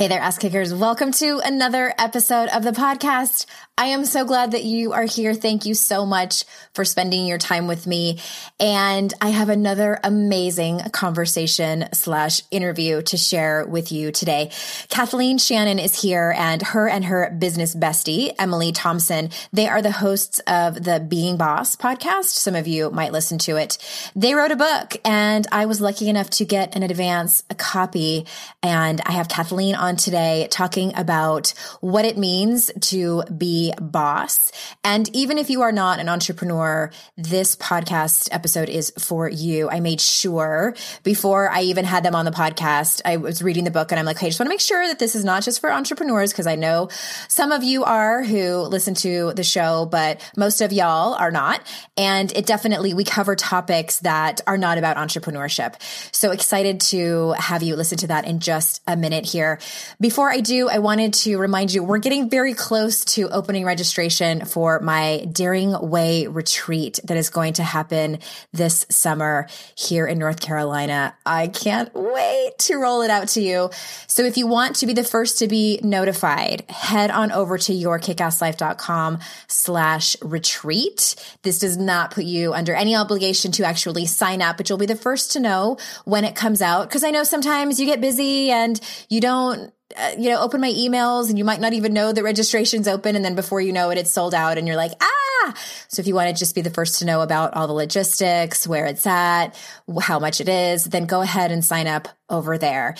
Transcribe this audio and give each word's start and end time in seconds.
Hey 0.00 0.08
there, 0.08 0.18
ass 0.18 0.38
kickers. 0.38 0.72
Welcome 0.72 1.12
to 1.12 1.42
another 1.44 1.92
episode 1.98 2.48
of 2.48 2.62
the 2.62 2.70
podcast. 2.70 3.44
I 3.76 3.86
am 3.86 4.04
so 4.04 4.26
glad 4.26 4.52
that 4.52 4.64
you 4.64 4.92
are 4.92 5.04
here. 5.04 5.32
Thank 5.32 5.64
you 5.64 5.74
so 5.74 6.04
much 6.04 6.44
for 6.74 6.84
spending 6.84 7.26
your 7.26 7.38
time 7.38 7.66
with 7.66 7.86
me. 7.86 8.18
And 8.58 9.12
I 9.22 9.28
have 9.30 9.48
another 9.48 9.98
amazing 10.04 10.80
conversation 10.92 11.86
slash 11.92 12.42
interview 12.50 13.00
to 13.02 13.16
share 13.16 13.66
with 13.66 13.90
you 13.90 14.10
today. 14.12 14.52
Kathleen 14.88 15.38
Shannon 15.38 15.78
is 15.78 16.00
here 16.00 16.34
and 16.36 16.60
her 16.60 16.88
and 16.88 17.06
her 17.06 17.34
business 17.38 17.74
bestie, 17.74 18.34
Emily 18.38 18.72
Thompson, 18.72 19.30
they 19.52 19.66
are 19.66 19.80
the 19.80 19.92
hosts 19.92 20.40
of 20.40 20.82
the 20.82 21.00
Being 21.00 21.38
Boss 21.38 21.76
podcast. 21.76 22.24
Some 22.24 22.54
of 22.54 22.66
you 22.66 22.90
might 22.90 23.12
listen 23.12 23.38
to 23.40 23.56
it. 23.56 23.78
They 24.14 24.34
wrote 24.34 24.52
a 24.52 24.56
book 24.56 24.96
and 25.06 25.46
I 25.52 25.66
was 25.66 25.80
lucky 25.80 26.08
enough 26.08 26.28
to 26.30 26.44
get 26.44 26.76
an 26.76 26.82
advance 26.82 27.42
copy. 27.56 28.26
And 28.62 29.00
I 29.06 29.12
have 29.12 29.28
Kathleen 29.28 29.74
on 29.74 29.89
today 29.96 30.48
talking 30.50 30.92
about 30.96 31.54
what 31.80 32.04
it 32.04 32.16
means 32.16 32.70
to 32.80 33.22
be 33.24 33.72
boss. 33.80 34.52
And 34.84 35.08
even 35.14 35.38
if 35.38 35.50
you 35.50 35.62
are 35.62 35.72
not 35.72 35.98
an 35.98 36.08
entrepreneur, 36.08 36.90
this 37.16 37.56
podcast 37.56 38.28
episode 38.32 38.68
is 38.68 38.92
for 38.98 39.28
you. 39.28 39.68
I 39.70 39.80
made 39.80 40.00
sure 40.00 40.74
before 41.02 41.50
I 41.50 41.62
even 41.62 41.84
had 41.84 42.04
them 42.04 42.14
on 42.14 42.24
the 42.24 42.30
podcast, 42.30 43.00
I 43.04 43.16
was 43.16 43.42
reading 43.42 43.64
the 43.64 43.70
book 43.70 43.92
and 43.92 43.98
I'm 43.98 44.06
like, 44.06 44.18
hey, 44.18 44.26
I 44.26 44.30
just 44.30 44.40
want 44.40 44.46
to 44.46 44.52
make 44.52 44.60
sure 44.60 44.86
that 44.86 44.98
this 44.98 45.14
is 45.14 45.24
not 45.24 45.42
just 45.42 45.60
for 45.60 45.72
entrepreneurs 45.72 46.32
because 46.32 46.46
I 46.46 46.56
know 46.56 46.88
some 47.28 47.52
of 47.52 47.62
you 47.62 47.84
are 47.84 48.22
who 48.22 48.58
listen 48.62 48.94
to 48.96 49.32
the 49.34 49.44
show, 49.44 49.86
but 49.86 50.20
most 50.36 50.60
of 50.60 50.72
y'all 50.72 51.14
are 51.14 51.30
not. 51.30 51.60
And 51.96 52.32
it 52.32 52.46
definitely, 52.46 52.94
we 52.94 53.04
cover 53.04 53.36
topics 53.36 54.00
that 54.00 54.40
are 54.46 54.58
not 54.58 54.78
about 54.78 54.96
entrepreneurship. 54.96 55.74
So 56.14 56.30
excited 56.30 56.80
to 56.80 57.32
have 57.32 57.62
you 57.62 57.76
listen 57.76 57.98
to 57.98 58.06
that 58.08 58.24
in 58.26 58.40
just 58.40 58.82
a 58.86 58.96
minute 58.96 59.26
here. 59.26 59.58
Before 60.00 60.30
I 60.30 60.40
do, 60.40 60.68
I 60.68 60.78
wanted 60.78 61.14
to 61.14 61.36
remind 61.36 61.72
you, 61.72 61.82
we're 61.82 61.98
getting 61.98 62.30
very 62.30 62.54
close 62.54 63.04
to 63.16 63.28
opening 63.28 63.64
registration 63.64 64.44
for 64.44 64.80
my 64.80 65.26
Daring 65.30 65.90
Way 65.90 66.26
retreat 66.26 67.00
that 67.04 67.16
is 67.16 67.30
going 67.30 67.54
to 67.54 67.62
happen 67.62 68.18
this 68.52 68.86
summer 68.88 69.46
here 69.74 70.06
in 70.06 70.18
North 70.18 70.40
Carolina. 70.40 71.14
I 71.26 71.48
can't 71.48 71.90
wait 71.94 72.58
to 72.58 72.76
roll 72.76 73.02
it 73.02 73.10
out 73.10 73.28
to 73.28 73.40
you. 73.40 73.70
So 74.06 74.22
if 74.24 74.36
you 74.36 74.46
want 74.46 74.76
to 74.76 74.86
be 74.86 74.92
the 74.92 75.04
first 75.04 75.38
to 75.38 75.48
be 75.48 75.80
notified, 75.82 76.64
head 76.70 77.10
on 77.10 77.32
over 77.32 77.58
to 77.58 77.72
yourkickasslife.com 77.72 79.18
slash 79.48 80.16
retreat. 80.22 81.14
This 81.42 81.58
does 81.58 81.76
not 81.76 82.10
put 82.10 82.24
you 82.24 82.52
under 82.52 82.74
any 82.74 82.96
obligation 82.96 83.52
to 83.52 83.64
actually 83.64 84.06
sign 84.06 84.42
up, 84.42 84.56
but 84.56 84.68
you'll 84.68 84.78
be 84.78 84.86
the 84.86 84.96
first 84.96 85.32
to 85.32 85.40
know 85.40 85.78
when 86.04 86.24
it 86.24 86.34
comes 86.34 86.62
out. 86.62 86.90
Cause 86.90 87.04
I 87.04 87.10
know 87.10 87.24
sometimes 87.24 87.78
you 87.78 87.86
get 87.86 88.00
busy 88.00 88.50
and 88.50 88.80
you 89.08 89.20
don't 89.20 89.69
uh, 89.96 90.12
you 90.18 90.30
know, 90.30 90.40
open 90.40 90.60
my 90.60 90.72
emails 90.72 91.28
and 91.28 91.38
you 91.38 91.44
might 91.44 91.60
not 91.60 91.72
even 91.72 91.92
know 91.92 92.12
the 92.12 92.22
registration's 92.22 92.88
open. 92.88 93.16
And 93.16 93.24
then 93.24 93.34
before 93.34 93.60
you 93.60 93.72
know 93.72 93.90
it, 93.90 93.98
it's 93.98 94.12
sold 94.12 94.34
out 94.34 94.58
and 94.58 94.66
you're 94.66 94.76
like, 94.76 94.92
ah. 95.00 95.54
So 95.88 96.00
if 96.00 96.06
you 96.06 96.14
want 96.14 96.28
to 96.28 96.38
just 96.38 96.54
be 96.54 96.60
the 96.60 96.70
first 96.70 96.98
to 96.98 97.04
know 97.04 97.22
about 97.22 97.54
all 97.54 97.66
the 97.66 97.72
logistics, 97.72 98.66
where 98.66 98.86
it's 98.86 99.06
at, 99.06 99.56
how 100.00 100.18
much 100.18 100.40
it 100.40 100.48
is, 100.48 100.84
then 100.84 101.06
go 101.06 101.22
ahead 101.22 101.50
and 101.50 101.64
sign 101.64 101.86
up 101.86 102.08
over 102.28 102.58
there. 102.58 102.94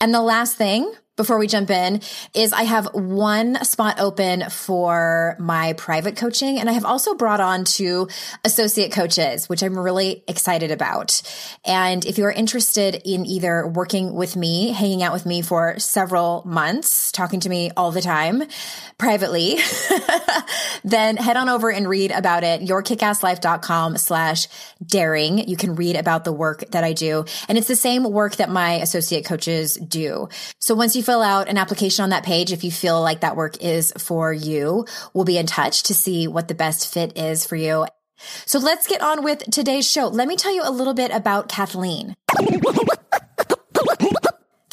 And 0.00 0.14
the 0.14 0.22
last 0.22 0.56
thing 0.56 0.92
before 1.16 1.38
we 1.38 1.46
jump 1.46 1.70
in 1.70 2.02
is 2.34 2.52
I 2.52 2.64
have 2.64 2.86
one 2.92 3.64
spot 3.64 3.98
open 3.98 4.48
for 4.50 5.36
my 5.38 5.72
private 5.72 6.16
coaching. 6.16 6.58
And 6.60 6.68
I 6.68 6.72
have 6.72 6.84
also 6.84 7.14
brought 7.14 7.40
on 7.40 7.64
two 7.64 8.08
associate 8.44 8.92
coaches, 8.92 9.48
which 9.48 9.62
I'm 9.62 9.78
really 9.78 10.22
excited 10.28 10.70
about. 10.70 11.22
And 11.64 12.04
if 12.04 12.18
you 12.18 12.26
are 12.26 12.32
interested 12.32 13.00
in 13.04 13.24
either 13.24 13.66
working 13.66 14.14
with 14.14 14.36
me, 14.36 14.72
hanging 14.72 15.02
out 15.02 15.12
with 15.12 15.24
me 15.24 15.40
for 15.42 15.78
several 15.78 16.42
months, 16.44 17.10
talking 17.12 17.40
to 17.40 17.48
me 17.48 17.70
all 17.76 17.90
the 17.90 18.02
time 18.02 18.44
privately, 18.98 19.58
then 20.84 21.16
head 21.16 21.36
on 21.36 21.48
over 21.48 21.70
and 21.70 21.88
read 21.88 22.10
about 22.10 22.44
it. 22.44 22.60
Yourkickasslife.com 22.60 23.96
slash 23.96 24.48
daring. 24.84 25.48
You 25.48 25.56
can 25.56 25.74
read 25.74 25.96
about 25.96 26.24
the 26.24 26.32
work 26.32 26.70
that 26.72 26.84
I 26.84 26.92
do. 26.92 27.24
And 27.48 27.56
it's 27.56 27.68
the 27.68 27.76
same 27.76 28.04
work 28.04 28.36
that 28.36 28.50
my 28.50 28.74
associate 28.74 29.24
coaches 29.24 29.74
do. 29.76 30.28
So 30.58 30.74
once 30.74 30.94
you 30.94 31.02
fill 31.06 31.22
out 31.22 31.48
an 31.48 31.56
application 31.56 32.02
on 32.02 32.10
that 32.10 32.24
page 32.24 32.52
if 32.52 32.64
you 32.64 32.72
feel 32.72 33.00
like 33.00 33.20
that 33.20 33.36
work 33.36 33.62
is 33.62 33.92
for 33.96 34.32
you. 34.32 34.84
We'll 35.14 35.24
be 35.24 35.38
in 35.38 35.46
touch 35.46 35.84
to 35.84 35.94
see 35.94 36.26
what 36.26 36.48
the 36.48 36.54
best 36.54 36.92
fit 36.92 37.16
is 37.16 37.46
for 37.46 37.54
you. 37.54 37.86
So 38.44 38.58
let's 38.58 38.88
get 38.88 39.02
on 39.02 39.22
with 39.22 39.38
today's 39.52 39.88
show. 39.88 40.08
Let 40.08 40.26
me 40.26 40.36
tell 40.36 40.52
you 40.52 40.62
a 40.64 40.70
little 40.70 40.94
bit 40.94 41.12
about 41.12 41.48
Kathleen. 41.48 42.16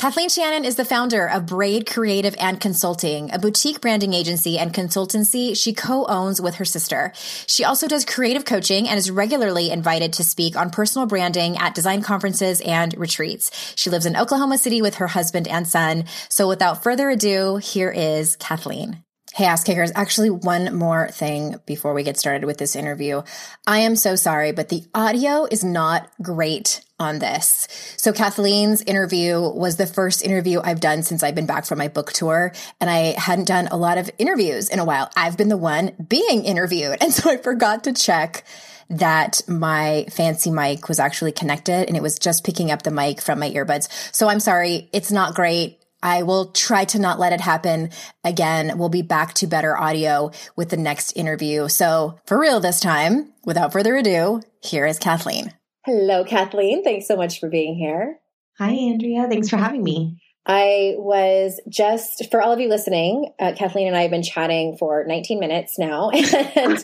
Kathleen 0.03 0.28
Shannon 0.28 0.66
is 0.66 0.75
the 0.75 0.84
founder 0.84 1.30
of 1.30 1.46
Braid 1.46 1.90
Creative 1.90 2.36
and 2.38 2.59
Consulting, 2.59 3.31
a 3.31 3.40
boutique 3.40 3.80
branding 3.80 4.14
agency 4.14 4.59
and 4.59 4.74
consultancy 4.74 5.56
she 5.56 5.72
co-owns 5.72 6.41
with 6.41 6.56
her 6.56 6.66
sister. 6.66 7.14
She 7.47 7.64
also 7.64 7.88
does 7.88 8.03
creative 8.03 8.44
coaching 8.44 8.90
and 8.90 8.97
is 8.97 9.09
regularly 9.09 9.72
invited 9.72 10.12
to 10.12 10.25
speak 10.25 10.58
on 10.58 10.72
personal 10.72 11.08
branding 11.08 11.58
at 11.58 11.74
design 11.74 12.02
conferences 12.02 12.59
and 12.59 12.94
retreats. 12.97 13.50
She 13.78 13.90
lives 13.90 14.06
in 14.06 14.18
Oklahoma 14.18 14.58
City 14.58 14.81
with 14.81 14.96
her 14.96 15.08
husband 15.08 15.47
and 15.47 15.66
son. 15.66 16.03
So 16.28 16.50
without 16.50 16.84
further 16.84 17.09
ado, 17.09 17.56
here 17.56 17.90
is 17.90 18.35
Kathleen. 18.35 19.06
Hey, 19.34 19.46
ass 19.46 19.64
kickers. 19.64 19.94
Actually, 19.96 20.31
one 20.31 20.75
more 20.75 21.08
thing 21.12 21.56
before 21.66 21.94
we 21.94 22.03
get 22.03 22.18
started 22.18 22.46
with 22.46 22.58
this 22.58 22.75
interview. 22.75 23.22
I 23.66 23.80
am 23.80 23.96
so 23.96 24.18
sorry, 24.18 24.52
but 24.52 24.68
the 24.68 24.84
audio 24.94 25.47
is 25.50 25.64
not 25.64 26.08
great 26.22 26.82
on 26.99 27.19
this. 27.19 27.67
So 27.97 28.13
Kathleen's 28.13 28.81
interview 28.83 29.39
was 29.39 29.77
the 29.77 29.87
first 29.87 30.23
interview 30.23 30.61
I've 30.63 30.79
done 30.79 31.03
since 31.03 31.23
I've 31.23 31.35
been 31.35 31.45
back 31.45 31.65
from 31.65 31.79
my 31.79 31.87
book 31.87 32.13
tour. 32.13 32.53
And 32.79 32.89
I 32.89 33.19
hadn't 33.19 33.47
done 33.47 33.67
a 33.67 33.77
lot 33.77 33.97
of 33.97 34.09
interviews 34.17 34.69
in 34.69 34.79
a 34.79 34.85
while. 34.85 35.09
I've 35.15 35.37
been 35.37 35.49
the 35.49 35.57
one 35.57 35.91
being 36.07 36.45
interviewed. 36.45 36.97
And 37.03 37.13
so 37.13 37.29
I 37.29 37.37
forgot 37.37 37.83
to 37.83 37.93
check 37.93 38.45
that 38.89 39.41
my 39.47 40.05
fancy 40.09 40.49
mic 40.49 40.87
was 40.87 40.99
actually 40.99 41.33
connected 41.33 41.87
and 41.87 41.97
it 41.97 42.01
was 42.01 42.17
just 42.17 42.45
picking 42.45 42.71
up 42.71 42.83
the 42.83 42.91
mic 42.91 43.19
from 43.19 43.39
my 43.39 43.49
earbuds. 43.49 43.89
So 44.15 44.29
I'm 44.29 44.39
sorry. 44.39 44.89
It's 44.93 45.11
not 45.11 45.35
great. 45.35 45.79
I 46.01 46.23
will 46.23 46.51
try 46.51 46.85
to 46.85 46.99
not 46.99 47.19
let 47.19 47.33
it 47.33 47.41
happen 47.41 47.89
again. 48.23 48.77
We'll 48.77 48.89
be 48.89 49.01
back 49.01 49.33
to 49.35 49.47
better 49.47 49.77
audio 49.77 50.31
with 50.55 50.69
the 50.69 50.77
next 50.77 51.11
interview. 51.13 51.67
So 51.67 52.19
for 52.25 52.39
real 52.39 52.59
this 52.59 52.79
time, 52.79 53.33
without 53.45 53.73
further 53.73 53.95
ado, 53.95 54.41
here 54.61 54.85
is 54.85 54.99
Kathleen. 54.99 55.53
Hello, 55.85 56.23
Kathleen. 56.23 56.83
Thanks 56.83 57.07
so 57.07 57.17
much 57.17 57.39
for 57.39 57.49
being 57.49 57.75
here. 57.75 58.19
Hi, 58.57 58.71
Andrea. 58.71 59.27
Thanks 59.27 59.49
for 59.49 59.57
having 59.57 59.83
me. 59.83 60.21
I 60.45 60.95
was 60.97 61.59
just, 61.69 62.29
for 62.29 62.41
all 62.41 62.51
of 62.53 62.59
you 62.59 62.69
listening, 62.69 63.33
uh, 63.39 63.53
Kathleen 63.57 63.88
and 63.88 63.95
I 63.95 64.01
have 64.01 64.11
been 64.11 64.23
chatting 64.23 64.77
for 64.77 65.05
19 65.05 65.39
minutes 65.39 65.79
now 65.79 66.09
and 66.55 66.83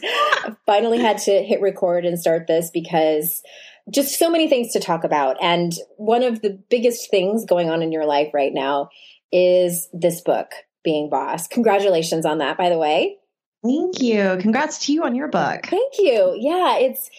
finally 0.66 1.00
had 1.00 1.18
to 1.20 1.44
hit 1.44 1.62
record 1.62 2.06
and 2.06 2.20
start 2.20 2.48
this 2.48 2.72
because 2.74 3.42
just 3.90 4.18
so 4.20 4.30
many 4.30 4.48
things 4.48 4.74
to 4.74 4.80
talk 4.80 5.04
about. 5.04 5.38
And 5.42 5.74
one 5.98 6.24
of 6.24 6.42
the 6.42 6.62
biggest 6.70 7.10
things 7.10 7.46
going 7.46 7.70
on 7.70 7.82
in 7.82 7.92
your 7.92 8.06
life 8.06 8.34
right 8.34 8.54
now 8.54 8.90
is 9.32 9.90
this 9.94 10.22
book, 10.22 10.52
Being 10.84 11.10
Boss. 11.10 11.48
Congratulations 11.48 12.26
on 12.26 12.40
that, 12.40 12.58
by 12.58 12.70
the 12.70 12.78
way. 12.78 13.18
Thank 13.64 14.02
you. 14.02 14.38
Congrats 14.40 14.86
to 14.86 14.94
you 14.94 15.04
on 15.04 15.16
your 15.16 15.28
book. 15.28 15.66
Thank 15.66 15.96
you. 16.00 16.36
Yeah, 16.40 16.78
it's 16.78 17.10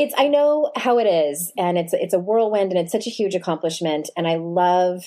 it's 0.00 0.14
I 0.16 0.28
know 0.28 0.72
how 0.76 0.98
it 0.98 1.04
is 1.04 1.52
and 1.58 1.76
it's 1.76 1.92
it's 1.92 2.14
a 2.14 2.18
whirlwind 2.18 2.72
and 2.72 2.80
it's 2.80 2.92
such 2.92 3.06
a 3.06 3.10
huge 3.10 3.34
accomplishment 3.34 4.08
and 4.16 4.26
I 4.26 4.36
love 4.36 5.04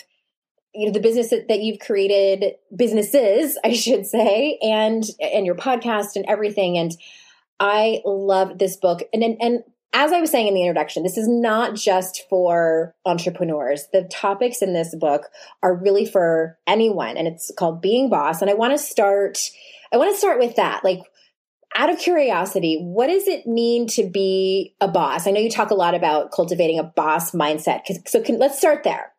you 0.73 0.85
know 0.85 0.91
the 0.91 0.99
business 0.99 1.29
that 1.29 1.61
you've 1.61 1.79
created 1.79 2.55
businesses 2.75 3.57
I 3.65 3.73
should 3.73 4.05
say 4.05 4.59
and 4.61 5.03
and 5.19 5.45
your 5.45 5.55
podcast 5.55 6.15
and 6.15 6.25
everything 6.27 6.77
and 6.77 6.91
I 7.59 8.01
love 8.05 8.59
this 8.59 8.77
book 8.77 9.01
and 9.13 9.23
and, 9.23 9.37
and 9.41 9.63
as 9.95 10.11
I 10.11 10.19
was 10.19 10.31
saying 10.31 10.47
in 10.47 10.55
the 10.55 10.63
introduction, 10.63 11.03
this 11.03 11.19
is 11.19 11.27
not 11.27 11.75
just 11.75 12.23
for 12.27 12.95
entrepreneurs. 13.05 13.89
The 13.93 14.05
topics 14.05 14.63
in 14.63 14.73
this 14.73 14.95
book 14.95 15.29
are 15.61 15.75
really 15.75 16.03
for 16.03 16.57
anyone 16.65 17.15
and 17.15 17.27
it's 17.27 17.51
called 17.55 17.79
Being 17.79 18.09
Boss. 18.09 18.41
And 18.41 18.49
I 18.49 18.55
want 18.55 18.73
to 18.73 18.83
start, 18.83 19.37
I 19.93 19.97
want 19.97 20.11
to 20.11 20.17
start 20.17 20.39
with 20.39 20.55
that. 20.55 20.83
Like, 20.83 21.01
out 21.75 21.89
of 21.89 21.99
curiosity, 21.99 22.77
what 22.81 23.07
does 23.07 23.27
it 23.27 23.47
mean 23.47 23.87
to 23.87 24.03
be 24.03 24.75
a 24.81 24.87
boss? 24.87 25.27
I 25.27 25.31
know 25.31 25.39
you 25.39 25.49
talk 25.49 25.71
a 25.71 25.75
lot 25.75 25.95
about 25.95 26.31
cultivating 26.31 26.79
a 26.79 26.83
boss 26.83 27.31
mindset. 27.31 27.81
So 28.07 28.21
can, 28.21 28.39
let's 28.39 28.57
start 28.57 28.83
there. 28.83 29.12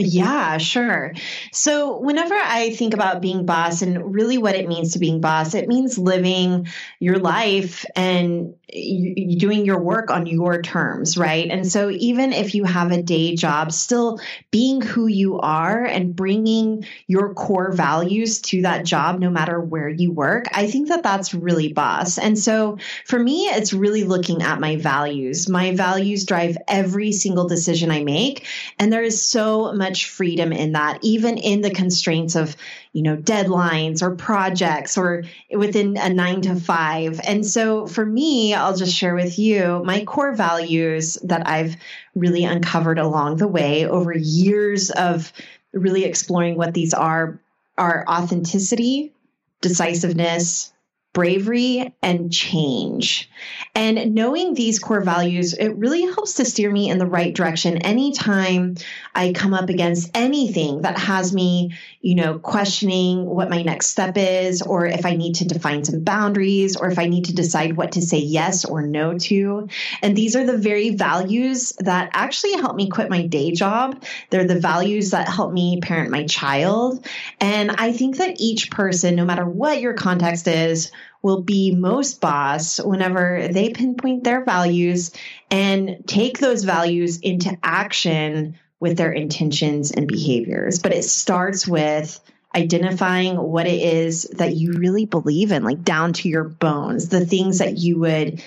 Mm-hmm. 0.00 0.08
Yeah, 0.08 0.58
sure. 0.58 1.12
So, 1.52 1.98
whenever 1.98 2.34
I 2.34 2.70
think 2.70 2.94
about 2.94 3.20
being 3.20 3.44
boss 3.44 3.82
and 3.82 4.14
really 4.14 4.38
what 4.38 4.54
it 4.54 4.66
means 4.66 4.92
to 4.92 4.98
being 4.98 5.20
boss, 5.20 5.54
it 5.54 5.68
means 5.68 5.98
living 5.98 6.68
your 7.00 7.18
life 7.18 7.84
and 7.94 8.54
doing 8.70 9.64
your 9.66 9.80
work 9.82 10.10
on 10.10 10.26
your 10.26 10.62
terms, 10.62 11.18
right? 11.18 11.50
And 11.50 11.70
so, 11.70 11.90
even 11.90 12.32
if 12.32 12.54
you 12.54 12.64
have 12.64 12.92
a 12.92 13.02
day 13.02 13.34
job, 13.36 13.72
still 13.72 14.20
being 14.50 14.80
who 14.80 15.06
you 15.06 15.38
are 15.40 15.84
and 15.84 16.16
bringing 16.16 16.86
your 17.06 17.34
core 17.34 17.72
values 17.72 18.40
to 18.42 18.62
that 18.62 18.84
job, 18.86 19.18
no 19.18 19.28
matter 19.28 19.60
where 19.60 19.88
you 19.88 20.12
work, 20.12 20.46
I 20.52 20.66
think 20.66 20.88
that 20.88 21.02
that's 21.02 21.34
really 21.34 21.72
boss. 21.72 22.16
And 22.16 22.38
so, 22.38 22.78
for 23.04 23.18
me, 23.18 23.46
it's 23.46 23.74
really 23.74 24.04
looking 24.04 24.42
at 24.42 24.60
my 24.60 24.76
values. 24.76 25.48
My 25.48 25.74
values 25.74 26.24
drive 26.24 26.56
every 26.68 27.12
single 27.12 27.48
decision 27.48 27.90
I 27.90 28.02
make. 28.04 28.46
And 28.78 28.92
there 28.92 29.02
is 29.02 29.22
so 29.22 29.72
much 29.72 29.89
freedom 29.96 30.52
in 30.52 30.72
that, 30.72 30.98
even 31.02 31.38
in 31.38 31.60
the 31.60 31.70
constraints 31.70 32.36
of, 32.36 32.56
you 32.92 33.02
know, 33.02 33.16
deadlines 33.16 34.02
or 34.02 34.14
projects 34.14 34.96
or 34.96 35.24
within 35.54 35.96
a 35.96 36.08
nine 36.08 36.40
to 36.42 36.56
five. 36.56 37.20
And 37.22 37.44
so 37.46 37.86
for 37.86 38.04
me, 38.04 38.54
I'll 38.54 38.76
just 38.76 38.94
share 38.94 39.14
with 39.14 39.38
you 39.38 39.82
my 39.84 40.04
core 40.04 40.34
values 40.34 41.14
that 41.24 41.46
I've 41.46 41.76
really 42.14 42.44
uncovered 42.44 42.98
along 42.98 43.36
the 43.36 43.48
way 43.48 43.86
over 43.86 44.12
years 44.12 44.90
of 44.90 45.32
really 45.72 46.04
exploring 46.04 46.56
what 46.56 46.74
these 46.74 46.94
are 46.94 47.40
are 47.78 48.04
authenticity, 48.06 49.12
decisiveness, 49.60 50.72
bravery 51.12 51.92
and 52.02 52.32
change. 52.32 53.28
And 53.74 54.14
knowing 54.14 54.54
these 54.54 54.78
core 54.78 55.00
values, 55.00 55.54
it 55.54 55.70
really 55.76 56.02
helps 56.02 56.34
to 56.34 56.44
steer 56.44 56.70
me 56.70 56.88
in 56.88 56.98
the 56.98 57.06
right 57.06 57.34
direction 57.34 57.78
anytime 57.78 58.76
I 59.12 59.32
come 59.32 59.52
up 59.52 59.68
against 59.70 60.10
anything 60.14 60.82
that 60.82 60.98
has 60.98 61.32
me, 61.32 61.76
you 62.00 62.14
know, 62.14 62.38
questioning 62.38 63.26
what 63.26 63.50
my 63.50 63.62
next 63.62 63.88
step 63.88 64.14
is, 64.16 64.62
or 64.62 64.86
if 64.86 65.04
I 65.04 65.16
need 65.16 65.36
to 65.36 65.48
define 65.48 65.84
some 65.84 66.04
boundaries, 66.04 66.76
or 66.76 66.90
if 66.90 66.98
I 66.98 67.06
need 67.06 67.24
to 67.26 67.34
decide 67.34 67.76
what 67.76 67.92
to 67.92 68.02
say 68.02 68.18
yes 68.18 68.64
or 68.64 68.82
no 68.82 69.18
to. 69.18 69.68
And 70.02 70.16
these 70.16 70.36
are 70.36 70.46
the 70.46 70.58
very 70.58 70.90
values 70.90 71.72
that 71.80 72.10
actually 72.12 72.52
help 72.52 72.76
me 72.76 72.88
quit 72.88 73.10
my 73.10 73.26
day 73.26 73.50
job. 73.50 74.04
They're 74.30 74.46
the 74.46 74.60
values 74.60 75.10
that 75.10 75.28
help 75.28 75.52
me 75.52 75.80
parent 75.80 76.10
my 76.10 76.24
child. 76.24 77.04
And 77.40 77.72
I 77.72 77.92
think 77.92 78.18
that 78.18 78.40
each 78.40 78.70
person, 78.70 79.16
no 79.16 79.24
matter 79.24 79.44
what 79.44 79.80
your 79.80 79.94
context 79.94 80.46
is, 80.46 80.92
will 81.22 81.42
be 81.42 81.74
most 81.74 82.20
boss 82.20 82.80
whenever 82.80 83.48
they 83.48 83.70
pinpoint 83.70 84.24
their 84.24 84.44
values 84.44 85.12
and 85.50 86.02
take 86.06 86.38
those 86.38 86.64
values 86.64 87.18
into 87.18 87.56
action 87.62 88.58
with 88.78 88.96
their 88.96 89.12
intentions 89.12 89.90
and 89.90 90.08
behaviors. 90.08 90.78
But 90.78 90.94
it 90.94 91.04
starts 91.04 91.68
with 91.68 92.18
identifying 92.54 93.36
what 93.36 93.66
it 93.66 93.80
is 93.80 94.24
that 94.38 94.56
you 94.56 94.72
really 94.72 95.04
believe 95.04 95.52
in, 95.52 95.62
like 95.62 95.84
down 95.84 96.12
to 96.14 96.28
your 96.28 96.44
bones, 96.44 97.08
the 97.08 97.24
things 97.24 97.58
that 97.58 97.78
you 97.78 98.00
would, 98.00 98.42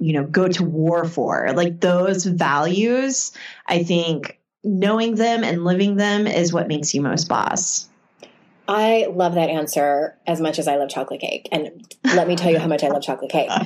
you 0.00 0.12
know, 0.14 0.24
go 0.24 0.48
to 0.48 0.64
war 0.64 1.04
for. 1.04 1.52
Like 1.54 1.80
those 1.80 2.24
values, 2.24 3.32
I 3.66 3.84
think 3.84 4.38
knowing 4.64 5.14
them 5.14 5.44
and 5.44 5.64
living 5.64 5.96
them 5.96 6.26
is 6.26 6.52
what 6.52 6.68
makes 6.68 6.94
you 6.94 7.02
most 7.02 7.28
boss. 7.28 7.88
I 8.66 9.06
love 9.10 9.34
that 9.34 9.50
answer 9.50 10.16
as 10.26 10.40
much 10.40 10.58
as 10.58 10.68
I 10.68 10.76
love 10.76 10.88
chocolate 10.88 11.20
cake. 11.20 11.48
And 11.52 11.94
let 12.04 12.28
me 12.28 12.36
tell 12.36 12.50
you 12.50 12.58
how 12.58 12.66
much 12.66 12.82
I 12.82 12.88
love 12.88 13.02
chocolate 13.02 13.30
cake. 13.30 13.50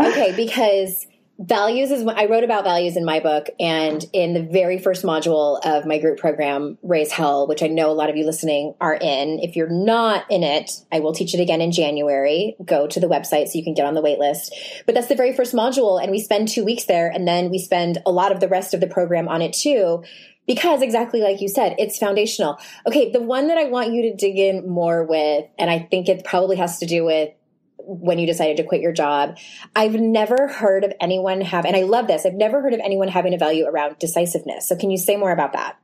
Okay, 0.00 0.34
because 0.34 1.06
values 1.40 1.90
is 1.90 2.06
I 2.06 2.26
wrote 2.26 2.44
about 2.44 2.64
values 2.64 2.98
in 2.98 3.04
my 3.04 3.18
book 3.18 3.48
and 3.58 4.04
in 4.12 4.34
the 4.34 4.42
very 4.42 4.78
first 4.78 5.04
module 5.04 5.58
of 5.64 5.86
my 5.86 5.98
group 5.98 6.18
program 6.18 6.76
Raise 6.82 7.10
Hell 7.10 7.48
which 7.48 7.62
I 7.62 7.66
know 7.66 7.90
a 7.90 7.92
lot 7.92 8.10
of 8.10 8.16
you 8.16 8.26
listening 8.26 8.74
are 8.78 8.94
in 8.94 9.38
if 9.40 9.56
you're 9.56 9.70
not 9.70 10.30
in 10.30 10.42
it 10.42 10.70
I 10.92 11.00
will 11.00 11.14
teach 11.14 11.32
it 11.32 11.40
again 11.40 11.62
in 11.62 11.72
January 11.72 12.56
go 12.62 12.86
to 12.86 13.00
the 13.00 13.06
website 13.06 13.48
so 13.48 13.56
you 13.56 13.64
can 13.64 13.72
get 13.72 13.86
on 13.86 13.94
the 13.94 14.02
wait 14.02 14.18
list 14.18 14.54
but 14.84 14.94
that's 14.94 15.06
the 15.06 15.14
very 15.14 15.34
first 15.34 15.54
module 15.54 16.00
and 16.00 16.10
we 16.10 16.20
spend 16.20 16.48
2 16.48 16.62
weeks 16.62 16.84
there 16.84 17.08
and 17.08 17.26
then 17.26 17.48
we 17.48 17.58
spend 17.58 18.02
a 18.04 18.12
lot 18.12 18.32
of 18.32 18.40
the 18.40 18.48
rest 18.48 18.74
of 18.74 18.80
the 18.80 18.86
program 18.86 19.26
on 19.26 19.40
it 19.40 19.54
too 19.54 20.04
because 20.50 20.82
exactly 20.82 21.20
like 21.20 21.40
you 21.40 21.46
said, 21.46 21.76
it's 21.78 21.96
foundational. 21.96 22.58
Okay, 22.84 23.12
the 23.12 23.22
one 23.22 23.46
that 23.46 23.56
I 23.56 23.66
want 23.66 23.92
you 23.92 24.02
to 24.10 24.16
dig 24.16 24.36
in 24.36 24.68
more 24.68 25.04
with, 25.04 25.44
and 25.56 25.70
I 25.70 25.78
think 25.78 26.08
it 26.08 26.24
probably 26.24 26.56
has 26.56 26.80
to 26.80 26.86
do 26.86 27.04
with 27.04 27.30
when 27.78 28.18
you 28.18 28.26
decided 28.26 28.56
to 28.56 28.64
quit 28.64 28.80
your 28.80 28.90
job. 28.90 29.38
I've 29.76 29.94
never 29.94 30.48
heard 30.48 30.82
of 30.82 30.92
anyone 31.00 31.40
have, 31.42 31.64
and 31.64 31.76
I 31.76 31.82
love 31.82 32.08
this, 32.08 32.26
I've 32.26 32.34
never 32.34 32.60
heard 32.62 32.74
of 32.74 32.80
anyone 32.80 33.06
having 33.06 33.32
a 33.32 33.38
value 33.38 33.64
around 33.64 34.00
decisiveness. 34.00 34.68
So 34.68 34.74
can 34.74 34.90
you 34.90 34.98
say 34.98 35.16
more 35.16 35.30
about 35.30 35.52
that? 35.52 35.79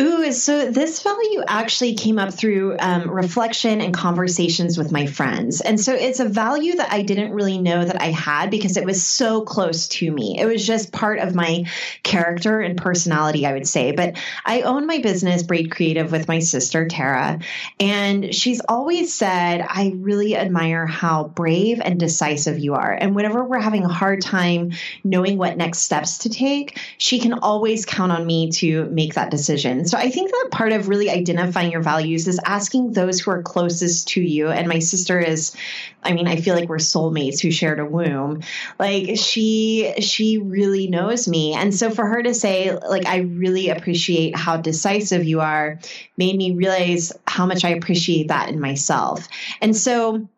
Ooh, 0.00 0.30
so 0.32 0.70
this 0.70 1.02
value 1.02 1.42
actually 1.46 1.94
came 1.94 2.18
up 2.18 2.32
through 2.32 2.76
um, 2.78 3.10
reflection 3.10 3.80
and 3.80 3.94
conversations 3.94 4.78
with 4.78 4.92
my 4.92 5.06
friends. 5.06 5.60
And 5.60 5.80
so 5.80 5.94
it's 5.94 6.20
a 6.20 6.28
value 6.28 6.76
that 6.76 6.92
I 6.92 7.02
didn't 7.02 7.32
really 7.32 7.58
know 7.58 7.84
that 7.84 8.00
I 8.00 8.06
had 8.06 8.50
because 8.50 8.76
it 8.76 8.84
was 8.84 9.02
so 9.02 9.42
close 9.42 9.88
to 9.88 10.10
me. 10.10 10.38
It 10.38 10.46
was 10.46 10.66
just 10.66 10.92
part 10.92 11.18
of 11.18 11.34
my 11.34 11.64
character 12.02 12.60
and 12.60 12.76
personality, 12.76 13.46
I 13.46 13.52
would 13.52 13.66
say. 13.66 13.92
But 13.92 14.16
I 14.44 14.62
own 14.62 14.86
my 14.86 14.98
business, 14.98 15.42
Braid 15.42 15.70
Creative, 15.70 16.10
with 16.12 16.28
my 16.28 16.38
sister, 16.38 16.86
Tara. 16.86 17.40
And 17.80 18.34
she's 18.34 18.60
always 18.68 19.14
said, 19.14 19.64
I 19.66 19.94
really 19.96 20.36
admire 20.36 20.86
how 20.86 21.24
brave 21.24 21.80
and 21.82 21.98
decisive 21.98 22.58
you 22.58 22.74
are. 22.74 22.92
And 22.92 23.14
whenever 23.16 23.44
we're 23.44 23.60
having 23.60 23.84
a 23.84 23.92
hard 23.92 24.20
time 24.20 24.72
knowing 25.02 25.38
what 25.38 25.56
next 25.56 25.78
steps 25.78 26.18
to 26.18 26.28
take, 26.28 26.78
she 26.98 27.18
can 27.18 27.32
always 27.32 27.86
count 27.86 28.12
on 28.12 28.24
me 28.24 28.50
to 28.50 28.84
make 28.86 29.14
that 29.14 29.30
decision 29.30 29.37
decision. 29.38 29.86
So 29.86 29.96
I 29.96 30.10
think 30.10 30.30
that 30.30 30.48
part 30.50 30.72
of 30.72 30.88
really 30.88 31.08
identifying 31.08 31.72
your 31.72 31.80
values 31.80 32.28
is 32.28 32.40
asking 32.44 32.92
those 32.92 33.20
who 33.20 33.30
are 33.30 33.42
closest 33.42 34.08
to 34.08 34.20
you. 34.20 34.48
And 34.48 34.68
my 34.68 34.80
sister 34.80 35.18
is, 35.18 35.56
I 36.02 36.12
mean, 36.12 36.28
I 36.28 36.36
feel 36.36 36.54
like 36.54 36.68
we're 36.68 36.76
soulmates 36.76 37.40
who 37.40 37.50
shared 37.50 37.78
a 37.78 37.86
womb. 37.86 38.42
Like 38.78 39.16
she, 39.16 39.94
she 40.00 40.38
really 40.38 40.88
knows 40.88 41.26
me. 41.26 41.54
And 41.54 41.74
so 41.74 41.90
for 41.90 42.04
her 42.04 42.22
to 42.22 42.34
say, 42.34 42.76
like, 42.76 43.06
I 43.06 43.18
really 43.18 43.70
appreciate 43.70 44.36
how 44.36 44.58
decisive 44.58 45.24
you 45.24 45.40
are 45.40 45.78
made 46.16 46.36
me 46.36 46.52
realize 46.52 47.12
how 47.26 47.46
much 47.46 47.64
I 47.64 47.70
appreciate 47.70 48.28
that 48.28 48.50
in 48.50 48.60
myself. 48.60 49.28
And 49.62 49.74
so, 49.74 50.28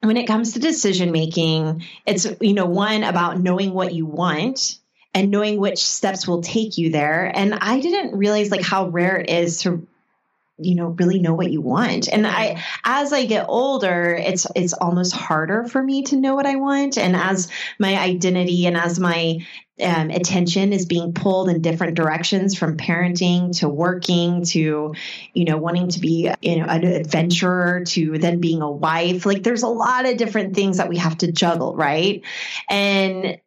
when 0.00 0.18
it 0.18 0.26
comes 0.26 0.52
to 0.52 0.58
decision 0.58 1.12
making, 1.12 1.82
it's, 2.04 2.26
you 2.40 2.52
know, 2.52 2.66
one 2.66 3.04
about 3.04 3.40
knowing 3.40 3.72
what 3.72 3.94
you 3.94 4.04
want 4.04 4.78
and 5.14 5.30
knowing 5.30 5.58
which 5.58 5.78
steps 5.78 6.26
will 6.26 6.42
take 6.42 6.76
you 6.76 6.90
there. 6.90 7.30
And 7.34 7.54
I 7.54 7.80
didn't 7.80 8.16
realize 8.16 8.50
like 8.50 8.62
how 8.62 8.88
rare 8.88 9.16
it 9.16 9.30
is 9.30 9.62
to 9.62 9.86
you 10.58 10.76
know 10.76 10.88
really 10.88 11.18
know 11.18 11.34
what 11.34 11.50
you 11.50 11.60
want. 11.60 12.08
And 12.08 12.26
i 12.26 12.62
as 12.84 13.12
i 13.12 13.26
get 13.26 13.46
older 13.48 14.14
it's 14.14 14.46
it's 14.54 14.72
almost 14.72 15.12
harder 15.12 15.64
for 15.64 15.82
me 15.82 16.02
to 16.04 16.16
know 16.16 16.34
what 16.34 16.46
i 16.46 16.56
want. 16.56 16.96
And 16.96 17.16
as 17.16 17.50
my 17.78 17.98
identity 17.98 18.66
and 18.66 18.76
as 18.76 19.00
my 19.00 19.44
um, 19.82 20.10
attention 20.10 20.72
is 20.72 20.86
being 20.86 21.12
pulled 21.12 21.48
in 21.48 21.60
different 21.60 21.96
directions 21.96 22.56
from 22.56 22.76
parenting 22.76 23.58
to 23.58 23.68
working 23.68 24.44
to 24.44 24.94
you 25.32 25.44
know 25.44 25.56
wanting 25.56 25.88
to 25.88 25.98
be 25.98 26.30
you 26.40 26.56
know 26.56 26.66
an 26.66 26.84
adventurer 26.84 27.82
to 27.86 28.16
then 28.18 28.38
being 28.38 28.62
a 28.62 28.70
wife 28.70 29.26
like 29.26 29.42
there's 29.42 29.64
a 29.64 29.68
lot 29.68 30.06
of 30.06 30.16
different 30.16 30.54
things 30.54 30.76
that 30.76 30.88
we 30.88 30.98
have 30.98 31.18
to 31.18 31.32
juggle 31.32 31.74
right? 31.74 32.22
And 32.70 33.40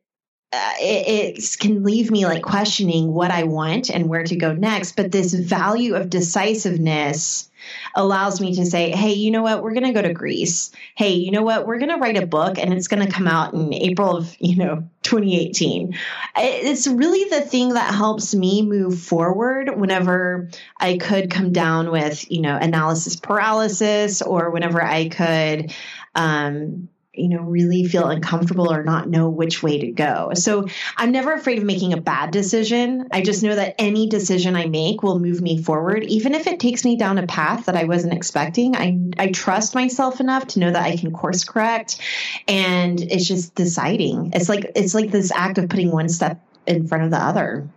uh, 0.54 0.74
it, 0.80 1.58
can 1.60 1.84
leave 1.84 2.10
me 2.10 2.25
like 2.25 2.42
questioning 2.42 3.13
what 3.13 3.32
I 3.32 3.44
want 3.44 3.89
and 3.89 4.08
where 4.08 4.24
to 4.24 4.36
go 4.38 4.54
next. 4.54 4.96
But 4.96 5.12
this 5.12 5.34
value 5.34 5.96
of 5.96 6.10
decisiveness 6.10 7.50
allows 7.96 8.39
me 8.39 8.56
to 8.56 8.66
say, 8.66 8.92
hey, 8.92 9.12
you 9.12 9.30
know 9.30 9.42
what? 9.42 9.62
We're 9.62 9.74
going 9.74 9.88
to 9.88 9.92
go 9.92 10.01
to 10.01 10.13
Greece. 10.13 10.72
Hey, 10.96 11.16
you 11.16 11.32
know 11.32 11.42
what? 11.42 11.68
We're 11.68 11.80
going 11.80 11.92
to 11.92 11.98
write 11.98 12.16
a 12.16 12.25
book 12.25 12.58
and 12.58 12.74
it's 12.74 12.88
going 12.88 13.06
to 13.06 13.12
come 13.12 13.27
out 13.27 13.54
in 13.54 13.74
April 13.74 14.16
of, 14.16 14.34
you 14.39 14.56
know, 14.56 14.88
2018. 15.04 15.98
It's 16.38 16.88
really 16.88 17.30
the 17.30 17.42
thing 17.42 17.74
that 17.74 17.94
helps 17.94 18.34
me 18.34 18.62
move 18.62 19.00
forward 19.00 19.77
whenever 19.77 20.50
I 20.77 20.98
could 20.98 21.30
come 21.30 21.51
down 21.51 21.92
with, 21.92 22.32
you 22.32 22.39
know, 22.39 22.56
analysis 22.56 23.18
paralysis 23.18 24.22
or 24.22 24.50
whenever 24.51 24.82
I 24.82 25.10
could, 25.10 25.74
um, 26.16 26.88
you 27.18 27.30
know, 27.30 27.42
really 27.42 27.86
feel 27.86 28.08
uncomfortable 28.08 28.72
or 28.72 28.84
not 28.84 29.10
know 29.10 29.30
which 29.30 29.64
way 29.64 29.80
to 29.80 29.92
go. 29.92 30.32
So 30.36 30.68
I'm 30.96 31.12
never 31.12 31.34
afraid 31.34 31.58
of 31.58 31.64
making 31.64 31.94
a 31.94 32.02
bad 32.02 32.32
decision. 32.32 33.08
I 33.12 33.22
just 33.22 33.44
know 33.44 33.56
that 33.56 33.76
any 33.80 34.08
decision 34.08 34.56
I 34.56 34.66
make 34.66 35.04
will 35.04 35.20
move 35.20 35.42
me 35.42 35.62
forward, 35.62 36.04
even 36.04 36.34
if 36.34 36.48
it 36.48 36.60
takes 36.60 36.86
me 36.86 36.96
down 36.96 37.18
a 37.18 37.28
path 37.28 37.66
that 37.66 37.76
I 37.76 37.86
wasn't 37.86 38.14
expecting. 38.14 38.76
I, 38.76 38.98
I 39.18 39.32
trust 39.32 39.76
myself 39.76 40.20
enough 40.20 40.48
to 40.48 40.60
know 40.60 40.72
that 40.72 40.84
I 40.84 40.96
can 40.96 41.12
course 41.12 41.44
correct. 41.44 42.00
And 42.48 43.02
it's 43.02 43.28
just 43.28 43.56
deciding. 43.56 44.32
It's 44.34 44.50
like, 44.50 44.72
it's 44.76 44.94
like 44.94 45.12
this 45.12 45.32
act 45.32 45.58
of 45.58 45.70
putting 45.70 45.92
one 45.92 46.10
step 46.10 46.40
in 46.66 46.88
front 46.88 47.06
of 47.06 47.12
the 47.12 47.18
other. 47.18 47.68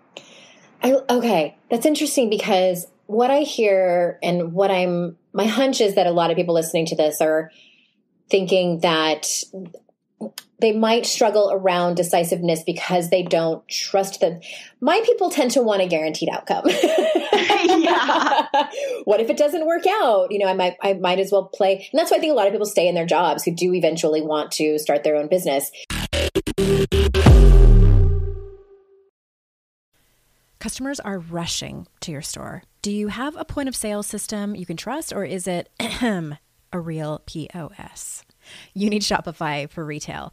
I, 0.83 0.95
okay. 1.09 1.57
That's 1.71 1.87
interesting 1.87 2.31
because 2.31 2.87
what 3.07 3.31
I 3.31 3.41
hear 3.41 4.19
and 4.23 4.53
what 4.53 4.71
I'm, 4.71 5.17
my 5.33 5.47
hunch 5.47 5.81
is 5.81 5.95
that 5.95 6.07
a 6.07 6.11
lot 6.11 6.31
of 6.31 6.37
people 6.37 6.55
listening 6.55 6.87
to 6.87 6.97
this 6.97 7.21
are, 7.21 7.51
thinking 8.31 8.81
that 8.81 9.27
they 10.61 10.73
might 10.73 11.07
struggle 11.07 11.51
around 11.53 11.97
decisiveness 11.97 12.63
because 12.65 13.11
they 13.11 13.23
don't 13.23 13.67
trust 13.69 14.21
them. 14.21 14.41
My 14.81 15.03
people 15.05 15.31
tend 15.31 15.53
to 15.53 15.63
want 15.63 15.83
a 15.83 15.87
guaranteed 15.87 16.29
outcome. 16.31 16.65
yeah. 16.69 18.47
what 19.05 19.21
if 19.21 19.31
it 19.31 19.37
doesn't 19.37 19.67
work 19.67 19.87
out? 19.87 20.31
You 20.31 20.39
know, 20.39 20.47
I 20.47 20.55
might 20.55 20.77
I 20.83 20.95
might 20.95 21.19
as 21.19 21.33
well 21.33 21.45
play. 21.45 21.89
And 21.91 21.99
that's 21.99 22.11
why 22.11 22.19
I 22.19 22.21
think 22.21 22.33
a 22.33 22.35
lot 22.35 22.47
of 22.47 22.53
people 22.53 22.67
stay 22.67 22.89
in 22.89 22.95
their 22.95 23.07
jobs 23.07 23.45
who 23.45 23.55
do 23.55 23.75
eventually 23.75 24.21
want 24.21 24.53
to 24.53 24.79
start 24.79 25.03
their 25.03 25.17
own 25.17 25.29
business. 25.29 25.71
Customers 30.59 31.01
are 31.01 31.19
rushing 31.19 31.87
to 32.01 32.13
your 32.13 32.21
store. 32.21 32.63
Do 32.83 32.93
you 32.93 33.09
have 33.09 33.35
a 33.37 33.47
point 33.47 33.71
of 33.71 33.77
sale 33.77 34.03
system 34.03 34.55
you 34.55 34.67
can 34.67 34.77
trust 34.77 35.11
or 35.13 35.25
is 35.25 35.47
it 35.47 35.71
a 36.73 36.81
real 36.81 37.23
POS? 37.27 38.25
You 38.75 38.91
need 38.91 39.03
Shopify 39.03 39.69
for 39.69 39.85
retail. 39.85 40.33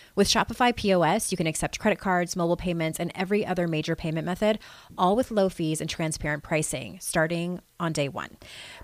With 0.13 0.27
Shopify 0.27 0.75
POS, 0.75 1.31
you 1.31 1.37
can 1.37 1.47
accept 1.47 1.79
credit 1.79 1.99
cards, 1.99 2.35
mobile 2.35 2.57
payments, 2.57 2.99
and 2.99 3.11
every 3.15 3.45
other 3.45 3.67
major 3.67 3.95
payment 3.95 4.25
method, 4.25 4.59
all 4.97 5.15
with 5.15 5.31
low 5.31 5.47
fees 5.47 5.79
and 5.79 5.89
transparent 5.89 6.43
pricing, 6.43 6.97
starting 6.99 7.61
on 7.81 7.91
day 7.91 8.07
one. 8.07 8.37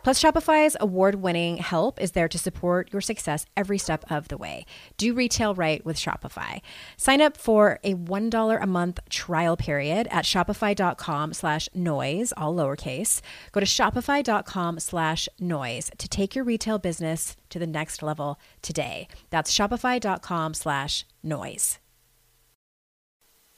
Plus, 0.04 0.22
Shopify's 0.22 0.76
award 0.80 1.16
winning 1.16 1.58
help 1.58 2.02
is 2.02 2.12
there 2.12 2.28
to 2.28 2.38
support 2.38 2.92
your 2.92 3.02
success 3.02 3.46
every 3.56 3.78
step 3.78 4.04
of 4.10 4.28
the 4.28 4.38
way. 4.38 4.66
Do 4.98 5.14
retail 5.14 5.54
right 5.56 5.86
with 5.86 5.98
Shopify. 5.98 6.62
Sign 6.98 7.22
up 7.22 7.38
for 7.38 7.80
a 7.84 7.94
$1 7.94 8.62
a 8.62 8.68
month 8.68 9.00
trial 9.10 9.56
period 9.56 10.08
at 10.10 10.26
shopify.com 10.26 11.34
slash 11.34 11.70
noise, 11.74 12.34
all 12.36 12.56
lowercase. 12.56 13.22
Go 13.52 13.60
to 13.60 13.66
shopify.com 13.66 14.80
slash 14.80 15.30
noise 15.40 15.92
to 15.98 16.10
take 16.10 16.36
your 16.36 16.44
retail 16.44 16.80
business 16.80 17.36
to 17.50 17.60
the 17.60 17.68
next 17.68 18.02
level 18.04 18.40
today. 18.62 19.08
That's 19.30 19.56
shopify.com 19.56 20.54
slash 20.54 21.06
noise. 21.24 21.80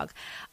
dog. 0.00 0.12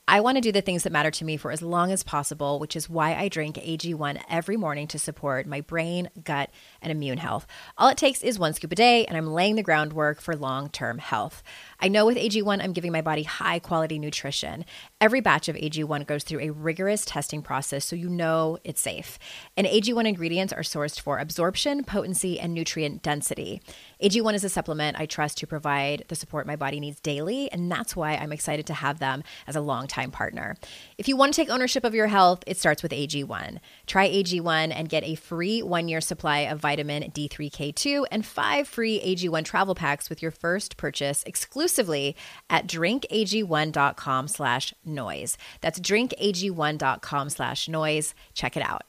I 0.09 0.21
want 0.21 0.37
to 0.37 0.41
do 0.41 0.53
the 0.53 0.61
things 0.61 0.83
that 0.83 0.93
matter 0.93 1.11
to 1.11 1.25
me 1.25 1.35
for 1.35 1.51
as 1.51 1.61
long 1.61 1.91
as 1.91 2.01
possible, 2.01 2.59
which 2.59 2.77
is 2.77 2.89
why 2.89 3.13
I 3.13 3.27
drink 3.27 3.57
AG1 3.57 4.21
every 4.29 4.55
morning 4.55 4.87
to 4.87 4.97
support 4.97 5.45
my 5.45 5.59
brain, 5.59 6.09
gut, 6.23 6.49
and 6.81 6.93
immune 6.93 7.17
health. 7.17 7.45
All 7.77 7.89
it 7.89 7.97
takes 7.97 8.23
is 8.23 8.39
one 8.39 8.53
scoop 8.53 8.71
a 8.71 8.75
day, 8.75 9.05
and 9.05 9.17
I'm 9.17 9.27
laying 9.27 9.55
the 9.57 9.63
groundwork 9.63 10.21
for 10.21 10.33
long 10.33 10.69
term 10.69 10.99
health. 10.99 11.43
I 11.81 11.89
know 11.89 12.05
with 12.05 12.15
AG1, 12.15 12.63
I'm 12.63 12.71
giving 12.71 12.93
my 12.93 13.01
body 13.01 13.23
high 13.23 13.59
quality 13.59 13.99
nutrition. 13.99 14.63
Every 15.01 15.19
batch 15.19 15.49
of 15.49 15.57
AG1 15.57 16.07
goes 16.07 16.23
through 16.23 16.39
a 16.39 16.51
rigorous 16.51 17.03
testing 17.03 17.41
process 17.41 17.83
so 17.83 17.97
you 17.97 18.07
know 18.07 18.59
it's 18.63 18.79
safe. 18.79 19.19
And 19.57 19.67
AG1 19.67 20.07
ingredients 20.07 20.53
are 20.53 20.61
sourced 20.61 21.01
for 21.01 21.19
absorption, 21.19 21.83
potency, 21.83 22.39
and 22.39 22.53
nutrient 22.53 23.03
density. 23.03 23.61
AG1 24.01 24.35
is 24.35 24.45
a 24.45 24.49
supplement 24.49 24.97
I 24.97 25.05
trust 25.05 25.37
to 25.39 25.47
provide 25.47 26.05
the 26.07 26.15
support 26.15 26.47
my 26.47 26.55
body 26.55 26.79
needs 26.79 27.01
daily, 27.01 27.51
and 27.51 27.69
that's 27.69 27.93
why 27.93 28.15
I'm 28.15 28.31
excited 28.31 28.65
to 28.67 28.73
have 28.73 28.99
them 28.99 29.21
as 29.45 29.57
a 29.57 29.61
long 29.61 29.85
time 29.85 29.96
lifetime 29.97 30.11
partner. 30.11 30.55
If 30.97 31.07
you 31.07 31.17
want 31.17 31.33
to 31.33 31.41
take 31.41 31.49
ownership 31.49 31.83
of 31.83 31.95
your 31.95 32.07
health, 32.07 32.43
it 32.47 32.57
starts 32.57 32.83
with 32.83 32.91
AG1. 32.91 33.59
Try 33.85 34.09
AG1 34.09 34.73
and 34.75 34.89
get 34.89 35.03
a 35.03 35.15
free 35.15 35.61
one 35.61 35.87
year 35.87 36.01
supply 36.01 36.39
of 36.39 36.59
vitamin 36.59 37.03
D3K2 37.11 38.05
and 38.11 38.25
five 38.25 38.67
free 38.67 38.99
AG1 38.99 39.45
travel 39.45 39.75
packs 39.75 40.09
with 40.09 40.21
your 40.21 40.31
first 40.31 40.77
purchase 40.77 41.23
exclusively 41.25 42.15
at 42.49 42.67
drinkag1.com 42.67 44.27
slash 44.27 44.73
noise. 44.85 45.37
That's 45.61 45.79
drinkag1.com 45.79 47.29
slash 47.29 47.67
noise. 47.67 48.13
Check 48.33 48.57
it 48.57 48.63
out. 48.63 48.83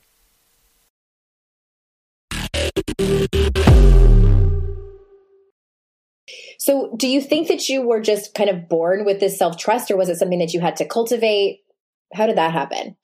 So, 6.69 6.93
do 6.95 7.09
you 7.09 7.23
think 7.23 7.49
that 7.49 7.71
you 7.71 7.81
were 7.81 8.03
just 8.03 8.35
kind 8.35 8.51
of 8.51 8.69
born 8.69 9.07
with 9.07 9.21
this 9.21 9.39
self 9.39 9.57
trust, 9.57 9.91
or 9.91 9.97
was 9.97 10.11
it 10.11 10.17
something 10.17 10.41
that 10.41 10.53
you 10.53 10.61
had 10.61 10.77
to 10.77 10.85
cultivate? 10.85 11.61
How 12.13 12.27
did 12.27 12.37
that 12.37 12.53
happen? 12.53 12.95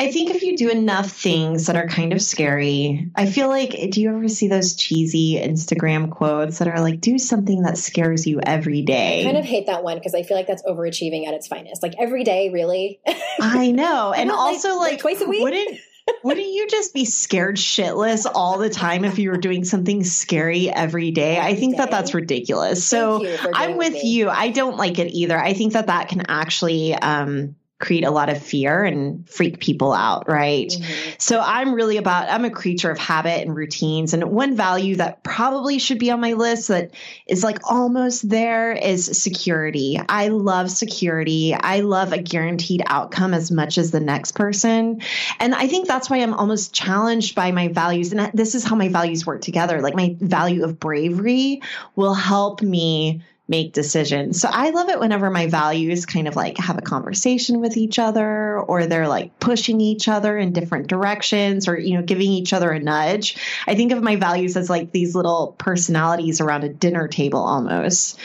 I 0.00 0.10
think 0.10 0.30
if 0.30 0.42
you 0.42 0.56
do 0.56 0.68
enough 0.68 1.08
things 1.08 1.66
that 1.66 1.76
are 1.76 1.86
kind 1.86 2.12
of 2.12 2.20
scary, 2.20 3.12
I 3.14 3.26
feel 3.26 3.46
like, 3.46 3.70
do 3.92 4.00
you 4.00 4.16
ever 4.16 4.26
see 4.26 4.48
those 4.48 4.74
cheesy 4.74 5.36
Instagram 5.40 6.10
quotes 6.10 6.58
that 6.58 6.66
are 6.66 6.80
like, 6.80 7.00
do 7.00 7.18
something 7.18 7.62
that 7.62 7.78
scares 7.78 8.26
you 8.26 8.40
every 8.44 8.82
day? 8.82 9.20
I 9.20 9.24
kind 9.24 9.36
of 9.36 9.44
hate 9.44 9.66
that 9.66 9.84
one 9.84 9.96
because 9.96 10.16
I 10.16 10.24
feel 10.24 10.36
like 10.36 10.48
that's 10.48 10.64
overachieving 10.64 11.28
at 11.28 11.34
its 11.34 11.46
finest. 11.46 11.84
Like 11.84 11.94
every 12.00 12.24
day, 12.24 12.50
really? 12.50 13.00
I 13.40 13.70
know. 13.70 14.12
and 14.16 14.32
also, 14.32 14.76
like, 14.76 14.90
like, 14.90 14.98
twice 14.98 15.20
a 15.20 15.28
week? 15.28 15.44
Wouldn't, 15.44 15.78
wouldn't 16.22 16.48
you 16.48 16.66
just 16.68 16.94
be 16.94 17.04
scared 17.04 17.56
shitless 17.56 18.26
all 18.32 18.58
the 18.58 18.70
time 18.70 19.04
if 19.04 19.18
you 19.18 19.30
were 19.30 19.36
doing 19.36 19.64
something 19.64 20.04
scary 20.04 20.70
every 20.70 21.10
day? 21.10 21.38
I 21.38 21.54
think 21.54 21.76
that 21.76 21.90
that's 21.90 22.14
ridiculous. 22.14 22.84
So 22.84 23.26
I'm 23.54 23.76
with 23.76 24.02
you. 24.04 24.28
I 24.28 24.50
don't 24.50 24.76
like 24.76 24.98
it 24.98 25.12
either. 25.12 25.38
I 25.38 25.52
think 25.52 25.74
that 25.74 25.86
that 25.86 26.08
can 26.08 26.22
actually 26.28 26.94
um, 26.94 27.56
create 27.80 28.04
a 28.04 28.10
lot 28.10 28.28
of 28.28 28.42
fear 28.42 28.82
and 28.82 29.28
freak 29.28 29.60
people 29.60 29.92
out, 29.92 30.28
right? 30.28 30.68
Mm-hmm. 30.68 31.10
So 31.18 31.40
I'm 31.40 31.74
really 31.74 31.96
about, 31.96 32.28
I'm 32.28 32.44
a 32.44 32.50
creature 32.50 32.90
of 32.90 32.98
habit 32.98 33.40
and 33.40 33.54
routines. 33.54 34.14
And 34.14 34.24
one 34.24 34.56
value 34.56 34.96
that 34.96 35.22
probably 35.22 35.78
should 35.78 36.00
be 36.00 36.10
on 36.10 36.20
my 36.20 36.32
list 36.32 36.68
that 36.68 36.90
is 37.26 37.44
like 37.44 37.58
almost 37.70 38.28
there 38.28 38.72
is 38.72 39.22
security. 39.22 40.00
I 40.08 40.28
love 40.28 40.72
security. 40.72 41.54
I 41.54 41.80
love 41.80 42.12
a 42.12 42.18
guaranteed 42.18 42.82
outcome 42.86 43.32
as 43.32 43.52
much 43.52 43.78
as 43.78 43.92
the 43.92 44.00
next 44.00 44.32
person. 44.32 45.00
And 45.38 45.54
I 45.54 45.68
think 45.68 45.86
that's 45.86 46.10
why 46.10 46.16
I'm 46.16 46.34
almost 46.34 46.74
challenged 46.74 47.36
by 47.36 47.52
my 47.52 47.68
values. 47.68 48.12
And 48.12 48.32
this 48.34 48.56
is 48.56 48.64
how 48.64 48.74
my 48.74 48.88
values 48.88 49.24
work 49.24 49.40
together. 49.40 49.80
Like 49.80 49.94
my 49.94 50.16
value 50.18 50.64
of 50.64 50.80
bravery 50.80 51.62
will 51.94 52.14
help 52.14 52.60
me 52.60 53.22
make 53.48 53.72
decisions. 53.72 54.40
So 54.40 54.48
I 54.52 54.70
love 54.70 54.90
it 54.90 55.00
whenever 55.00 55.30
my 55.30 55.46
values 55.46 56.04
kind 56.04 56.28
of 56.28 56.36
like 56.36 56.58
have 56.58 56.76
a 56.76 56.82
conversation 56.82 57.60
with 57.60 57.78
each 57.78 57.98
other 57.98 58.60
or 58.60 58.86
they're 58.86 59.08
like 59.08 59.40
pushing 59.40 59.80
each 59.80 60.06
other 60.06 60.36
in 60.36 60.52
different 60.52 60.86
directions 60.86 61.66
or, 61.66 61.78
you 61.78 61.94
know, 61.94 62.02
giving 62.02 62.30
each 62.30 62.52
other 62.52 62.70
a 62.70 62.78
nudge. 62.78 63.36
I 63.66 63.74
think 63.74 63.92
of 63.92 64.02
my 64.02 64.16
values 64.16 64.56
as 64.56 64.68
like 64.68 64.92
these 64.92 65.14
little 65.14 65.54
personalities 65.58 66.42
around 66.42 66.64
a 66.64 66.68
dinner 66.68 67.08
table 67.08 67.40
almost. 67.40 68.18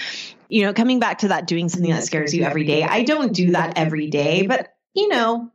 You 0.49 0.63
know, 0.63 0.73
coming 0.73 0.99
back 0.99 1.19
to 1.19 1.29
that 1.29 1.47
doing 1.47 1.69
something 1.69 1.91
that 1.91 2.03
scares 2.03 2.33
you 2.33 2.43
every 2.43 2.65
day. 2.65 2.83
I 2.83 3.03
don't 3.03 3.33
do 3.33 3.51
that 3.51 3.77
every 3.77 4.09
day, 4.09 4.45
but 4.45 4.73
you 4.93 5.07
know, 5.07 5.51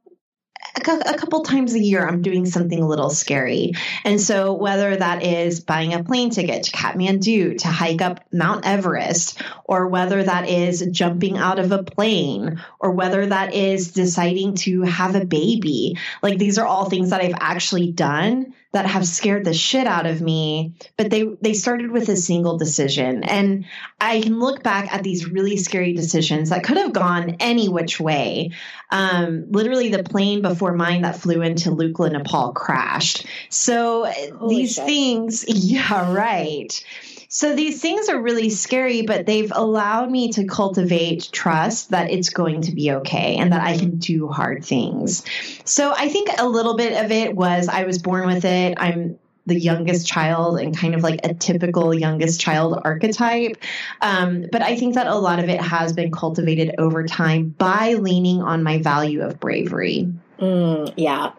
a, 0.86 1.16
couple 1.18 1.42
times 1.42 1.74
a 1.74 1.80
year 1.80 2.06
I'm 2.06 2.22
doing 2.22 2.46
something 2.46 2.80
a 2.80 2.86
little 2.86 3.10
scary. 3.10 3.72
And 4.04 4.20
so 4.20 4.52
whether 4.52 4.94
that 4.94 5.24
is 5.24 5.60
buying 5.60 5.94
a 5.94 6.04
plane 6.04 6.30
ticket 6.30 6.64
to 6.64 6.70
Kathmandu 6.70 7.58
to 7.58 7.68
hike 7.68 8.02
up 8.02 8.24
Mount 8.32 8.64
Everest, 8.64 9.42
or 9.64 9.88
whether 9.88 10.22
that 10.22 10.48
is 10.48 10.86
jumping 10.90 11.36
out 11.36 11.58
of 11.58 11.72
a 11.72 11.82
plane, 11.82 12.60
or 12.78 12.92
whether 12.92 13.26
that 13.26 13.54
is 13.54 13.92
deciding 13.92 14.54
to 14.56 14.82
have 14.82 15.16
a 15.16 15.24
baby, 15.24 15.98
like 16.22 16.38
these 16.38 16.58
are 16.58 16.66
all 16.66 16.88
things 16.88 17.10
that 17.10 17.22
I've 17.22 17.34
actually 17.40 17.90
done 17.90 18.54
that 18.72 18.86
have 18.86 19.06
scared 19.06 19.44
the 19.44 19.54
shit 19.54 19.86
out 19.86 20.06
of 20.06 20.20
me 20.20 20.74
but 20.96 21.10
they 21.10 21.24
they 21.40 21.54
started 21.54 21.90
with 21.90 22.08
a 22.08 22.16
single 22.16 22.58
decision. 22.58 23.24
And 23.24 23.64
i 24.00 24.20
can 24.20 24.38
look 24.38 24.62
back 24.62 24.92
at 24.92 25.02
these 25.02 25.26
really 25.28 25.56
scary 25.56 25.92
decisions 25.92 26.50
that 26.50 26.64
could 26.64 26.76
have 26.76 26.92
gone 26.92 27.36
any 27.40 27.68
which 27.68 27.98
way. 28.00 28.50
Um, 28.90 29.46
literally 29.50 29.90
the 29.90 30.02
plane 30.02 30.42
before 30.42 30.72
mine 30.74 31.02
that 31.02 31.16
flew 31.16 31.42
into 31.42 31.70
lukla 31.70 32.12
nepal 32.12 32.52
crashed. 32.52 33.26
So 33.48 34.04
Holy 34.06 34.56
these 34.56 34.74
shit. 34.74 34.86
things 34.86 35.44
yeah 35.48 36.12
right 36.12 36.84
So 37.30 37.54
these 37.54 37.82
things 37.82 38.08
are 38.08 38.18
really 38.18 38.48
scary, 38.48 39.02
but 39.02 39.26
they've 39.26 39.52
allowed 39.54 40.10
me 40.10 40.32
to 40.32 40.46
cultivate 40.46 41.28
trust 41.30 41.90
that 41.90 42.10
it's 42.10 42.30
going 42.30 42.62
to 42.62 42.72
be 42.72 42.90
okay 42.92 43.36
and 43.36 43.52
that 43.52 43.60
I 43.60 43.76
can 43.76 43.98
do 43.98 44.28
hard 44.28 44.64
things. 44.64 45.24
So 45.66 45.92
I 45.94 46.08
think 46.08 46.30
a 46.38 46.48
little 46.48 46.74
bit 46.74 47.04
of 47.04 47.12
it 47.12 47.36
was 47.36 47.68
I 47.68 47.84
was 47.84 47.98
born 47.98 48.26
with 48.26 48.46
it. 48.46 48.78
I'm 48.78 49.18
the 49.44 49.58
youngest 49.58 50.06
child 50.06 50.58
and 50.58 50.76
kind 50.76 50.94
of 50.94 51.02
like 51.02 51.20
a 51.24 51.34
typical 51.34 51.92
youngest 51.92 52.40
child 52.40 52.80
archetype. 52.82 53.56
Um, 54.00 54.46
but 54.50 54.62
I 54.62 54.76
think 54.76 54.94
that 54.94 55.06
a 55.06 55.14
lot 55.14 55.38
of 55.38 55.50
it 55.50 55.60
has 55.60 55.92
been 55.92 56.10
cultivated 56.10 56.76
over 56.78 57.04
time 57.04 57.50
by 57.50 57.94
leaning 57.94 58.42
on 58.42 58.62
my 58.62 58.80
value 58.80 59.20
of 59.22 59.38
bravery. 59.38 60.10
Mm, 60.38 60.94
yeah. 60.96 61.32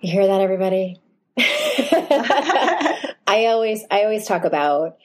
You 0.00 0.12
hear 0.12 0.26
that, 0.26 0.42
everybody? 0.42 1.00
I 3.26 3.46
always, 3.46 3.82
I 3.90 4.02
always 4.02 4.26
talk 4.26 4.44
about 4.44 4.98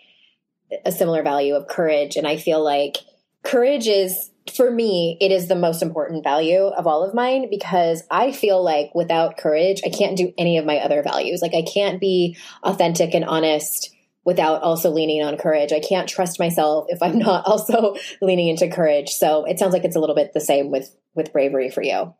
a 0.85 0.91
similar 0.91 1.23
value 1.23 1.55
of 1.55 1.67
courage. 1.67 2.15
And 2.15 2.27
I 2.27 2.37
feel 2.37 2.63
like 2.63 2.97
courage 3.43 3.87
is 3.87 4.31
for 4.55 4.71
me, 4.71 5.17
it 5.21 5.31
is 5.31 5.47
the 5.47 5.55
most 5.55 5.81
important 5.81 6.23
value 6.23 6.63
of 6.63 6.87
all 6.87 7.03
of 7.03 7.13
mine 7.13 7.49
because 7.49 8.03
I 8.09 8.31
feel 8.31 8.63
like 8.63 8.93
without 8.95 9.37
courage, 9.37 9.81
I 9.85 9.89
can't 9.89 10.17
do 10.17 10.33
any 10.37 10.57
of 10.57 10.65
my 10.65 10.77
other 10.77 11.03
values. 11.03 11.41
Like 11.41 11.53
I 11.53 11.61
can't 11.61 11.99
be 11.99 12.37
authentic 12.63 13.13
and 13.13 13.25
honest 13.25 13.95
without 14.23 14.61
also 14.61 14.89
leaning 14.91 15.23
on 15.23 15.37
courage. 15.37 15.71
I 15.71 15.79
can't 15.79 16.09
trust 16.09 16.39
myself 16.39 16.85
if 16.89 17.01
I'm 17.01 17.19
not 17.19 17.45
also 17.47 17.95
leaning 18.21 18.47
into 18.47 18.69
courage. 18.69 19.09
So 19.09 19.45
it 19.45 19.59
sounds 19.59 19.73
like 19.73 19.83
it's 19.83 19.95
a 19.95 19.99
little 19.99 20.15
bit 20.15 20.33
the 20.33 20.41
same 20.41 20.71
with 20.71 20.93
with 21.13 21.33
bravery 21.33 21.69
for 21.69 21.83
you. 21.83 22.13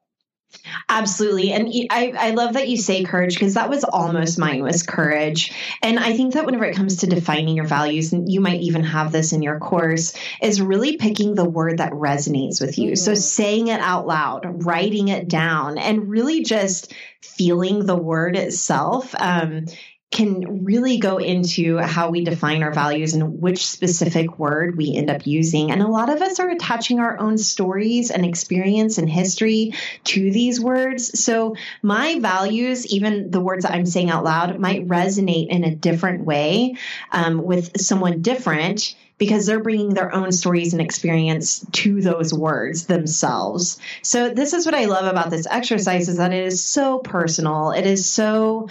Absolutely. 0.90 1.52
And 1.52 1.74
I, 1.90 2.14
I 2.18 2.30
love 2.32 2.54
that 2.54 2.68
you 2.68 2.78
say 2.78 3.04
courage 3.04 3.36
because 3.36 3.56
that 3.56 3.70
was 3.70 3.84
almost 3.84 4.38
mine 4.38 4.62
was 4.62 4.84
courage. 4.84 5.54
And 5.82 5.98
I 5.98 6.16
think 6.16 6.34
that 6.34 6.46
whenever 6.46 6.66
it 6.66 6.76
comes 6.76 6.98
to 6.98 7.08
defining 7.08 7.56
your 7.56 7.66
values, 7.66 8.14
and 8.14 8.32
you 8.32 8.42
might 8.42 8.62
even 8.62 8.84
have 8.84 9.12
this 9.12 9.34
in 9.34 9.42
your 9.42 9.60
course, 9.60 10.14
is 10.42 10.62
really 10.62 10.98
picking 10.98 11.36
the 11.36 11.50
word 11.50 11.78
that 11.78 11.94
resonates 11.94 12.62
with 12.62 12.78
you. 12.78 12.92
Mm-hmm. 12.92 12.96
So 12.96 13.14
saying 13.14 13.68
it 13.68 13.80
out 13.80 14.08
loud, 14.08 14.66
writing 14.66 15.08
it 15.08 15.28
down, 15.28 15.78
and 15.78 16.10
really 16.10 16.44
just 16.44 16.94
feeling 17.22 17.86
the 17.86 17.96
word 17.96 18.36
itself. 18.36 19.14
Um, 19.18 19.66
can 20.12 20.66
really 20.66 20.98
go 20.98 21.18
into 21.18 21.78
how 21.78 22.10
we 22.10 22.26
define 22.26 22.64
our 22.64 22.74
values 22.74 23.14
and 23.14 23.42
which 23.42 23.66
specific 23.66 24.38
word 24.38 24.76
we 24.76 24.94
end 24.94 25.10
up 25.10 25.26
using. 25.26 25.72
And 25.72 25.82
a 25.82 25.88
lot 25.88 26.10
of 26.10 26.22
us 26.22 26.38
are 26.42 26.50
attaching 26.50 27.00
our 27.00 27.18
own 27.18 27.38
stories 27.38 28.12
and 28.12 28.26
experience 28.26 28.98
and 28.98 29.10
history 29.10 29.74
to 30.04 30.32
these 30.32 30.60
words. 30.60 31.24
So 31.24 31.56
my 31.82 32.20
values, 32.20 32.86
even 32.88 33.32
the 33.32 33.40
words 33.40 33.64
that 33.64 33.72
I'm 33.72 33.86
saying 33.86 34.10
out 34.10 34.26
loud, 34.26 34.60
might 34.60 34.86
resonate 34.86 35.48
in 35.48 35.64
a 35.64 35.74
different 35.74 36.26
way 36.26 36.76
um, 37.14 37.42
with 37.42 37.80
someone 37.80 38.22
different 38.22 38.96
because 39.18 39.46
they're 39.46 39.62
bringing 39.62 39.94
their 39.94 40.14
own 40.14 40.32
stories 40.32 40.74
and 40.74 40.82
experience 40.82 41.64
to 41.72 42.02
those 42.02 42.34
words 42.34 42.88
themselves. 42.88 43.78
So 44.02 44.30
this 44.30 44.54
is 44.54 44.66
what 44.66 44.74
I 44.74 44.86
love 44.86 45.06
about 45.06 45.30
this 45.30 45.46
exercise 45.48 46.10
is 46.10 46.18
that 46.18 46.34
it 46.34 46.44
is 46.44 46.66
so 46.66 46.98
personal. 46.98 47.70
It 47.70 47.86
is 47.86 48.12
so 48.12 48.68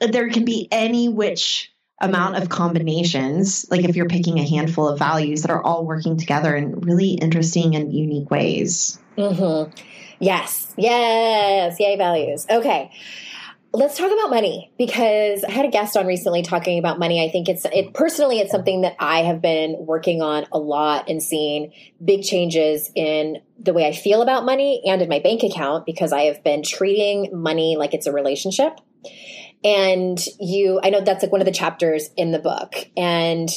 there 0.00 0.28
can 0.30 0.44
be 0.44 0.68
any 0.70 1.08
which 1.08 1.72
amount 2.00 2.36
of 2.36 2.48
combinations, 2.48 3.66
like 3.70 3.84
if 3.84 3.94
you're 3.94 4.08
picking 4.08 4.38
a 4.38 4.48
handful 4.48 4.88
of 4.88 4.98
values 4.98 5.42
that 5.42 5.50
are 5.50 5.62
all 5.62 5.84
working 5.84 6.16
together 6.16 6.56
in 6.56 6.80
really 6.80 7.10
interesting 7.10 7.76
and 7.76 7.92
unique 7.92 8.30
ways. 8.30 8.98
Mm-hmm. 9.18 9.70
Yes, 10.18 10.72
yes, 10.76 11.76
yay, 11.78 11.96
values. 11.96 12.46
Okay. 12.50 12.90
Let's 13.72 13.96
talk 13.96 14.10
about 14.10 14.30
money 14.30 14.72
because 14.78 15.44
I 15.44 15.50
had 15.52 15.64
a 15.64 15.68
guest 15.68 15.96
on 15.96 16.04
recently 16.04 16.42
talking 16.42 16.80
about 16.80 16.98
money. 16.98 17.24
I 17.24 17.30
think 17.30 17.48
it's 17.48 17.64
it 17.66 17.94
personally 17.94 18.40
it's 18.40 18.50
something 18.50 18.80
that 18.80 18.96
I 18.98 19.22
have 19.22 19.40
been 19.40 19.76
working 19.78 20.22
on 20.22 20.44
a 20.50 20.58
lot 20.58 21.08
and 21.08 21.22
seeing 21.22 21.72
big 22.04 22.24
changes 22.24 22.90
in 22.96 23.40
the 23.60 23.72
way 23.72 23.86
I 23.86 23.92
feel 23.92 24.22
about 24.22 24.44
money 24.44 24.82
and 24.86 25.00
in 25.00 25.08
my 25.08 25.20
bank 25.20 25.44
account 25.44 25.86
because 25.86 26.12
I 26.12 26.22
have 26.22 26.42
been 26.42 26.64
treating 26.64 27.30
money 27.32 27.76
like 27.76 27.94
it's 27.94 28.08
a 28.08 28.12
relationship 28.12 28.80
and 29.64 30.18
you 30.38 30.80
i 30.82 30.90
know 30.90 31.00
that's 31.00 31.22
like 31.22 31.32
one 31.32 31.40
of 31.40 31.46
the 31.46 31.52
chapters 31.52 32.08
in 32.16 32.32
the 32.32 32.38
book 32.38 32.74
and 32.96 33.48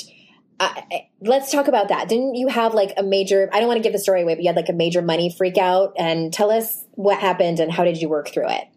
I, 0.59 1.09
let's 1.19 1.51
talk 1.51 1.67
about 1.67 1.89
that 1.89 2.07
didn't 2.07 2.35
you 2.35 2.47
have 2.47 2.73
like 2.73 2.93
a 2.95 3.03
major 3.03 3.49
i 3.51 3.59
don't 3.59 3.67
want 3.67 3.77
to 3.77 3.83
give 3.83 3.93
the 3.93 3.99
story 3.99 4.21
away 4.21 4.35
but 4.35 4.43
you 4.43 4.49
had 4.49 4.55
like 4.55 4.69
a 4.69 4.73
major 4.73 5.01
money 5.01 5.33
freak 5.35 5.57
out 5.57 5.93
and 5.97 6.31
tell 6.31 6.51
us 6.51 6.85
what 6.91 7.19
happened 7.19 7.59
and 7.59 7.71
how 7.71 7.83
did 7.83 8.01
you 8.01 8.07
work 8.07 8.29
through 8.29 8.49
it 8.49 8.67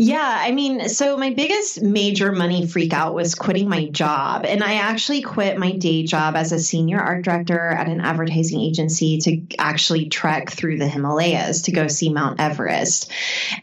yeah, 0.00 0.38
I 0.40 0.52
mean, 0.52 0.88
so 0.88 1.16
my 1.16 1.30
biggest 1.30 1.82
major 1.82 2.30
money 2.30 2.68
freak 2.68 2.92
out 2.92 3.14
was 3.14 3.34
quitting 3.34 3.68
my 3.68 3.86
job. 3.86 4.44
And 4.44 4.62
I 4.62 4.74
actually 4.74 5.22
quit 5.22 5.58
my 5.58 5.72
day 5.72 6.04
job 6.04 6.36
as 6.36 6.52
a 6.52 6.60
senior 6.60 7.00
art 7.00 7.24
director 7.24 7.58
at 7.58 7.88
an 7.88 8.00
advertising 8.00 8.60
agency 8.60 9.18
to 9.18 9.56
actually 9.58 10.08
trek 10.08 10.50
through 10.50 10.78
the 10.78 10.86
Himalayas 10.86 11.62
to 11.62 11.72
go 11.72 11.88
see 11.88 12.10
Mount 12.10 12.38
Everest. 12.38 13.10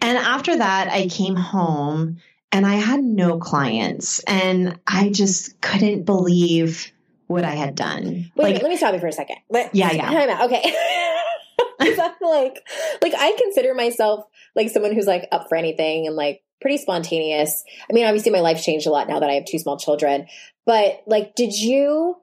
And 0.01 0.17
after 0.17 0.57
that, 0.57 0.89
I 0.91 1.07
came 1.07 1.37
home 1.37 2.17
and 2.55 2.65
I 2.65 2.75
had 2.75 3.03
no 3.03 3.37
clients 3.37 4.19
and 4.19 4.79
I 4.87 5.09
just 5.09 5.59
couldn't 5.59 6.03
believe 6.03 6.89
what 7.27 7.43
I 7.43 7.51
had 7.51 7.75
done. 7.75 8.31
Wait, 8.37 8.53
like, 8.53 8.61
let 8.61 8.69
me 8.69 8.77
stop 8.77 8.93
you 8.93 8.99
for 9.01 9.07
a 9.07 9.11
second. 9.11 9.37
Let, 9.49 9.75
yeah, 9.75 9.91
yeah. 9.91 10.45
Okay. 10.45 10.73
I'm 11.99 12.13
like, 12.21 12.65
like 13.01 13.13
I 13.17 13.35
consider 13.37 13.73
myself 13.73 14.25
like 14.55 14.69
someone 14.69 14.93
who's 14.93 15.05
like 15.05 15.27
up 15.33 15.49
for 15.49 15.57
anything 15.57 16.07
and 16.07 16.15
like 16.15 16.43
pretty 16.61 16.77
spontaneous. 16.77 17.65
I 17.89 17.93
mean, 17.93 18.05
obviously 18.05 18.31
my 18.31 18.39
life's 18.39 18.63
changed 18.63 18.87
a 18.87 18.89
lot 18.89 19.09
now 19.09 19.19
that 19.19 19.29
I 19.29 19.33
have 19.33 19.45
two 19.45 19.59
small 19.59 19.77
children, 19.77 20.27
but 20.65 21.01
like, 21.05 21.35
did 21.35 21.53
you 21.53 22.15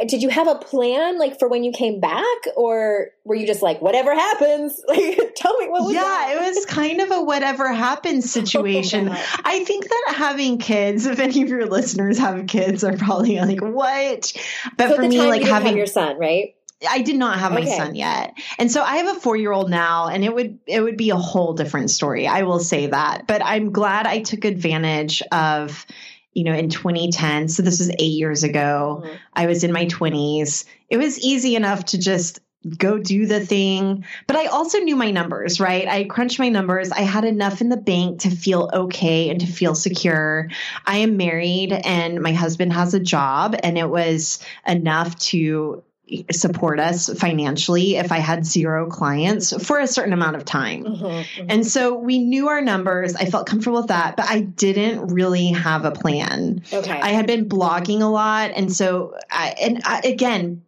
did 0.00 0.22
you 0.22 0.28
have 0.28 0.48
a 0.48 0.56
plan 0.56 1.18
like 1.18 1.38
for 1.38 1.48
when 1.48 1.62
you 1.62 1.70
came 1.70 2.00
back 2.00 2.24
or 2.56 3.10
were 3.24 3.34
you 3.34 3.46
just 3.46 3.62
like 3.62 3.80
whatever 3.80 4.12
happens 4.14 4.80
like 4.88 5.34
tell 5.36 5.56
me 5.58 5.68
what 5.68 5.84
was 5.84 5.94
yeah 5.94 6.02
that? 6.02 6.36
it 6.36 6.54
was 6.54 6.66
kind 6.66 7.00
of 7.00 7.10
a 7.10 7.22
whatever 7.22 7.72
happens 7.72 8.30
situation 8.30 9.08
oh 9.08 9.26
i 9.44 9.64
think 9.64 9.84
that 9.84 10.14
having 10.16 10.58
kids 10.58 11.06
if 11.06 11.20
any 11.20 11.42
of 11.42 11.48
your 11.48 11.66
listeners 11.66 12.18
have 12.18 12.46
kids 12.46 12.82
are 12.82 12.96
probably 12.96 13.38
like 13.38 13.60
what 13.60 14.32
but 14.76 14.88
so 14.88 14.96
for 14.96 15.02
me 15.02 15.20
like 15.20 15.42
having 15.42 15.76
your 15.76 15.86
son 15.86 16.18
right 16.18 16.56
I 16.86 17.00
did 17.00 17.16
not 17.16 17.38
have 17.38 17.52
my 17.52 17.60
okay. 17.60 17.78
son 17.78 17.94
yet. 17.94 18.34
And 18.58 18.70
so 18.70 18.82
I 18.82 18.96
have 18.96 19.16
a 19.16 19.20
4-year-old 19.20 19.70
now 19.70 20.08
and 20.08 20.22
it 20.22 20.34
would 20.34 20.58
it 20.66 20.82
would 20.82 20.98
be 20.98 21.10
a 21.10 21.16
whole 21.16 21.54
different 21.54 21.90
story. 21.90 22.26
I 22.26 22.42
will 22.42 22.58
say 22.58 22.88
that. 22.88 23.26
But 23.26 23.42
I'm 23.42 23.72
glad 23.72 24.06
I 24.06 24.20
took 24.20 24.44
advantage 24.44 25.22
of 25.32 25.86
you 26.34 26.44
know, 26.44 26.52
in 26.52 26.68
2010. 26.68 27.48
So 27.48 27.62
this 27.62 27.78
was 27.78 27.90
eight 27.90 28.12
years 28.12 28.42
ago. 28.42 29.02
Mm-hmm. 29.02 29.14
I 29.32 29.46
was 29.46 29.64
in 29.64 29.72
my 29.72 29.86
20s. 29.86 30.64
It 30.88 30.96
was 30.98 31.18
easy 31.20 31.56
enough 31.56 31.86
to 31.86 31.98
just 31.98 32.40
go 32.78 32.98
do 32.98 33.26
the 33.26 33.44
thing. 33.44 34.04
But 34.26 34.36
I 34.36 34.46
also 34.46 34.78
knew 34.78 34.96
my 34.96 35.10
numbers, 35.10 35.60
right? 35.60 35.86
I 35.86 36.04
crunched 36.04 36.38
my 36.38 36.48
numbers. 36.48 36.90
I 36.90 37.00
had 37.00 37.24
enough 37.24 37.60
in 37.60 37.68
the 37.68 37.76
bank 37.76 38.20
to 38.20 38.30
feel 38.30 38.70
okay 38.72 39.30
and 39.30 39.40
to 39.40 39.46
feel 39.46 39.74
secure. 39.74 40.48
I 40.86 40.98
am 40.98 41.16
married 41.16 41.72
and 41.72 42.20
my 42.20 42.32
husband 42.32 42.72
has 42.72 42.94
a 42.94 43.00
job, 43.00 43.54
and 43.62 43.76
it 43.76 43.88
was 43.88 44.42
enough 44.66 45.16
to 45.16 45.82
support 46.30 46.78
us 46.78 47.08
financially 47.18 47.96
if 47.96 48.12
I 48.12 48.18
had 48.18 48.44
zero 48.44 48.88
clients 48.90 49.54
for 49.66 49.78
a 49.78 49.86
certain 49.86 50.12
amount 50.12 50.36
of 50.36 50.44
time. 50.44 50.84
Mm-hmm, 50.84 51.04
mm-hmm. 51.04 51.46
And 51.48 51.66
so 51.66 51.94
we 51.94 52.18
knew 52.18 52.48
our 52.48 52.60
numbers. 52.60 53.14
I 53.16 53.24
felt 53.24 53.46
comfortable 53.46 53.78
with 53.78 53.88
that, 53.88 54.16
but 54.16 54.28
I 54.28 54.40
didn't 54.40 55.08
really 55.08 55.48
have 55.48 55.86
a 55.86 55.92
plan. 55.92 56.62
Okay. 56.70 56.92
I 56.92 57.10
had 57.10 57.26
been 57.26 57.48
blogging 57.48 58.02
a 58.02 58.06
lot. 58.06 58.50
And 58.54 58.70
so, 58.70 59.16
I, 59.30 59.54
and 59.60 59.80
I, 59.84 60.00
again, 60.00 60.63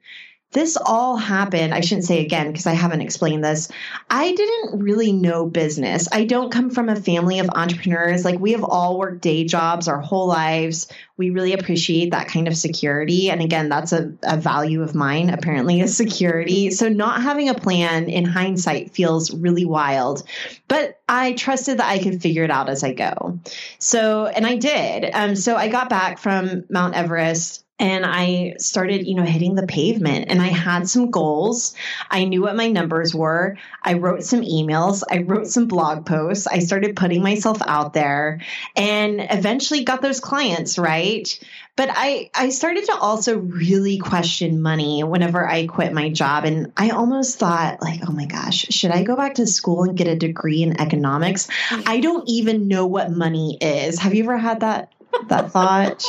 this 0.56 0.78
all 0.78 1.16
happened. 1.16 1.74
I 1.74 1.80
shouldn't 1.80 2.06
say 2.06 2.24
again 2.24 2.50
because 2.50 2.66
I 2.66 2.72
haven't 2.72 3.02
explained 3.02 3.44
this. 3.44 3.68
I 4.08 4.32
didn't 4.32 4.80
really 4.80 5.12
know 5.12 5.44
business. 5.44 6.08
I 6.10 6.24
don't 6.24 6.50
come 6.50 6.70
from 6.70 6.88
a 6.88 6.96
family 6.96 7.40
of 7.40 7.50
entrepreneurs. 7.50 8.24
Like 8.24 8.40
we 8.40 8.52
have 8.52 8.64
all 8.64 8.98
worked 8.98 9.20
day 9.20 9.44
jobs 9.44 9.86
our 9.86 10.00
whole 10.00 10.26
lives. 10.28 10.88
We 11.18 11.28
really 11.28 11.52
appreciate 11.52 12.12
that 12.12 12.28
kind 12.28 12.48
of 12.48 12.56
security. 12.56 13.30
And 13.30 13.42
again, 13.42 13.68
that's 13.68 13.92
a, 13.92 14.14
a 14.22 14.38
value 14.38 14.82
of 14.82 14.94
mine, 14.94 15.28
apparently, 15.28 15.80
is 15.80 15.94
security. 15.94 16.70
So 16.70 16.88
not 16.88 17.22
having 17.22 17.50
a 17.50 17.54
plan 17.54 18.08
in 18.08 18.24
hindsight 18.24 18.92
feels 18.92 19.34
really 19.34 19.66
wild. 19.66 20.22
But 20.68 21.00
I 21.06 21.34
trusted 21.34 21.80
that 21.80 21.90
I 21.90 21.98
could 21.98 22.22
figure 22.22 22.44
it 22.44 22.50
out 22.50 22.70
as 22.70 22.82
I 22.82 22.94
go. 22.94 23.40
So, 23.78 24.24
and 24.24 24.46
I 24.46 24.56
did. 24.56 25.10
Um, 25.12 25.36
so 25.36 25.54
I 25.54 25.68
got 25.68 25.90
back 25.90 26.18
from 26.18 26.64
Mount 26.70 26.94
Everest 26.94 27.65
and 27.78 28.06
I 28.06 28.54
started, 28.58 29.06
you 29.06 29.14
know, 29.14 29.24
hitting 29.24 29.54
the 29.54 29.66
pavement 29.66 30.26
and 30.30 30.40
I 30.40 30.46
had 30.46 30.88
some 30.88 31.10
goals. 31.10 31.74
I 32.10 32.24
knew 32.24 32.40
what 32.40 32.56
my 32.56 32.68
numbers 32.68 33.14
were. 33.14 33.58
I 33.82 33.94
wrote 33.94 34.24
some 34.24 34.40
emails. 34.40 35.02
I 35.10 35.18
wrote 35.18 35.48
some 35.48 35.66
blog 35.66 36.06
posts. 36.06 36.46
I 36.46 36.60
started 36.60 36.96
putting 36.96 37.22
myself 37.22 37.58
out 37.66 37.92
there 37.92 38.40
and 38.74 39.26
eventually 39.30 39.84
got 39.84 40.00
those 40.00 40.20
clients, 40.20 40.78
right? 40.78 41.38
But 41.76 41.90
I, 41.92 42.30
I 42.34 42.48
started 42.48 42.86
to 42.86 42.94
also 42.94 43.36
really 43.36 43.98
question 43.98 44.62
money 44.62 45.04
whenever 45.04 45.46
I 45.46 45.66
quit 45.66 45.92
my 45.92 46.08
job. 46.08 46.46
And 46.46 46.72
I 46.78 46.90
almost 46.90 47.38
thought, 47.38 47.82
like, 47.82 48.00
oh 48.08 48.12
my 48.12 48.24
gosh, 48.24 48.68
should 48.70 48.90
I 48.90 49.02
go 49.02 49.14
back 49.16 49.34
to 49.34 49.46
school 49.46 49.84
and 49.84 49.98
get 49.98 50.06
a 50.06 50.16
degree 50.16 50.62
in 50.62 50.80
economics? 50.80 51.48
Mm-hmm. 51.68 51.82
I 51.86 52.00
don't 52.00 52.26
even 52.26 52.68
know 52.68 52.86
what 52.86 53.10
money 53.10 53.58
is. 53.60 53.98
Have 53.98 54.14
you 54.14 54.24
ever 54.24 54.38
had 54.38 54.60
that 54.60 54.92
that 55.28 55.52
thought? 55.52 56.04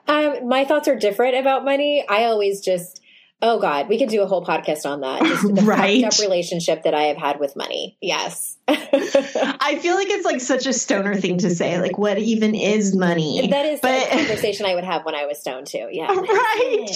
Um, 0.07 0.47
my 0.47 0.65
thoughts 0.65 0.87
are 0.87 0.95
different 0.95 1.35
about 1.37 1.63
money. 1.63 2.05
I 2.09 2.25
always 2.25 2.61
just 2.61 3.01
Oh 3.45 3.59
God, 3.59 3.89
we 3.89 3.99
could 3.99 4.07
do 4.07 4.21
a 4.21 4.25
whole 4.25 4.43
podcast 4.43 4.89
on 4.89 5.01
that. 5.01 5.21
Just 5.21 5.43
the 5.43 5.63
right. 5.63 6.01
fucked 6.01 6.15
up 6.15 6.21
relationship 6.21 6.83
that 6.83 6.93
I 6.93 7.03
have 7.03 7.17
had 7.17 7.41
with 7.41 7.57
money. 7.57 7.97
Yes. 8.01 8.57
I 8.69 9.79
feel 9.81 9.95
like 9.95 10.09
it's 10.09 10.23
like 10.23 10.39
such 10.39 10.65
a 10.65 10.71
stoner 10.71 11.15
thing 11.15 11.39
to 11.39 11.49
say. 11.49 11.81
Like, 11.81 11.97
what 11.97 12.17
even 12.17 12.55
is 12.55 12.95
money? 12.95 13.49
That 13.49 13.65
is 13.65 13.81
but, 13.81 14.07
a 14.07 14.09
conversation 14.11 14.65
I 14.65 14.75
would 14.75 14.85
have 14.85 15.03
when 15.03 15.13
I 15.13 15.25
was 15.25 15.41
stoned 15.41 15.67
too. 15.67 15.89
Yeah. 15.91 16.07
Right. 16.07 16.89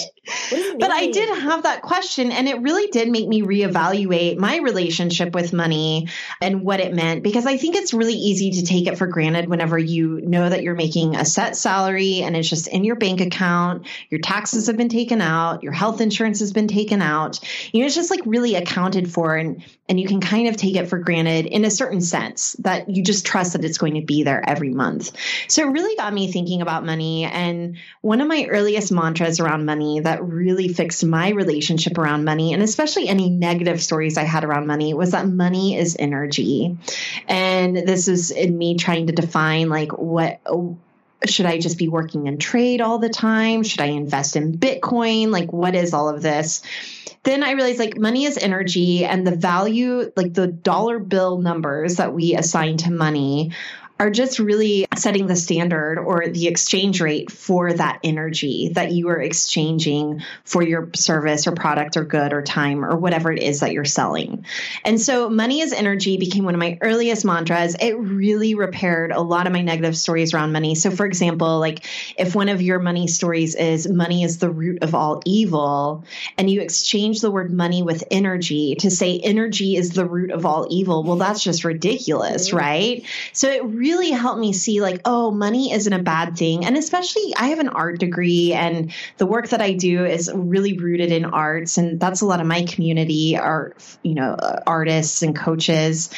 But 0.78 0.90
I 0.90 1.10
did 1.10 1.28
have 1.28 1.64
that 1.64 1.82
question, 1.82 2.32
and 2.32 2.48
it 2.48 2.62
really 2.62 2.86
did 2.86 3.10
make 3.10 3.28
me 3.28 3.42
reevaluate 3.42 4.38
my 4.38 4.56
relationship 4.56 5.34
with 5.34 5.52
money 5.52 6.08
and 6.40 6.62
what 6.62 6.80
it 6.80 6.94
meant 6.94 7.22
because 7.22 7.44
I 7.44 7.58
think 7.58 7.76
it's 7.76 7.92
really 7.92 8.14
easy 8.14 8.52
to 8.52 8.64
take 8.64 8.86
it 8.86 8.96
for 8.96 9.06
granted 9.06 9.50
whenever 9.50 9.76
you 9.76 10.22
know 10.22 10.48
that 10.48 10.62
you're 10.62 10.74
making 10.74 11.14
a 11.14 11.26
set 11.26 11.56
salary 11.56 12.22
and 12.22 12.34
it's 12.34 12.48
just 12.48 12.68
in 12.68 12.84
your 12.84 12.96
bank 12.96 13.20
account, 13.20 13.86
your 14.08 14.20
taxes 14.20 14.68
have 14.68 14.78
been 14.78 14.88
taken 14.88 15.20
out, 15.20 15.62
your 15.62 15.72
health 15.72 16.00
insurance 16.00 16.37
has 16.40 16.52
been 16.52 16.68
taken 16.68 17.02
out. 17.02 17.40
You 17.72 17.80
know, 17.80 17.86
it's 17.86 17.94
just 17.94 18.10
like 18.10 18.20
really 18.24 18.54
accounted 18.54 19.12
for, 19.12 19.36
and 19.36 19.64
and 19.88 19.98
you 19.98 20.06
can 20.06 20.20
kind 20.20 20.48
of 20.48 20.56
take 20.56 20.76
it 20.76 20.88
for 20.88 20.98
granted 20.98 21.46
in 21.46 21.64
a 21.64 21.70
certain 21.70 22.00
sense 22.00 22.52
that 22.60 22.90
you 22.90 23.02
just 23.02 23.24
trust 23.24 23.54
that 23.54 23.64
it's 23.64 23.78
going 23.78 23.94
to 23.94 24.02
be 24.02 24.22
there 24.22 24.46
every 24.46 24.70
month. 24.70 25.12
So 25.48 25.62
it 25.62 25.72
really 25.72 25.96
got 25.96 26.12
me 26.12 26.30
thinking 26.30 26.60
about 26.60 26.84
money. 26.84 27.24
And 27.24 27.78
one 28.02 28.20
of 28.20 28.28
my 28.28 28.46
earliest 28.48 28.92
mantras 28.92 29.40
around 29.40 29.64
money 29.64 30.00
that 30.00 30.22
really 30.22 30.68
fixed 30.68 31.04
my 31.04 31.30
relationship 31.30 31.96
around 31.96 32.24
money, 32.24 32.52
and 32.52 32.62
especially 32.62 33.08
any 33.08 33.30
negative 33.30 33.82
stories 33.82 34.18
I 34.18 34.24
had 34.24 34.44
around 34.44 34.66
money, 34.66 34.92
was 34.94 35.12
that 35.12 35.26
money 35.26 35.76
is 35.76 35.96
energy. 35.98 36.76
And 37.26 37.76
this 37.76 38.08
is 38.08 38.30
in 38.30 38.56
me 38.56 38.76
trying 38.76 39.06
to 39.06 39.12
define 39.12 39.68
like 39.68 39.92
what 39.92 40.40
should 41.26 41.46
I 41.46 41.58
just 41.58 41.78
be 41.78 41.88
working 41.88 42.26
in 42.26 42.38
trade 42.38 42.80
all 42.80 42.98
the 42.98 43.08
time? 43.08 43.62
Should 43.62 43.80
I 43.80 43.86
invest 43.86 44.36
in 44.36 44.56
Bitcoin? 44.56 45.30
Like, 45.30 45.52
what 45.52 45.74
is 45.74 45.92
all 45.92 46.08
of 46.08 46.22
this? 46.22 46.62
Then 47.24 47.42
I 47.42 47.52
realized 47.52 47.78
like 47.78 47.98
money 47.98 48.24
is 48.24 48.38
energy 48.38 49.04
and 49.04 49.26
the 49.26 49.34
value, 49.34 50.12
like 50.16 50.34
the 50.34 50.46
dollar 50.46 50.98
bill 50.98 51.38
numbers 51.38 51.96
that 51.96 52.14
we 52.14 52.34
assign 52.34 52.76
to 52.78 52.90
money 52.90 53.52
are 54.00 54.10
just 54.10 54.38
really 54.38 54.86
setting 54.98 55.26
the 55.26 55.36
standard 55.36 55.98
or 55.98 56.28
the 56.28 56.46
exchange 56.48 57.00
rate 57.00 57.30
for 57.30 57.72
that 57.72 58.00
energy 58.02 58.70
that 58.74 58.92
you 58.92 59.08
are 59.08 59.20
exchanging 59.20 60.22
for 60.44 60.62
your 60.62 60.88
service 60.94 61.46
or 61.46 61.52
product 61.52 61.96
or 61.96 62.04
good 62.04 62.32
or 62.32 62.42
time 62.42 62.84
or 62.84 62.96
whatever 62.96 63.30
it 63.30 63.42
is 63.42 63.60
that 63.60 63.72
you're 63.72 63.84
selling. 63.84 64.44
And 64.84 65.00
so 65.00 65.28
money 65.28 65.60
is 65.60 65.72
energy 65.72 66.16
became 66.16 66.44
one 66.44 66.54
of 66.54 66.60
my 66.60 66.78
earliest 66.80 67.24
mantras. 67.24 67.76
It 67.80 67.98
really 67.98 68.54
repaired 68.54 69.12
a 69.12 69.20
lot 69.20 69.46
of 69.46 69.52
my 69.52 69.62
negative 69.62 69.96
stories 69.96 70.34
around 70.34 70.52
money. 70.52 70.74
So 70.74 70.90
for 70.90 71.06
example, 71.06 71.58
like 71.58 71.84
if 72.16 72.34
one 72.34 72.48
of 72.48 72.62
your 72.62 72.78
money 72.78 73.06
stories 73.06 73.54
is 73.54 73.88
money 73.88 74.22
is 74.22 74.38
the 74.38 74.50
root 74.50 74.82
of 74.82 74.94
all 74.94 75.22
evil 75.26 76.04
and 76.36 76.48
you 76.50 76.60
exchange 76.60 77.20
the 77.20 77.30
word 77.30 77.52
money 77.52 77.82
with 77.82 78.04
energy 78.10 78.76
to 78.76 78.90
say 78.90 79.18
energy 79.18 79.76
is 79.76 79.90
the 79.90 80.06
root 80.06 80.30
of 80.30 80.46
all 80.46 80.66
evil, 80.70 81.02
well 81.02 81.16
that's 81.16 81.42
just 81.42 81.64
ridiculous, 81.64 82.48
mm-hmm. 82.48 82.56
right? 82.56 83.04
So 83.32 83.48
it 83.50 83.64
really 83.64 83.98
really 83.98 84.10
helped 84.10 84.40
me 84.40 84.52
see 84.52 84.80
like, 84.80 84.87
oh, 85.04 85.30
money 85.30 85.72
isn't 85.72 85.92
a 85.92 86.02
bad 86.02 86.36
thing. 86.36 86.64
And 86.64 86.76
especially, 86.76 87.34
I 87.36 87.48
have 87.48 87.58
an 87.58 87.68
art 87.68 87.98
degree, 87.98 88.52
and 88.52 88.92
the 89.16 89.26
work 89.26 89.48
that 89.48 89.60
I 89.60 89.72
do 89.72 90.04
is 90.04 90.30
really 90.34 90.78
rooted 90.78 91.12
in 91.12 91.24
arts. 91.24 91.78
And 91.78 92.00
that's 92.00 92.20
a 92.20 92.26
lot 92.26 92.40
of 92.40 92.46
my 92.46 92.62
community 92.64 93.36
are, 93.36 93.74
you 94.02 94.14
know, 94.14 94.32
uh, 94.32 94.62
artists 94.66 95.22
and 95.22 95.36
coaches. 95.36 96.10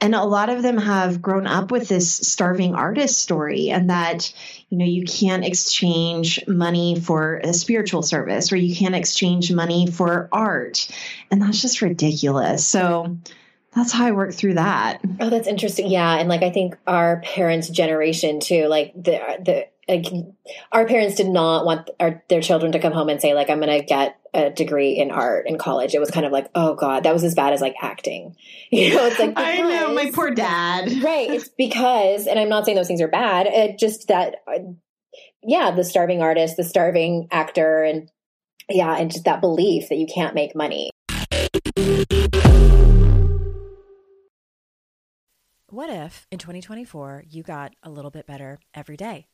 And 0.00 0.14
a 0.14 0.22
lot 0.22 0.48
of 0.48 0.62
them 0.62 0.78
have 0.78 1.20
grown 1.20 1.48
up 1.48 1.72
with 1.72 1.88
this 1.88 2.16
starving 2.16 2.76
artist 2.76 3.18
story, 3.18 3.70
and 3.70 3.90
that, 3.90 4.32
you 4.68 4.78
know, 4.78 4.84
you 4.84 5.04
can't 5.04 5.44
exchange 5.44 6.46
money 6.46 7.00
for 7.00 7.36
a 7.36 7.52
spiritual 7.52 8.02
service 8.02 8.52
or 8.52 8.56
you 8.56 8.76
can't 8.76 8.94
exchange 8.94 9.50
money 9.50 9.90
for 9.90 10.28
art. 10.30 10.88
And 11.32 11.42
that's 11.42 11.60
just 11.60 11.82
ridiculous. 11.82 12.64
So, 12.64 13.18
that's 13.78 13.92
how 13.92 14.06
I 14.06 14.10
work 14.10 14.34
through 14.34 14.54
that. 14.54 15.00
Oh, 15.20 15.30
that's 15.30 15.46
interesting. 15.46 15.88
Yeah, 15.88 16.16
and 16.16 16.28
like 16.28 16.42
I 16.42 16.50
think 16.50 16.76
our 16.86 17.20
parents' 17.20 17.68
generation 17.68 18.40
too, 18.40 18.66
like 18.66 18.92
the 18.94 19.20
the 19.44 19.66
like 19.88 20.06
our 20.72 20.86
parents 20.86 21.16
did 21.16 21.28
not 21.28 21.64
want 21.64 21.88
our, 21.98 22.22
their 22.28 22.42
children 22.42 22.72
to 22.72 22.78
come 22.78 22.92
home 22.92 23.08
and 23.08 23.22
say 23.22 23.34
like 23.34 23.48
I'm 23.48 23.60
going 23.60 23.80
to 23.80 23.84
get 23.84 24.18
a 24.34 24.50
degree 24.50 24.98
in 24.98 25.10
art 25.10 25.46
in 25.48 25.56
college. 25.56 25.94
It 25.94 26.00
was 26.00 26.10
kind 26.10 26.26
of 26.26 26.32
like, 26.32 26.50
oh 26.54 26.74
god, 26.74 27.04
that 27.04 27.14
was 27.14 27.24
as 27.24 27.34
bad 27.34 27.52
as 27.52 27.60
like 27.60 27.76
acting. 27.80 28.36
You 28.70 28.94
know, 28.94 29.06
it's 29.06 29.18
like 29.18 29.30
because, 29.30 29.44
I 29.60 29.62
know 29.62 29.94
my 29.94 30.10
poor 30.10 30.30
dad. 30.30 31.02
right. 31.02 31.30
It's 31.30 31.48
because, 31.48 32.26
and 32.26 32.38
I'm 32.38 32.50
not 32.50 32.66
saying 32.66 32.76
those 32.76 32.86
things 32.86 33.00
are 33.00 33.08
bad. 33.08 33.46
It 33.46 33.78
just 33.78 34.08
that, 34.08 34.42
uh, 34.46 34.58
yeah, 35.42 35.70
the 35.70 35.84
starving 35.84 36.20
artist, 36.20 36.58
the 36.58 36.64
starving 36.64 37.28
actor, 37.30 37.82
and 37.82 38.10
yeah, 38.68 38.94
and 38.94 39.10
just 39.10 39.24
that 39.24 39.40
belief 39.40 39.88
that 39.88 39.96
you 39.96 40.06
can't 40.06 40.34
make 40.34 40.54
money. 40.54 40.90
What 45.70 45.90
if 45.90 46.26
in 46.30 46.38
2024 46.38 47.24
you 47.28 47.42
got 47.42 47.74
a 47.82 47.90
little 47.90 48.10
bit 48.10 48.26
better 48.26 48.58
every 48.72 48.96
day? 48.96 49.26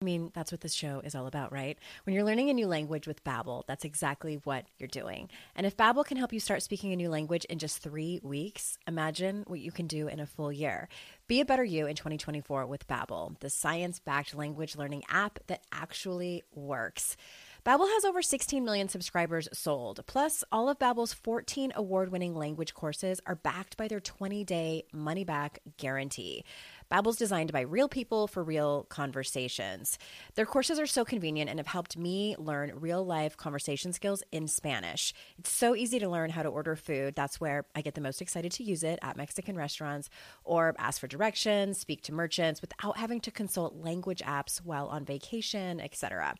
I 0.00 0.04
mean, 0.04 0.30
that's 0.32 0.50
what 0.50 0.62
this 0.62 0.72
show 0.72 1.00
is 1.04 1.14
all 1.14 1.26
about, 1.26 1.52
right? 1.52 1.78
When 2.04 2.14
you're 2.14 2.24
learning 2.24 2.48
a 2.48 2.54
new 2.54 2.66
language 2.66 3.06
with 3.06 3.22
Babbel, 3.22 3.64
that's 3.66 3.84
exactly 3.84 4.40
what 4.44 4.64
you're 4.78 4.88
doing. 4.88 5.28
And 5.54 5.66
if 5.66 5.76
Babbel 5.76 6.06
can 6.06 6.16
help 6.16 6.32
you 6.32 6.40
start 6.40 6.62
speaking 6.62 6.94
a 6.94 6.96
new 6.96 7.10
language 7.10 7.44
in 7.44 7.58
just 7.58 7.82
3 7.82 8.20
weeks, 8.22 8.78
imagine 8.88 9.44
what 9.46 9.60
you 9.60 9.70
can 9.70 9.86
do 9.86 10.08
in 10.08 10.20
a 10.20 10.26
full 10.26 10.50
year. 10.50 10.88
Be 11.28 11.42
a 11.42 11.44
better 11.44 11.64
you 11.64 11.86
in 11.86 11.96
2024 11.96 12.64
with 12.64 12.88
Babbel, 12.88 13.38
the 13.40 13.50
science-backed 13.50 14.34
language 14.34 14.74
learning 14.74 15.02
app 15.10 15.38
that 15.48 15.64
actually 15.70 16.44
works. 16.54 17.18
Babbel 17.64 17.88
has 17.88 18.04
over 18.04 18.20
16 18.20 18.62
million 18.62 18.90
subscribers 18.90 19.48
sold. 19.54 20.04
Plus, 20.06 20.44
all 20.52 20.68
of 20.68 20.78
Babbel's 20.78 21.14
14 21.14 21.72
award-winning 21.74 22.34
language 22.34 22.74
courses 22.74 23.22
are 23.24 23.36
backed 23.36 23.78
by 23.78 23.88
their 23.88 24.00
20-day 24.00 24.84
money-back 24.92 25.60
guarantee. 25.78 26.44
Babbel's 26.90 27.16
designed 27.16 27.52
by 27.52 27.62
real 27.62 27.88
people 27.88 28.26
for 28.26 28.44
real 28.44 28.84
conversations. 28.90 29.98
Their 30.34 30.44
courses 30.44 30.78
are 30.78 30.86
so 30.86 31.06
convenient 31.06 31.48
and 31.48 31.58
have 31.58 31.66
helped 31.66 31.96
me 31.96 32.36
learn 32.38 32.70
real-life 32.74 33.38
conversation 33.38 33.94
skills 33.94 34.22
in 34.30 34.46
Spanish. 34.46 35.14
It's 35.38 35.50
so 35.50 35.74
easy 35.74 35.98
to 36.00 36.08
learn 36.10 36.28
how 36.28 36.42
to 36.42 36.50
order 36.50 36.76
food. 36.76 37.14
That's 37.16 37.40
where 37.40 37.64
I 37.74 37.80
get 37.80 37.94
the 37.94 38.02
most 38.02 38.20
excited 38.20 38.52
to 38.52 38.62
use 38.62 38.82
it 38.82 38.98
at 39.00 39.16
Mexican 39.16 39.56
restaurants 39.56 40.10
or 40.44 40.74
ask 40.78 41.00
for 41.00 41.06
directions, 41.06 41.78
speak 41.78 42.02
to 42.02 42.12
merchants 42.12 42.60
without 42.60 42.98
having 42.98 43.20
to 43.22 43.30
consult 43.30 43.74
language 43.74 44.20
apps 44.20 44.58
while 44.58 44.88
on 44.88 45.06
vacation, 45.06 45.80
etc. 45.80 46.34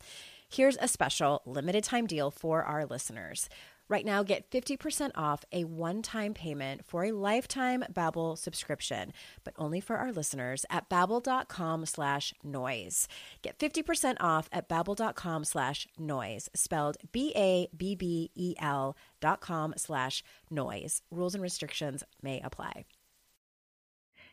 Here's 0.54 0.78
a 0.80 0.86
special 0.86 1.42
limited 1.46 1.82
time 1.82 2.06
deal 2.06 2.30
for 2.30 2.62
our 2.62 2.86
listeners. 2.86 3.48
Right 3.88 4.06
now, 4.06 4.22
get 4.22 4.52
50% 4.52 5.10
off 5.16 5.44
a 5.50 5.64
one-time 5.64 6.32
payment 6.32 6.86
for 6.86 7.02
a 7.02 7.10
lifetime 7.10 7.82
Babbel 7.92 8.38
subscription, 8.38 9.12
but 9.42 9.54
only 9.58 9.80
for 9.80 9.96
our 9.96 10.12
listeners 10.12 10.64
at 10.70 10.88
babbel.com 10.88 11.86
slash 11.86 12.32
noise. 12.44 13.08
Get 13.42 13.58
50% 13.58 14.18
off 14.20 14.48
at 14.52 14.68
babbel.com 14.68 15.42
slash 15.42 15.88
noise, 15.98 16.48
spelled 16.54 16.98
B-A-B-B-E-L 17.10 18.96
dot 19.20 19.40
com 19.40 19.74
slash 19.76 20.22
noise. 20.52 21.02
Rules 21.10 21.34
and 21.34 21.42
restrictions 21.42 22.04
may 22.22 22.40
apply. 22.44 22.84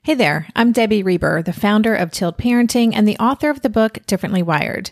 Hey 0.03 0.13
there, 0.13 0.45
I'm 0.55 0.71
Debbie 0.71 1.01
Reber, 1.01 1.41
the 1.41 1.51
founder 1.51 1.95
of 1.95 2.11
Tilt 2.11 2.37
Parenting 2.37 2.91
and 2.93 3.07
the 3.07 3.17
author 3.17 3.49
of 3.49 3.63
the 3.63 3.71
book 3.71 4.05
Differently 4.05 4.43
Wired. 4.43 4.91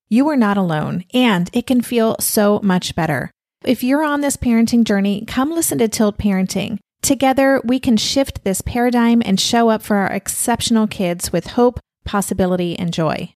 you 0.11 0.27
are 0.27 0.35
not 0.35 0.57
alone, 0.57 1.05
and 1.13 1.49
it 1.53 1.65
can 1.65 1.81
feel 1.81 2.17
so 2.19 2.59
much 2.61 2.95
better. 2.95 3.31
If 3.63 3.81
you're 3.81 4.03
on 4.03 4.19
this 4.19 4.35
parenting 4.35 4.83
journey, 4.83 5.23
come 5.25 5.51
listen 5.51 5.77
to 5.77 5.87
Tilt 5.87 6.17
Parenting. 6.17 6.79
Together, 7.01 7.61
we 7.63 7.79
can 7.79 7.95
shift 7.95 8.43
this 8.43 8.59
paradigm 8.59 9.21
and 9.23 9.39
show 9.39 9.69
up 9.69 9.81
for 9.81 9.95
our 9.95 10.11
exceptional 10.11 10.85
kids 10.85 11.31
with 11.31 11.47
hope, 11.47 11.79
possibility, 12.03 12.77
and 12.77 12.93
joy. 12.93 13.33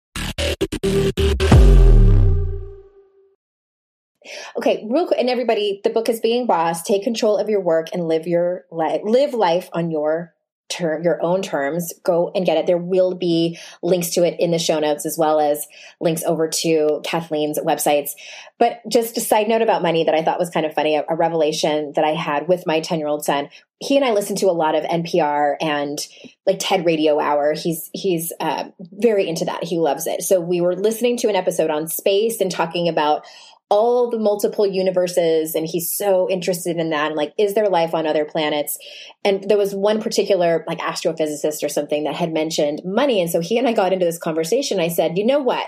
Okay, 4.58 4.86
real 4.90 5.08
quick, 5.08 5.20
and 5.20 5.30
everybody, 5.30 5.80
the 5.86 5.90
book 5.90 6.10
is 6.10 6.20
Being 6.20 6.46
Boss. 6.46 6.84
Take 6.84 7.04
control 7.04 7.38
of 7.38 7.48
your 7.48 7.62
work 7.62 7.88
and 7.94 8.06
live 8.06 8.28
your 8.28 8.66
life. 8.70 9.00
Live 9.06 9.34
life 9.34 9.70
on 9.72 9.92
your 9.92 10.35
term, 10.70 11.04
your 11.04 11.22
own 11.22 11.42
terms. 11.42 11.94
Go 12.04 12.32
and 12.36 12.46
get 12.46 12.58
it. 12.58 12.66
There 12.66 12.78
will 12.78 13.16
be 13.16 13.58
links 13.82 14.10
to 14.12 14.24
it 14.24 14.36
in 14.40 14.52
the 14.52 14.60
show 14.60 14.80
notes, 14.80 15.06
as 15.06 15.18
well 15.18 15.40
as 15.40 15.66
links 16.00 16.24
over 16.24 16.48
to 16.48 17.02
Kathleen's 17.04 17.60
websites. 17.60 18.12
But 18.58 18.82
just 18.90 19.18
a 19.18 19.22
side 19.22 19.48
note 19.48 19.62
about 19.62 19.82
money 19.82 20.04
that 20.04 20.16
I 20.16 20.24
thought 20.24 20.40
was 20.40 20.50
kind 20.50 20.66
of 20.66 20.74
funny, 20.74 20.96
a, 20.96 21.06
a 21.08 21.16
revelation 21.16 21.94
that 21.96 22.06
I 22.06 22.14
had 22.14 22.48
with 22.48 22.66
my 22.66 22.80
ten 22.80 23.00
year 23.00 23.08
old 23.08 23.24
son. 23.26 23.50
He 23.80 23.98
and 23.98 24.06
I 24.06 24.12
listen 24.12 24.38
to 24.38 24.46
a 24.48 24.52
lot 24.52 24.76
of 24.76 24.84
NPR 24.84 25.56
and 25.62 26.00
like 26.46 26.58
TED 26.60 26.86
Radio 26.86 27.20
Hour. 27.20 27.54
He's 27.54 27.90
he's 27.94 28.32
uh, 28.40 28.70
very 28.80 29.28
into 29.28 29.46
that. 29.46 29.64
He 29.64 29.78
loves 29.78 30.08
it. 30.08 30.24
So 30.24 30.40
we 30.40 30.62
were 30.62 30.76
listening 30.76 31.18
to 31.18 31.30
an 31.30 31.36
episode 31.36 31.70
on 31.70 31.88
space 31.88 32.42
and 32.42 32.52
talking 32.52 32.88
about 32.88 33.26
all 33.70 34.12
the 34.12 34.20
multiple 34.20 34.68
universes 34.68 35.56
and 35.56 35.66
he's 35.66 35.96
so 35.96 36.30
interested 36.30 36.78
in 36.78 36.92
that 36.92 37.08
and 37.08 37.16
like 37.16 37.34
is 37.38 37.56
there 37.56 37.68
life 37.68 37.94
on 37.94 38.06
other 38.06 38.26
planets? 38.26 38.78
And 39.24 39.44
there 39.50 39.58
was 39.58 39.74
one 39.74 40.02
particular 40.02 40.64
like 40.68 40.80
astrophysicist 40.80 41.64
or 41.64 41.70
something 41.70 42.04
that 42.04 42.16
had 42.16 42.32
mentioned 42.32 42.82
money 42.86 43.22
and 43.22 43.30
so 43.30 43.40
he 43.40 43.58
and 43.58 43.68
i 43.68 43.74
got 43.74 43.94
into 43.94 44.06
this 44.06 44.20
conversation. 44.20 44.80
I 44.80 44.90
said 44.90 45.18
you 45.18 45.26
know 45.26 45.40
what 45.40 45.68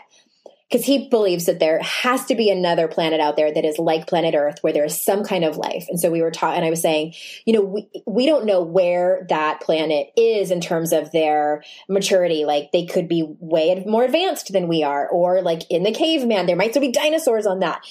because 0.69 0.85
he 0.85 1.07
believes 1.07 1.45
that 1.45 1.59
there 1.59 1.81
has 1.81 2.25
to 2.25 2.35
be 2.35 2.49
another 2.49 2.87
planet 2.87 3.21
out 3.21 3.37
there 3.37 3.53
that 3.53 3.63
is 3.63 3.79
like 3.79 4.07
planet 4.07 4.35
Earth, 4.35 4.57
where 4.61 4.73
there 4.73 4.83
is 4.83 5.01
some 5.01 5.23
kind 5.23 5.45
of 5.45 5.55
life. 5.55 5.85
And 5.89 5.99
so 5.99 6.11
we 6.11 6.21
were 6.21 6.31
taught, 6.31 6.57
and 6.57 6.65
I 6.65 6.69
was 6.69 6.81
saying, 6.81 7.13
you 7.45 7.53
know, 7.53 7.61
we, 7.61 7.87
we 8.05 8.25
don't 8.25 8.45
know 8.45 8.61
where 8.61 9.25
that 9.29 9.61
planet 9.61 10.07
is 10.17 10.51
in 10.51 10.59
terms 10.59 10.91
of 10.91 11.11
their 11.11 11.63
maturity. 11.87 12.43
Like 12.43 12.71
they 12.73 12.85
could 12.85 13.07
be 13.07 13.25
way 13.39 13.81
more 13.87 14.03
advanced 14.03 14.51
than 14.51 14.67
we 14.67 14.83
are, 14.83 15.07
or 15.07 15.41
like 15.41 15.63
in 15.69 15.83
the 15.83 15.93
caveman, 15.93 16.47
there 16.47 16.55
might 16.55 16.71
still 16.71 16.81
be 16.81 16.91
dinosaurs 16.91 17.45
on 17.45 17.59
that. 17.59 17.81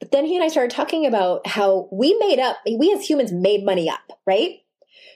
But 0.00 0.10
then 0.10 0.26
he 0.26 0.34
and 0.34 0.44
I 0.44 0.48
started 0.48 0.74
talking 0.74 1.06
about 1.06 1.46
how 1.46 1.88
we 1.92 2.18
made 2.18 2.40
up, 2.40 2.56
we 2.66 2.92
as 2.92 3.08
humans 3.08 3.32
made 3.32 3.64
money 3.64 3.88
up, 3.88 4.00
right? 4.26 4.58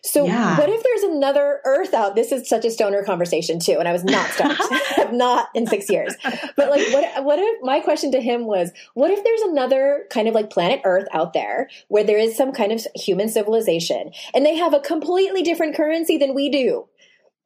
So 0.09 0.25
yeah. 0.25 0.59
what 0.59 0.71
if 0.71 0.83
there's 0.83 1.03
another 1.03 1.61
Earth 1.67 1.93
out? 1.93 2.15
This 2.15 2.33
is 2.33 2.49
such 2.49 2.65
a 2.65 2.71
stoner 2.71 3.05
conversation 3.05 3.59
too, 3.59 3.77
and 3.79 3.87
I 3.87 3.93
was 3.93 4.05
not 4.05 4.31
stoned, 4.31 4.59
not 5.13 5.49
in 5.55 5.67
six 5.67 5.91
years. 5.91 6.15
But 6.57 6.71
like, 6.71 6.89
what? 6.93 7.25
What 7.25 7.39
if 7.39 7.63
my 7.63 7.81
question 7.81 8.13
to 8.13 8.21
him 8.21 8.47
was, 8.47 8.73
what 8.95 9.11
if 9.11 9.23
there's 9.23 9.43
another 9.43 10.07
kind 10.11 10.27
of 10.27 10.35
like 10.35 10.49
planet 10.49 10.81
Earth 10.85 11.09
out 11.13 11.35
there 11.35 11.69
where 11.89 12.05
there 12.05 12.19
is 12.19 12.37
some 12.37 12.53
kind 12.53 12.73
of 12.73 12.87
human 12.95 13.29
civilization, 13.29 14.13
and 14.33 14.47
they 14.47 14.57
have 14.57 14.73
a 14.73 14.81
completely 14.81 15.43
different 15.43 15.77
currency 15.77 16.17
than 16.17 16.35
we 16.35 16.49
do? 16.49 16.89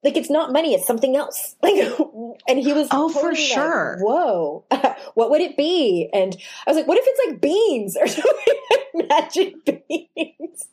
Like 0.05 0.17
it's 0.17 0.31
not 0.31 0.53
money, 0.53 0.75
it's 0.75 0.87
something 0.87 1.17
else. 1.17 1.57
Like, 1.63 1.99
and 2.49 2.59
he 2.59 2.73
was 2.73 2.89
oh 2.91 3.13
totally 3.13 3.35
for 3.35 3.37
sure. 3.37 3.97
Like, 3.99 4.05
Whoa, 4.05 4.65
what 5.15 5.31
would 5.31 5.41
it 5.41 5.57
be? 5.57 6.09
And 6.13 6.37
I 6.67 6.71
was 6.71 6.77
like, 6.77 6.87
what 6.87 6.99
if 6.99 7.05
it's 7.07 7.29
like 7.29 7.41
beans 7.41 7.97
or 7.97 8.07
something? 8.07 8.55
like 8.95 9.09
Magic 9.09 9.65
beans. 9.65 10.69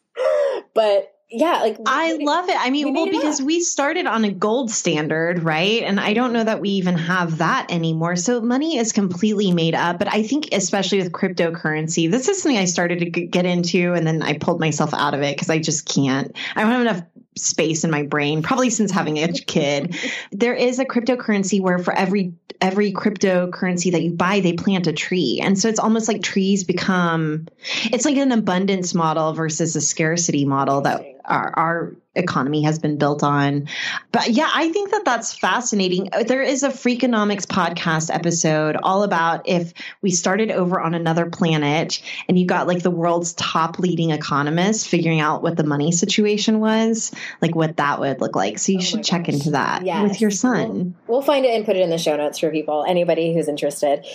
But 0.73 1.13
yeah, 1.31 1.61
like 1.61 1.77
I 1.85 2.13
love 2.13 2.49
it. 2.49 2.55
I 2.57 2.71
mean, 2.71 2.91
well, 2.91 3.05
because 3.05 3.39
we 3.39 3.59
started 3.59 4.07
on 4.07 4.25
a 4.25 4.31
gold 4.31 4.71
standard, 4.71 5.43
right? 5.43 5.83
And 5.83 5.99
I 5.99 6.13
don't 6.13 6.33
know 6.33 6.43
that 6.43 6.59
we 6.59 6.69
even 6.69 6.95
have 6.97 7.37
that 7.37 7.71
anymore. 7.71 8.15
So 8.15 8.41
money 8.41 8.77
is 8.77 8.93
completely 8.93 9.51
made 9.51 9.75
up. 9.75 9.99
But 9.99 10.11
I 10.11 10.23
think, 10.23 10.49
especially 10.53 10.97
with 10.97 11.11
cryptocurrency, 11.11 12.09
this 12.09 12.27
is 12.29 12.41
something 12.41 12.57
I 12.57 12.65
started 12.65 12.99
to 12.99 13.05
get 13.05 13.45
into, 13.45 13.93
and 13.93 14.07
then 14.07 14.23
I 14.23 14.39
pulled 14.39 14.59
myself 14.59 14.91
out 14.91 15.13
of 15.13 15.21
it 15.21 15.35
because 15.35 15.51
I 15.51 15.59
just 15.59 15.85
can't. 15.85 16.35
I 16.55 16.61
don't 16.61 16.71
have 16.71 16.81
enough 16.81 17.03
space 17.35 17.83
in 17.83 17.91
my 17.91 18.03
brain 18.03 18.41
probably 18.41 18.69
since 18.69 18.91
having 18.91 19.17
a 19.17 19.31
kid 19.31 19.95
there 20.31 20.53
is 20.53 20.79
a 20.79 20.83
cryptocurrency 20.83 21.61
where 21.61 21.77
for 21.77 21.93
every 21.93 22.33
every 22.59 22.91
cryptocurrency 22.91 23.93
that 23.93 24.01
you 24.01 24.11
buy 24.11 24.41
they 24.41 24.51
plant 24.51 24.87
a 24.87 24.91
tree 24.91 25.39
and 25.41 25.57
so 25.57 25.69
it's 25.69 25.79
almost 25.79 26.09
like 26.09 26.21
trees 26.21 26.65
become 26.65 27.47
it's 27.85 28.03
like 28.03 28.17
an 28.17 28.33
abundance 28.33 28.93
model 28.93 29.31
versus 29.31 29.75
a 29.77 29.81
scarcity 29.81 30.43
model 30.43 30.81
that 30.81 31.01
our, 31.25 31.53
our 31.57 31.95
economy 32.15 32.63
has 32.63 32.79
been 32.79 32.97
built 32.97 33.23
on. 33.23 33.67
But 34.11 34.29
yeah, 34.29 34.49
I 34.53 34.69
think 34.69 34.91
that 34.91 35.05
that's 35.05 35.33
fascinating. 35.33 36.09
Uh, 36.11 36.23
there 36.23 36.41
is 36.41 36.63
a 36.63 36.69
Freakonomics 36.69 37.45
podcast 37.45 38.13
episode 38.13 38.75
all 38.75 39.03
about 39.03 39.47
if 39.47 39.73
we 40.01 40.11
started 40.11 40.51
over 40.51 40.79
on 40.79 40.93
another 40.93 41.27
planet 41.27 42.01
and 42.27 42.37
you 42.37 42.45
got 42.45 42.67
like 42.67 42.83
the 42.83 42.91
world's 42.91 43.33
top 43.33 43.79
leading 43.79 44.11
economists 44.11 44.85
figuring 44.85 45.19
out 45.19 45.41
what 45.41 45.55
the 45.55 45.63
money 45.63 45.91
situation 45.91 46.59
was, 46.59 47.11
like 47.41 47.55
what 47.55 47.77
that 47.77 47.99
would 47.99 48.21
look 48.21 48.35
like. 48.35 48.59
So 48.59 48.71
you 48.71 48.79
oh 48.79 48.81
should 48.81 49.03
check 49.03 49.25
gosh. 49.25 49.35
into 49.35 49.51
that 49.51 49.85
yes. 49.85 50.09
with 50.09 50.21
your 50.21 50.31
son. 50.31 50.95
We'll, 51.07 51.19
we'll 51.19 51.21
find 51.21 51.45
it 51.45 51.55
and 51.55 51.65
put 51.65 51.75
it 51.75 51.81
in 51.81 51.89
the 51.89 51.97
show 51.97 52.15
notes 52.15 52.39
for 52.39 52.51
people, 52.51 52.85
anybody 52.87 53.33
who's 53.33 53.47
interested. 53.47 54.05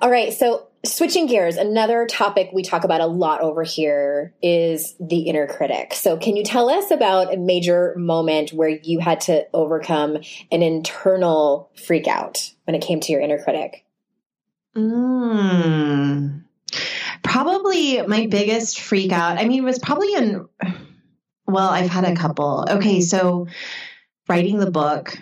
All 0.00 0.10
right. 0.10 0.32
So 0.32 0.66
switching 0.84 1.26
gears, 1.26 1.56
another 1.56 2.06
topic 2.06 2.50
we 2.52 2.62
talk 2.62 2.84
about 2.84 3.00
a 3.00 3.06
lot 3.06 3.40
over 3.40 3.62
here 3.62 4.34
is 4.42 4.94
the 5.00 5.20
inner 5.20 5.46
critic. 5.46 5.94
So, 5.94 6.16
can 6.16 6.36
you 6.36 6.44
tell 6.44 6.68
us 6.70 6.90
about 6.90 7.32
a 7.32 7.36
major 7.36 7.94
moment 7.96 8.52
where 8.52 8.68
you 8.68 8.98
had 8.98 9.20
to 9.22 9.46
overcome 9.52 10.18
an 10.50 10.62
internal 10.62 11.70
freak 11.74 12.08
out 12.08 12.52
when 12.64 12.74
it 12.74 12.82
came 12.82 13.00
to 13.00 13.12
your 13.12 13.20
inner 13.20 13.42
critic? 13.42 13.84
Mm, 14.76 16.44
probably 17.22 18.02
my 18.02 18.26
biggest 18.26 18.80
freak 18.80 19.12
out. 19.12 19.38
I 19.38 19.44
mean, 19.46 19.62
it 19.62 19.64
was 19.64 19.78
probably 19.78 20.14
in, 20.14 20.48
well, 21.46 21.68
I've 21.68 21.90
had 21.90 22.04
a 22.04 22.14
couple. 22.14 22.66
Okay, 22.68 23.00
so 23.00 23.48
writing 24.28 24.58
the 24.58 24.70
book. 24.70 25.18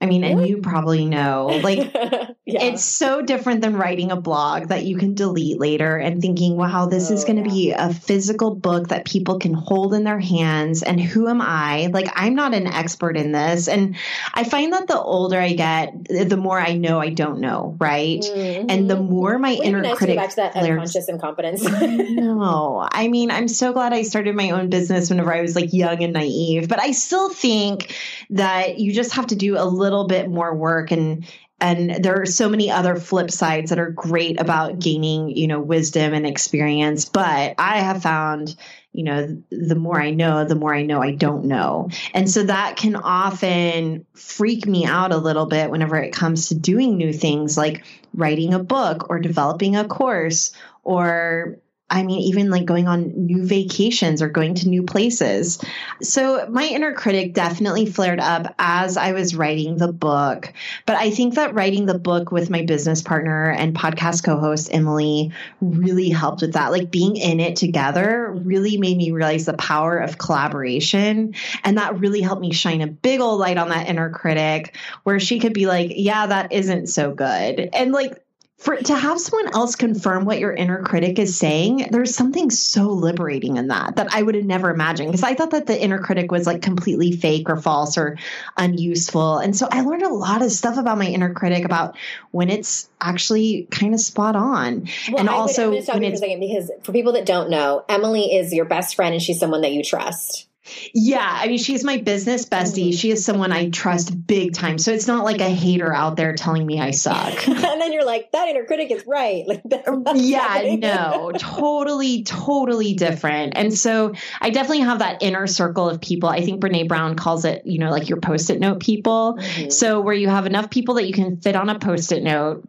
I 0.00 0.06
mean, 0.06 0.24
and 0.24 0.46
you 0.46 0.58
probably 0.58 1.06
know, 1.06 1.46
like, 1.62 1.94
Yeah. 2.48 2.62
It's 2.62 2.84
so 2.84 3.22
different 3.22 3.60
than 3.60 3.74
writing 3.74 4.12
a 4.12 4.16
blog 4.16 4.68
that 4.68 4.84
you 4.84 4.96
can 4.96 5.14
delete 5.14 5.58
later 5.58 5.96
and 5.96 6.22
thinking, 6.22 6.56
wow, 6.56 6.86
this 6.86 7.10
oh, 7.10 7.14
is 7.14 7.24
going 7.24 7.42
to 7.42 7.50
yeah. 7.50 7.54
be 7.54 7.72
a 7.72 7.92
physical 7.92 8.54
book 8.54 8.88
that 8.88 9.04
people 9.04 9.40
can 9.40 9.52
hold 9.52 9.92
in 9.94 10.04
their 10.04 10.20
hands. 10.20 10.84
And 10.84 11.00
who 11.00 11.26
am 11.26 11.42
I? 11.42 11.88
Like, 11.92 12.06
I'm 12.14 12.36
not 12.36 12.54
an 12.54 12.68
expert 12.68 13.16
in 13.16 13.32
this. 13.32 13.66
And 13.66 13.96
I 14.32 14.44
find 14.44 14.72
that 14.74 14.86
the 14.86 14.96
older 14.96 15.40
I 15.40 15.54
get, 15.54 16.04
the 16.04 16.36
more 16.36 16.56
I 16.56 16.74
know 16.74 17.00
I 17.00 17.08
don't 17.08 17.40
know, 17.40 17.74
right? 17.80 18.20
Mm-hmm. 18.20 18.70
And 18.70 18.88
the 18.88 18.94
more 18.94 19.40
my 19.40 19.54
inner 19.54 19.80
nice 19.80 19.98
critic. 19.98 20.14
back 20.14 20.30
to 20.30 20.36
that 20.36 20.54
unconscious 20.54 21.08
incompetence. 21.08 21.64
no, 21.64 22.88
I 22.88 23.08
mean, 23.08 23.32
I'm 23.32 23.48
so 23.48 23.72
glad 23.72 23.92
I 23.92 24.02
started 24.02 24.36
my 24.36 24.50
own 24.50 24.70
business 24.70 25.10
whenever 25.10 25.34
I 25.34 25.40
was 25.40 25.56
like 25.56 25.72
young 25.72 26.00
and 26.00 26.12
naive, 26.12 26.68
but 26.68 26.78
I 26.78 26.92
still 26.92 27.28
think 27.28 27.92
that 28.30 28.78
you 28.78 28.92
just 28.92 29.14
have 29.14 29.26
to 29.28 29.34
do 29.34 29.58
a 29.58 29.66
little 29.66 30.06
bit 30.06 30.30
more 30.30 30.54
work 30.54 30.92
and 30.92 31.26
and 31.60 32.04
there 32.04 32.20
are 32.20 32.26
so 32.26 32.48
many 32.48 32.70
other 32.70 32.96
flip 32.96 33.30
sides 33.30 33.70
that 33.70 33.78
are 33.78 33.90
great 33.90 34.40
about 34.40 34.78
gaining 34.78 35.30
you 35.30 35.46
know 35.46 35.60
wisdom 35.60 36.14
and 36.14 36.26
experience. 36.26 37.06
But 37.06 37.54
i 37.58 37.78
have 37.78 38.02
found 38.02 38.56
you 38.92 39.04
know 39.04 39.42
the 39.50 39.74
more 39.74 40.00
i 40.00 40.10
know 40.10 40.44
the 40.44 40.54
more 40.54 40.74
i 40.74 40.82
know 40.82 41.02
i 41.02 41.12
don't 41.12 41.44
know. 41.44 41.90
And 42.14 42.30
so 42.30 42.42
that 42.42 42.76
can 42.76 42.96
often 42.96 44.06
freak 44.14 44.66
me 44.66 44.84
out 44.84 45.12
a 45.12 45.18
little 45.18 45.46
bit 45.46 45.70
whenever 45.70 45.96
it 45.96 46.12
comes 46.12 46.48
to 46.48 46.54
doing 46.54 46.96
new 46.96 47.12
things 47.12 47.56
like 47.56 47.84
writing 48.14 48.54
a 48.54 48.58
book 48.58 49.08
or 49.10 49.18
developing 49.18 49.76
a 49.76 49.86
course 49.86 50.52
or 50.82 51.58
I 51.88 52.02
mean, 52.02 52.18
even 52.22 52.50
like 52.50 52.64
going 52.64 52.88
on 52.88 53.26
new 53.26 53.46
vacations 53.46 54.20
or 54.20 54.28
going 54.28 54.56
to 54.56 54.68
new 54.68 54.82
places. 54.82 55.62
So 56.02 56.48
my 56.50 56.64
inner 56.64 56.92
critic 56.92 57.32
definitely 57.32 57.86
flared 57.86 58.18
up 58.18 58.54
as 58.58 58.96
I 58.96 59.12
was 59.12 59.36
writing 59.36 59.76
the 59.76 59.92
book. 59.92 60.52
But 60.84 60.96
I 60.96 61.10
think 61.10 61.34
that 61.34 61.54
writing 61.54 61.86
the 61.86 61.98
book 61.98 62.32
with 62.32 62.50
my 62.50 62.62
business 62.62 63.02
partner 63.02 63.50
and 63.50 63.72
podcast 63.72 64.24
co 64.24 64.36
host, 64.36 64.68
Emily, 64.72 65.32
really 65.60 66.08
helped 66.08 66.42
with 66.42 66.54
that. 66.54 66.72
Like 66.72 66.90
being 66.90 67.16
in 67.16 67.38
it 67.38 67.54
together 67.54 68.32
really 68.32 68.78
made 68.78 68.96
me 68.96 69.12
realize 69.12 69.44
the 69.44 69.54
power 69.54 69.96
of 69.96 70.18
collaboration. 70.18 71.34
And 71.62 71.78
that 71.78 72.00
really 72.00 72.20
helped 72.20 72.42
me 72.42 72.52
shine 72.52 72.80
a 72.80 72.88
big 72.88 73.20
old 73.20 73.38
light 73.38 73.58
on 73.58 73.68
that 73.68 73.88
inner 73.88 74.10
critic 74.10 74.76
where 75.04 75.20
she 75.20 75.38
could 75.38 75.54
be 75.54 75.66
like, 75.66 75.92
yeah, 75.94 76.26
that 76.26 76.52
isn't 76.52 76.88
so 76.88 77.14
good. 77.14 77.70
And 77.72 77.92
like, 77.92 78.20
for 78.58 78.76
to 78.76 78.94
have 78.94 79.20
someone 79.20 79.54
else 79.54 79.76
confirm 79.76 80.24
what 80.24 80.38
your 80.38 80.52
inner 80.52 80.82
critic 80.82 81.18
is 81.18 81.38
saying 81.38 81.88
there's 81.90 82.14
something 82.14 82.50
so 82.50 82.88
liberating 82.88 83.56
in 83.58 83.68
that 83.68 83.96
that 83.96 84.12
i 84.12 84.22
would 84.22 84.34
have 84.34 84.44
never 84.44 84.70
imagined 84.70 85.08
because 85.08 85.22
i 85.22 85.34
thought 85.34 85.50
that 85.50 85.66
the 85.66 85.80
inner 85.80 85.98
critic 85.98 86.32
was 86.32 86.46
like 86.46 86.62
completely 86.62 87.12
fake 87.12 87.50
or 87.50 87.56
false 87.56 87.98
or 87.98 88.16
unuseful. 88.56 89.38
And 89.38 89.54
so 89.54 89.68
i 89.70 89.82
learned 89.82 90.02
a 90.02 90.08
lot 90.08 90.42
of 90.42 90.50
stuff 90.50 90.78
about 90.78 90.98
my 90.98 91.06
inner 91.06 91.32
critic 91.34 91.64
about 91.64 91.96
when 92.30 92.48
it's 92.48 92.88
actually 93.00 93.68
kind 93.70 93.94
of 93.94 94.00
spot 94.00 94.36
on. 94.36 94.88
Well, 95.08 95.20
and 95.20 95.28
I 95.28 95.32
also 95.32 95.70
would, 95.70 95.86
when 95.86 96.04
it's, 96.04 96.20
for, 96.20 96.26
second, 96.26 96.40
because 96.40 96.70
for 96.82 96.92
people 96.92 97.12
that 97.12 97.26
don't 97.26 97.50
know 97.50 97.84
emily 97.88 98.34
is 98.34 98.52
your 98.52 98.64
best 98.64 98.96
friend 98.96 99.14
and 99.14 99.22
she's 99.22 99.38
someone 99.38 99.60
that 99.62 99.72
you 99.72 99.82
trust 99.82 100.48
Yeah, 100.92 101.28
I 101.28 101.48
mean, 101.48 101.58
she's 101.58 101.84
my 101.84 101.98
business 101.98 102.46
bestie. 102.46 102.96
She 102.96 103.10
is 103.10 103.24
someone 103.24 103.52
I 103.52 103.70
trust 103.70 104.26
big 104.26 104.54
time. 104.54 104.78
So 104.78 104.92
it's 104.92 105.06
not 105.06 105.24
like 105.24 105.40
a 105.40 105.48
hater 105.48 105.92
out 105.92 106.16
there 106.16 106.34
telling 106.34 106.66
me 106.66 106.80
I 106.80 106.90
suck. 106.90 107.46
and 107.48 107.80
then 107.80 107.92
you're 107.92 108.04
like, 108.04 108.32
that 108.32 108.48
inner 108.48 108.64
critic 108.64 108.90
is 108.90 109.06
right. 109.06 109.44
Like, 109.86 110.16
yeah, 110.16 110.76
no, 110.78 111.32
totally, 111.36 112.22
totally 112.24 112.94
different. 112.94 113.54
And 113.56 113.76
so 113.76 114.14
I 114.40 114.50
definitely 114.50 114.84
have 114.84 114.98
that 115.00 115.22
inner 115.22 115.46
circle 115.46 115.88
of 115.88 116.00
people. 116.00 116.28
I 116.28 116.42
think 116.42 116.60
Brene 116.60 116.88
Brown 116.88 117.16
calls 117.16 117.44
it, 117.44 117.66
you 117.66 117.78
know, 117.78 117.90
like 117.90 118.08
your 118.08 118.20
post 118.20 118.50
it 118.50 118.60
note 118.60 118.80
people. 118.80 119.36
Mm-hmm. 119.38 119.70
So 119.70 120.00
where 120.00 120.14
you 120.14 120.28
have 120.28 120.46
enough 120.46 120.70
people 120.70 120.96
that 120.96 121.06
you 121.06 121.12
can 121.12 121.36
fit 121.36 121.56
on 121.56 121.68
a 121.68 121.78
post 121.78 122.12
it 122.12 122.22
note 122.22 122.68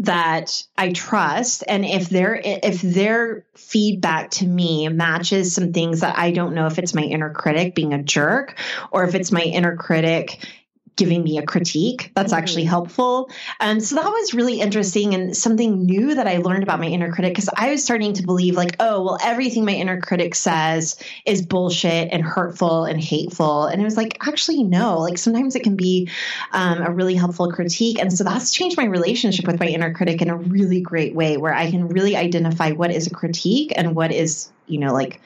that 0.00 0.62
I 0.76 0.92
trust. 0.92 1.64
And 1.66 1.84
if 1.84 2.08
their 2.08 2.40
if 2.44 2.80
their 2.80 3.44
feedback 3.54 4.30
to 4.32 4.46
me 4.46 4.88
matches 4.88 5.54
some 5.54 5.72
things 5.72 6.00
that 6.00 6.18
I 6.18 6.30
don't 6.30 6.54
know 6.54 6.66
if 6.66 6.78
it's 6.78 6.94
my 6.94 7.02
inner 7.02 7.30
critic 7.30 7.74
being 7.74 7.92
a 7.92 8.02
jerk 8.02 8.58
or 8.92 9.04
if 9.04 9.14
it's 9.14 9.32
my 9.32 9.42
inner 9.42 9.76
critic 9.76 10.38
giving 10.98 11.22
me 11.22 11.38
a 11.38 11.42
critique. 11.42 12.12
That's 12.14 12.32
mm-hmm. 12.32 12.42
actually 12.42 12.64
helpful. 12.64 13.30
And 13.58 13.82
so 13.82 13.94
that 13.94 14.04
was 14.04 14.34
really 14.34 14.60
interesting 14.60 15.14
and 15.14 15.34
something 15.34 15.86
new 15.86 16.16
that 16.16 16.26
I 16.26 16.38
learned 16.38 16.62
about 16.62 16.80
my 16.80 16.86
inner 16.86 17.10
critic 17.10 17.32
because 17.32 17.48
I 17.56 17.70
was 17.70 17.82
starting 17.82 18.12
to 18.14 18.22
believe, 18.22 18.56
like, 18.56 18.76
oh, 18.80 19.02
well, 19.02 19.18
everything 19.22 19.64
my 19.64 19.72
inner 19.72 20.00
critic 20.00 20.34
says 20.34 21.02
is 21.24 21.40
bullshit 21.40 22.12
and 22.12 22.22
hurtful 22.22 22.84
and 22.84 23.02
hateful. 23.02 23.64
And 23.64 23.80
it 23.80 23.84
was 23.84 23.96
like, 23.96 24.18
actually, 24.26 24.62
no. 24.64 24.98
Like 24.98 25.16
sometimes 25.16 25.56
it 25.56 25.62
can 25.62 25.76
be 25.76 26.10
um, 26.52 26.82
a 26.82 26.90
really 26.90 27.14
helpful 27.14 27.50
critique. 27.50 27.98
And 27.98 28.12
so 28.12 28.24
that's 28.24 28.52
changed 28.52 28.76
my 28.76 28.84
relationship 28.84 29.46
with 29.46 29.60
my 29.60 29.66
inner 29.66 29.94
critic 29.94 30.20
in 30.20 30.28
a 30.28 30.36
really 30.36 30.80
great 30.82 31.14
way 31.14 31.38
where 31.38 31.54
I 31.54 31.70
can 31.70 31.88
really 31.88 32.16
identify 32.16 32.72
what 32.72 32.90
is 32.90 33.06
a 33.06 33.10
critique 33.10 33.72
and 33.74 33.94
what 33.94 34.12
is, 34.12 34.50
you 34.66 34.78
know, 34.78 34.92
like, 34.92 35.20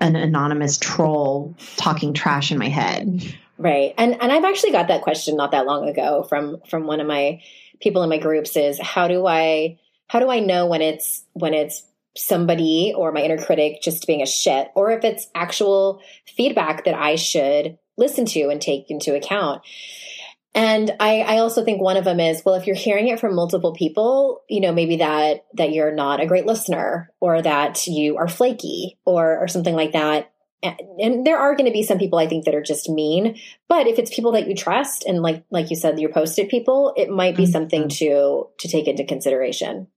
an 0.00 0.16
anonymous 0.16 0.76
troll 0.76 1.54
talking 1.76 2.12
trash 2.12 2.50
in 2.50 2.58
my 2.58 2.68
head. 2.68 3.22
Right. 3.56 3.94
And 3.96 4.20
and 4.20 4.32
I've 4.32 4.44
actually 4.44 4.72
got 4.72 4.88
that 4.88 5.02
question 5.02 5.36
not 5.36 5.52
that 5.52 5.66
long 5.66 5.88
ago 5.88 6.24
from 6.24 6.60
from 6.68 6.86
one 6.86 7.00
of 7.00 7.06
my 7.06 7.40
people 7.80 8.02
in 8.02 8.08
my 8.08 8.18
groups 8.18 8.56
is 8.56 8.80
how 8.80 9.08
do 9.08 9.26
I 9.26 9.78
how 10.08 10.18
do 10.18 10.28
I 10.28 10.40
know 10.40 10.66
when 10.66 10.82
it's 10.82 11.24
when 11.34 11.54
it's 11.54 11.84
somebody 12.16 12.92
or 12.96 13.12
my 13.12 13.22
inner 13.22 13.38
critic 13.38 13.82
just 13.82 14.06
being 14.06 14.22
a 14.22 14.26
shit 14.26 14.68
or 14.74 14.92
if 14.92 15.04
it's 15.04 15.28
actual 15.34 16.00
feedback 16.36 16.84
that 16.84 16.94
I 16.94 17.16
should 17.16 17.78
listen 17.96 18.26
to 18.26 18.48
and 18.48 18.60
take 18.60 18.90
into 18.90 19.14
account. 19.14 19.62
And 20.56 20.92
I, 21.00 21.20
I 21.22 21.38
also 21.38 21.64
think 21.64 21.80
one 21.80 21.96
of 21.96 22.04
them 22.04 22.20
is, 22.20 22.42
well, 22.44 22.54
if 22.54 22.66
you're 22.68 22.76
hearing 22.76 23.08
it 23.08 23.18
from 23.18 23.34
multiple 23.34 23.72
people, 23.72 24.42
you 24.48 24.60
know, 24.60 24.72
maybe 24.72 24.98
that, 24.98 25.46
that 25.54 25.72
you're 25.72 25.92
not 25.92 26.20
a 26.20 26.26
great 26.26 26.46
listener 26.46 27.10
or 27.18 27.42
that 27.42 27.88
you 27.88 28.18
are 28.18 28.28
flaky 28.28 28.96
or, 29.04 29.38
or 29.38 29.48
something 29.48 29.74
like 29.74 29.92
that 29.92 30.30
and 30.98 31.26
there 31.26 31.38
are 31.38 31.54
going 31.54 31.66
to 31.66 31.72
be 31.72 31.82
some 31.82 31.98
people 31.98 32.18
I 32.18 32.26
think 32.26 32.44
that 32.44 32.54
are 32.54 32.62
just 32.62 32.88
mean, 32.88 33.38
but 33.68 33.86
if 33.86 33.98
it's 33.98 34.14
people 34.14 34.32
that 34.32 34.48
you 34.48 34.54
trust 34.54 35.04
and 35.04 35.22
like 35.22 35.44
like 35.50 35.70
you 35.70 35.76
said, 35.76 36.00
your 36.00 36.10
post-it 36.10 36.48
people, 36.48 36.92
it 36.96 37.10
might 37.10 37.36
be 37.36 37.44
mm-hmm. 37.44 37.52
something 37.52 37.88
to 37.88 38.48
to 38.58 38.68
take 38.68 38.88
into 38.88 39.04
consideration. 39.04 39.88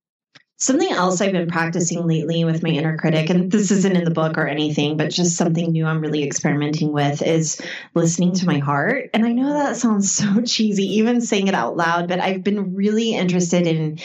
Something 0.60 0.92
else 0.92 1.22
I've 1.22 1.34
been 1.34 1.48
practicing 1.48 2.08
lately 2.08 2.44
with 2.44 2.64
my 2.64 2.70
inner 2.70 2.98
critic, 2.98 3.30
and 3.30 3.52
this 3.52 3.70
isn't 3.70 3.96
in 3.96 4.04
the 4.06 4.10
book 4.10 4.40
or 4.40 4.48
anything, 4.48 4.98
but 4.98 5.12
just 5.12 5.38
something 5.38 5.72
new 5.72 5.86
I'm 5.86 6.02
really 6.02 6.24
experimenting 6.24 6.92
with 6.92 7.22
is 7.22 7.62
listening 7.94 8.34
to 8.34 8.48
my 8.48 8.58
heart. 8.58 9.12
And 9.14 9.24
I 9.24 9.34
know 9.34 9.54
that 9.54 9.78
sounds 9.78 10.12
so 10.12 10.42
cheesy, 10.46 10.98
even 10.98 11.22
saying 11.22 11.48
it 11.48 11.54
out 11.54 11.78
loud, 11.78 12.08
but 12.08 12.20
I've 12.20 12.44
been 12.44 12.74
really 12.74 13.14
interested 13.14 13.68
in 13.68 14.00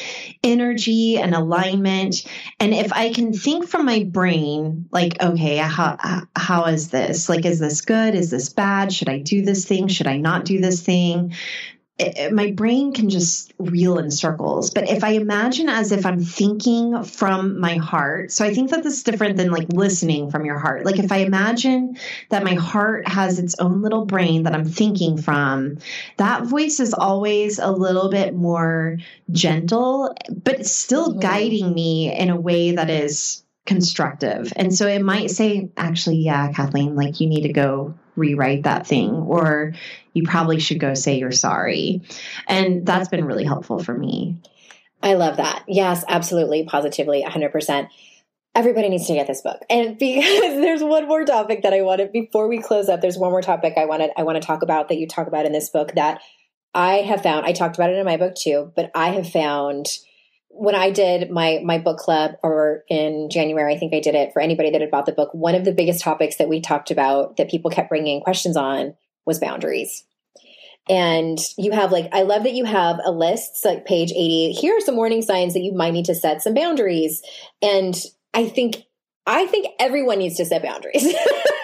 energy 0.44 1.16
and 1.16 1.34
alignment. 1.34 2.22
And 2.60 2.74
if 2.74 2.92
I 2.92 3.14
can 3.14 3.32
think 3.32 3.66
from 3.66 3.86
my 3.86 4.04
brain, 4.04 4.90
like, 4.92 5.22
okay, 5.22 5.58
uh, 5.58 5.68
how, 5.68 5.96
uh, 6.04 6.20
how 6.36 6.66
is 6.66 6.90
this? 6.90 7.30
Like, 7.30 7.46
is 7.46 7.60
this 7.60 7.80
good? 7.80 8.14
Is 8.14 8.30
this 8.30 8.50
bad? 8.50 8.92
Should 8.92 9.08
I 9.08 9.20
do 9.20 9.40
this 9.40 9.64
thing? 9.64 9.88
Should 9.88 10.06
I 10.06 10.18
not 10.18 10.44
do 10.44 10.60
this 10.60 10.82
thing? 10.82 11.32
It, 11.98 12.32
my 12.32 12.50
brain 12.50 12.92
can 12.92 13.10
just 13.10 13.52
reel 13.58 13.98
in 13.98 14.10
circles. 14.10 14.70
But 14.70 14.88
if 14.88 15.04
I 15.04 15.10
imagine 15.10 15.68
as 15.68 15.92
if 15.92 16.06
I'm 16.06 16.20
thinking 16.20 17.04
from 17.04 17.60
my 17.60 17.76
heart, 17.76 18.32
so 18.32 18.44
I 18.44 18.54
think 18.54 18.70
that 18.70 18.82
this 18.82 18.94
is 18.94 19.02
different 19.02 19.36
than 19.36 19.50
like 19.50 19.68
listening 19.72 20.30
from 20.30 20.44
your 20.44 20.58
heart. 20.58 20.84
Like 20.84 20.98
if 20.98 21.12
I 21.12 21.18
imagine 21.18 21.98
that 22.30 22.44
my 22.44 22.54
heart 22.54 23.06
has 23.08 23.38
its 23.38 23.54
own 23.58 23.82
little 23.82 24.06
brain 24.06 24.44
that 24.44 24.54
I'm 24.54 24.64
thinking 24.64 25.20
from, 25.20 25.78
that 26.16 26.44
voice 26.44 26.80
is 26.80 26.94
always 26.94 27.58
a 27.58 27.70
little 27.70 28.08
bit 28.10 28.34
more 28.34 28.98
gentle, 29.30 30.14
but 30.30 30.66
still 30.66 31.10
mm-hmm. 31.10 31.20
guiding 31.20 31.74
me 31.74 32.12
in 32.12 32.30
a 32.30 32.40
way 32.40 32.72
that 32.72 32.90
is 32.90 33.41
constructive. 33.66 34.52
And 34.56 34.74
so 34.74 34.86
it 34.86 35.02
might 35.02 35.30
say, 35.30 35.70
actually, 35.76 36.16
yeah, 36.16 36.52
Kathleen, 36.52 36.96
like 36.96 37.20
you 37.20 37.28
need 37.28 37.42
to 37.42 37.52
go 37.52 37.94
rewrite 38.16 38.64
that 38.64 38.86
thing, 38.86 39.10
or 39.10 39.74
you 40.12 40.24
probably 40.24 40.60
should 40.60 40.80
go 40.80 40.94
say 40.94 41.18
you're 41.18 41.30
sorry. 41.30 42.02
And 42.46 42.84
that's 42.84 43.08
been 43.08 43.24
really 43.24 43.44
helpful 43.44 43.82
for 43.82 43.96
me. 43.96 44.38
I 45.02 45.14
love 45.14 45.38
that. 45.38 45.64
Yes, 45.66 46.04
absolutely, 46.08 46.64
positively, 46.64 47.24
100%. 47.26 47.88
Everybody 48.54 48.88
needs 48.90 49.06
to 49.06 49.14
get 49.14 49.26
this 49.26 49.40
book. 49.40 49.62
And 49.70 49.98
because 49.98 50.60
there's 50.60 50.82
one 50.82 51.08
more 51.08 51.24
topic 51.24 51.62
that 51.62 51.72
I 51.72 51.82
wanted 51.82 52.12
before 52.12 52.48
we 52.48 52.58
close 52.58 52.88
up, 52.88 53.00
there's 53.00 53.18
one 53.18 53.30
more 53.30 53.42
topic 53.42 53.74
I 53.76 53.86
wanted 53.86 54.10
I 54.16 54.24
want 54.24 54.40
to 54.40 54.46
talk 54.46 54.62
about 54.62 54.88
that 54.88 54.98
you 54.98 55.08
talk 55.08 55.26
about 55.26 55.46
in 55.46 55.52
this 55.52 55.70
book 55.70 55.92
that 55.94 56.20
I 56.74 56.96
have 56.96 57.22
found. 57.22 57.46
I 57.46 57.52
talked 57.52 57.76
about 57.76 57.90
it 57.90 57.96
in 57.96 58.04
my 58.04 58.16
book 58.16 58.34
too, 58.34 58.72
but 58.76 58.90
I 58.94 59.10
have 59.10 59.28
found 59.28 59.86
when 60.54 60.74
I 60.74 60.90
did 60.90 61.30
my 61.30 61.60
my 61.64 61.78
book 61.78 61.98
club 61.98 62.32
or 62.42 62.84
in 62.88 63.28
January, 63.30 63.74
I 63.74 63.78
think 63.78 63.94
I 63.94 64.00
did 64.00 64.14
it 64.14 64.32
for 64.32 64.40
anybody 64.40 64.70
that 64.70 64.80
had 64.80 64.90
bought 64.90 65.06
the 65.06 65.12
book. 65.12 65.30
One 65.32 65.54
of 65.54 65.64
the 65.64 65.72
biggest 65.72 66.02
topics 66.02 66.36
that 66.36 66.48
we 66.48 66.60
talked 66.60 66.90
about 66.90 67.36
that 67.36 67.50
people 67.50 67.70
kept 67.70 67.88
bringing 67.88 68.20
questions 68.20 68.56
on 68.56 68.94
was 69.24 69.38
boundaries. 69.38 70.04
And 70.88 71.38
you 71.56 71.70
have 71.72 71.92
like, 71.92 72.08
I 72.12 72.22
love 72.22 72.42
that 72.42 72.54
you 72.54 72.64
have 72.64 72.98
a 73.04 73.12
list, 73.12 73.64
like 73.64 73.86
page 73.86 74.10
80. 74.10 74.52
Here 74.52 74.76
are 74.76 74.80
some 74.80 74.96
warning 74.96 75.22
signs 75.22 75.54
that 75.54 75.60
you 75.60 75.72
might 75.72 75.92
need 75.92 76.06
to 76.06 76.14
set 76.14 76.42
some 76.42 76.54
boundaries. 76.54 77.22
And 77.60 77.94
I 78.34 78.48
think, 78.48 78.82
I 79.26 79.46
think 79.46 79.68
everyone 79.78 80.18
needs 80.18 80.36
to 80.36 80.44
set 80.44 80.62
boundaries. 80.62 81.04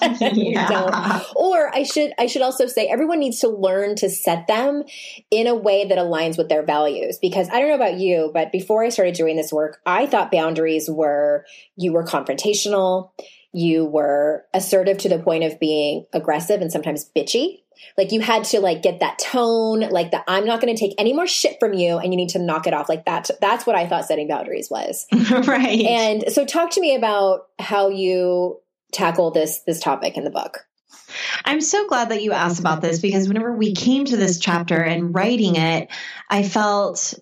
yeah. 0.32 1.22
Or 1.36 1.74
I 1.74 1.82
should 1.82 2.12
I 2.18 2.26
should 2.26 2.42
also 2.42 2.66
say 2.66 2.86
everyone 2.86 3.18
needs 3.18 3.40
to 3.40 3.48
learn 3.48 3.96
to 3.96 4.10
set 4.10 4.46
them 4.46 4.84
in 5.30 5.46
a 5.46 5.54
way 5.54 5.86
that 5.86 5.98
aligns 5.98 6.38
with 6.38 6.48
their 6.48 6.64
values. 6.64 7.18
Because 7.20 7.48
I 7.50 7.60
don't 7.60 7.68
know 7.68 7.74
about 7.74 7.98
you 7.98 8.30
but 8.32 8.52
before 8.52 8.84
I 8.84 8.88
started 8.88 9.14
doing 9.14 9.36
this 9.36 9.52
work 9.52 9.80
I 9.86 10.06
thought 10.06 10.30
boundaries 10.30 10.88
were 10.90 11.44
you 11.76 11.92
were 11.92 12.04
confrontational 12.04 13.10
you 13.52 13.84
were 13.84 14.44
assertive 14.52 14.98
to 14.98 15.08
the 15.08 15.18
point 15.18 15.44
of 15.44 15.58
being 15.58 16.06
aggressive 16.12 16.60
and 16.60 16.70
sometimes 16.70 17.10
bitchy. 17.16 17.62
Like 17.96 18.12
you 18.12 18.20
had 18.20 18.44
to 18.44 18.60
like 18.60 18.82
get 18.82 19.00
that 19.00 19.18
tone 19.18 19.80
like 19.80 20.10
that 20.10 20.24
i'm 20.26 20.44
not 20.44 20.60
going 20.60 20.74
to 20.74 20.78
take 20.78 20.94
any 20.98 21.12
more 21.12 21.28
shit 21.28 21.58
from 21.60 21.74
you 21.74 21.98
and 21.98 22.12
you 22.12 22.16
need 22.16 22.30
to 22.30 22.38
knock 22.38 22.66
it 22.66 22.74
off. 22.74 22.88
Like 22.88 23.04
that 23.06 23.30
that's 23.40 23.66
what 23.66 23.76
i 23.76 23.86
thought 23.86 24.04
setting 24.04 24.28
boundaries 24.28 24.68
was. 24.70 25.06
Right. 25.48 25.82
And 25.82 26.24
so 26.32 26.44
talk 26.44 26.70
to 26.72 26.80
me 26.80 26.94
about 26.94 27.48
how 27.58 27.88
you 27.88 28.60
tackle 28.92 29.30
this 29.30 29.60
this 29.66 29.80
topic 29.80 30.16
in 30.16 30.24
the 30.24 30.30
book. 30.30 30.64
I'm 31.44 31.60
so 31.60 31.86
glad 31.86 32.10
that 32.10 32.22
you 32.22 32.32
asked 32.32 32.60
about 32.60 32.82
this 32.82 33.00
because 33.00 33.28
whenever 33.28 33.52
we 33.52 33.74
came 33.74 34.04
to 34.06 34.16
this 34.16 34.38
chapter 34.38 34.76
and 34.76 35.14
writing 35.14 35.56
it, 35.56 35.88
I 36.28 36.42
felt 36.42 37.14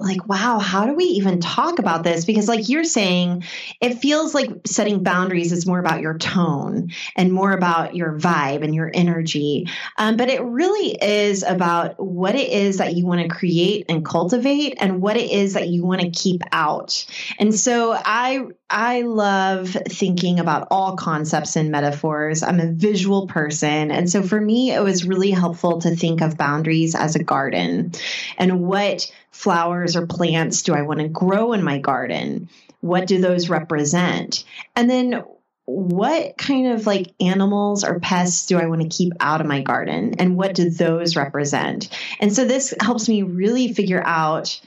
like, 0.00 0.26
wow, 0.26 0.58
how 0.58 0.86
do 0.86 0.94
we 0.94 1.04
even 1.04 1.40
talk 1.40 1.78
about 1.78 2.02
this? 2.02 2.24
Because, 2.24 2.48
like 2.48 2.68
you're 2.68 2.84
saying, 2.84 3.44
it 3.80 3.98
feels 3.98 4.34
like 4.34 4.50
setting 4.66 5.02
boundaries 5.02 5.52
is 5.52 5.66
more 5.66 5.78
about 5.78 6.00
your 6.00 6.16
tone 6.16 6.90
and 7.14 7.30
more 7.30 7.52
about 7.52 7.94
your 7.94 8.18
vibe 8.18 8.64
and 8.64 8.74
your 8.74 8.90
energy. 8.92 9.68
Um, 9.98 10.16
but 10.16 10.30
it 10.30 10.42
really 10.42 10.96
is 11.00 11.42
about 11.42 12.02
what 12.02 12.34
it 12.34 12.48
is 12.48 12.78
that 12.78 12.96
you 12.96 13.04
want 13.04 13.20
to 13.20 13.28
create 13.28 13.86
and 13.90 14.04
cultivate 14.04 14.76
and 14.78 15.02
what 15.02 15.18
it 15.18 15.30
is 15.30 15.54
that 15.54 15.68
you 15.68 15.84
want 15.84 16.00
to 16.00 16.10
keep 16.10 16.42
out. 16.52 17.04
And 17.38 17.54
so 17.54 17.92
I, 17.92 18.46
I 18.70 19.02
love 19.02 19.76
thinking 19.90 20.40
about 20.40 20.68
all 20.70 20.96
concepts 20.96 21.56
and 21.56 21.70
metaphors. 21.70 22.42
I'm 22.42 22.60
a 22.60 22.72
visual 22.72 23.26
person. 23.26 23.90
And 23.90 24.08
so 24.08 24.22
for 24.22 24.40
me, 24.40 24.72
it 24.72 24.82
was 24.82 25.06
really 25.06 25.32
helpful 25.32 25.82
to 25.82 25.94
think 25.94 26.22
of 26.22 26.38
boundaries 26.38 26.94
as 26.94 27.14
a 27.14 27.22
garden 27.22 27.92
and 28.38 28.60
what 28.60 29.12
flowers 29.32 29.96
or 29.96 30.06
plants 30.06 30.62
do 30.62 30.74
I 30.74 30.82
want 30.82 31.00
to 31.00 31.08
grow 31.08 31.52
in 31.52 31.64
my 31.64 31.78
garden? 31.78 32.48
What 32.80 33.06
do 33.06 33.20
those 33.20 33.48
represent? 33.48 34.44
And 34.76 34.88
then 34.88 35.24
what 35.64 36.36
kind 36.36 36.68
of 36.68 36.86
like 36.86 37.14
animals 37.20 37.84
or 37.84 38.00
pests 38.00 38.46
do 38.46 38.58
I 38.58 38.66
want 38.66 38.82
to 38.82 38.88
keep 38.88 39.12
out 39.20 39.40
of 39.40 39.46
my 39.46 39.62
garden? 39.62 40.14
And 40.18 40.36
what 40.36 40.54
do 40.54 40.70
those 40.70 41.16
represent? 41.16 41.88
And 42.20 42.32
so 42.32 42.44
this 42.44 42.74
helps 42.80 43.08
me 43.08 43.22
really 43.22 43.72
figure 43.72 44.02
out 44.04 44.60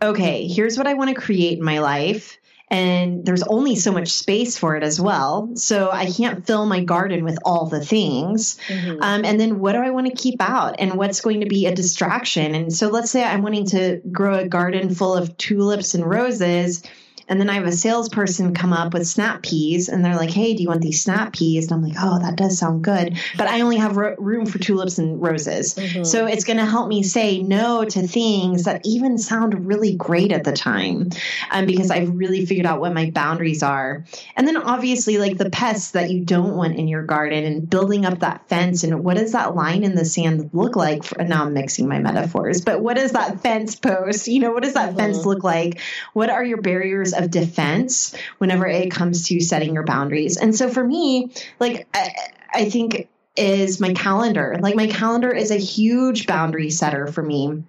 okay, 0.00 0.46
here's 0.46 0.78
what 0.78 0.86
I 0.86 0.94
want 0.94 1.10
to 1.10 1.20
create 1.20 1.58
in 1.58 1.64
my 1.64 1.80
life 1.80 2.38
and 2.70 3.24
there's 3.24 3.42
only 3.44 3.76
so 3.76 3.92
much 3.92 4.08
space 4.08 4.58
for 4.58 4.76
it 4.76 4.82
as 4.82 5.00
well. 5.00 5.50
So 5.54 5.90
I 5.90 6.10
can't 6.10 6.46
fill 6.46 6.66
my 6.66 6.82
garden 6.82 7.24
with 7.24 7.38
all 7.44 7.66
the 7.66 7.84
things. 7.84 8.58
Mm-hmm. 8.68 9.02
Um, 9.02 9.24
and 9.24 9.40
then 9.40 9.58
what 9.58 9.72
do 9.72 9.78
I 9.78 9.90
want 9.90 10.06
to 10.06 10.14
keep 10.14 10.40
out 10.40 10.76
and 10.78 10.94
what's 10.94 11.20
going 11.20 11.40
to 11.40 11.46
be 11.46 11.66
a 11.66 11.74
distraction? 11.74 12.54
And 12.54 12.72
so 12.72 12.88
let's 12.88 13.10
say 13.10 13.24
I'm 13.24 13.42
wanting 13.42 13.66
to 13.68 14.00
grow 14.12 14.38
a 14.38 14.48
garden 14.48 14.94
full 14.94 15.14
of 15.14 15.36
tulips 15.38 15.94
and 15.94 16.04
roses 16.04 16.82
And 17.28 17.40
then 17.40 17.50
I 17.50 17.54
have 17.54 17.66
a 17.66 17.72
salesperson 17.72 18.54
come 18.54 18.72
up 18.72 18.94
with 18.94 19.06
snap 19.06 19.42
peas 19.42 19.88
and 19.88 20.04
they're 20.04 20.16
like, 20.16 20.30
hey, 20.30 20.54
do 20.54 20.62
you 20.62 20.68
want 20.68 20.80
these 20.80 21.02
snap 21.02 21.34
peas? 21.34 21.70
And 21.70 21.72
I'm 21.74 21.88
like, 21.88 21.98
oh, 22.00 22.18
that 22.20 22.36
does 22.36 22.58
sound 22.58 22.82
good. 22.82 23.18
But 23.36 23.48
I 23.48 23.60
only 23.60 23.76
have 23.76 23.96
ro- 23.96 24.16
room 24.18 24.46
for 24.46 24.58
tulips 24.58 24.98
and 24.98 25.20
roses. 25.20 25.74
Mm-hmm. 25.74 26.04
So 26.04 26.26
it's 26.26 26.44
going 26.44 26.56
to 26.58 26.66
help 26.66 26.88
me 26.88 27.02
say 27.02 27.42
no 27.42 27.84
to 27.84 28.06
things 28.06 28.64
that 28.64 28.82
even 28.84 29.18
sound 29.18 29.66
really 29.66 29.94
great 29.94 30.32
at 30.32 30.44
the 30.44 30.52
time 30.52 31.10
um, 31.50 31.66
because 31.66 31.90
I've 31.90 32.14
really 32.14 32.46
figured 32.46 32.66
out 32.66 32.80
what 32.80 32.94
my 32.94 33.10
boundaries 33.10 33.62
are. 33.62 34.04
And 34.36 34.46
then 34.46 34.56
obviously, 34.56 35.18
like 35.18 35.36
the 35.36 35.50
pests 35.50 35.92
that 35.92 36.10
you 36.10 36.20
don't 36.24 36.56
want 36.56 36.76
in 36.76 36.88
your 36.88 37.02
garden 37.02 37.44
and 37.44 37.68
building 37.68 38.06
up 38.06 38.20
that 38.20 38.48
fence. 38.48 38.84
And 38.84 39.04
what 39.04 39.16
does 39.16 39.32
that 39.32 39.54
line 39.54 39.84
in 39.84 39.94
the 39.94 40.04
sand 40.04 40.50
look 40.52 40.76
like? 40.76 41.04
For, 41.04 41.22
now 41.24 41.44
I'm 41.44 41.52
mixing 41.52 41.88
my 41.88 41.98
metaphors, 41.98 42.62
but 42.62 42.80
what 42.80 42.96
does 42.96 43.12
that 43.12 43.40
fence 43.40 43.74
post? 43.76 44.28
You 44.28 44.40
know, 44.40 44.52
what 44.52 44.62
does 44.62 44.74
that 44.74 44.90
mm-hmm. 44.90 44.98
fence 44.98 45.26
look 45.26 45.44
like? 45.44 45.80
What 46.14 46.30
are 46.30 46.44
your 46.44 46.60
barriers 46.62 47.12
of 47.18 47.30
defense 47.30 48.14
whenever 48.38 48.66
it 48.66 48.90
comes 48.90 49.28
to 49.28 49.40
setting 49.40 49.74
your 49.74 49.84
boundaries? 49.84 50.36
And 50.36 50.56
so 50.56 50.68
for 50.68 50.82
me, 50.82 51.30
like, 51.58 51.86
I, 51.94 52.10
I 52.54 52.70
think 52.70 53.08
is 53.36 53.80
my 53.80 53.94
calendar. 53.94 54.56
Like 54.60 54.74
my 54.74 54.88
calendar 54.88 55.30
is 55.30 55.50
a 55.50 55.56
huge 55.56 56.26
boundary 56.26 56.70
setter 56.70 57.06
for 57.06 57.22
me 57.22 57.62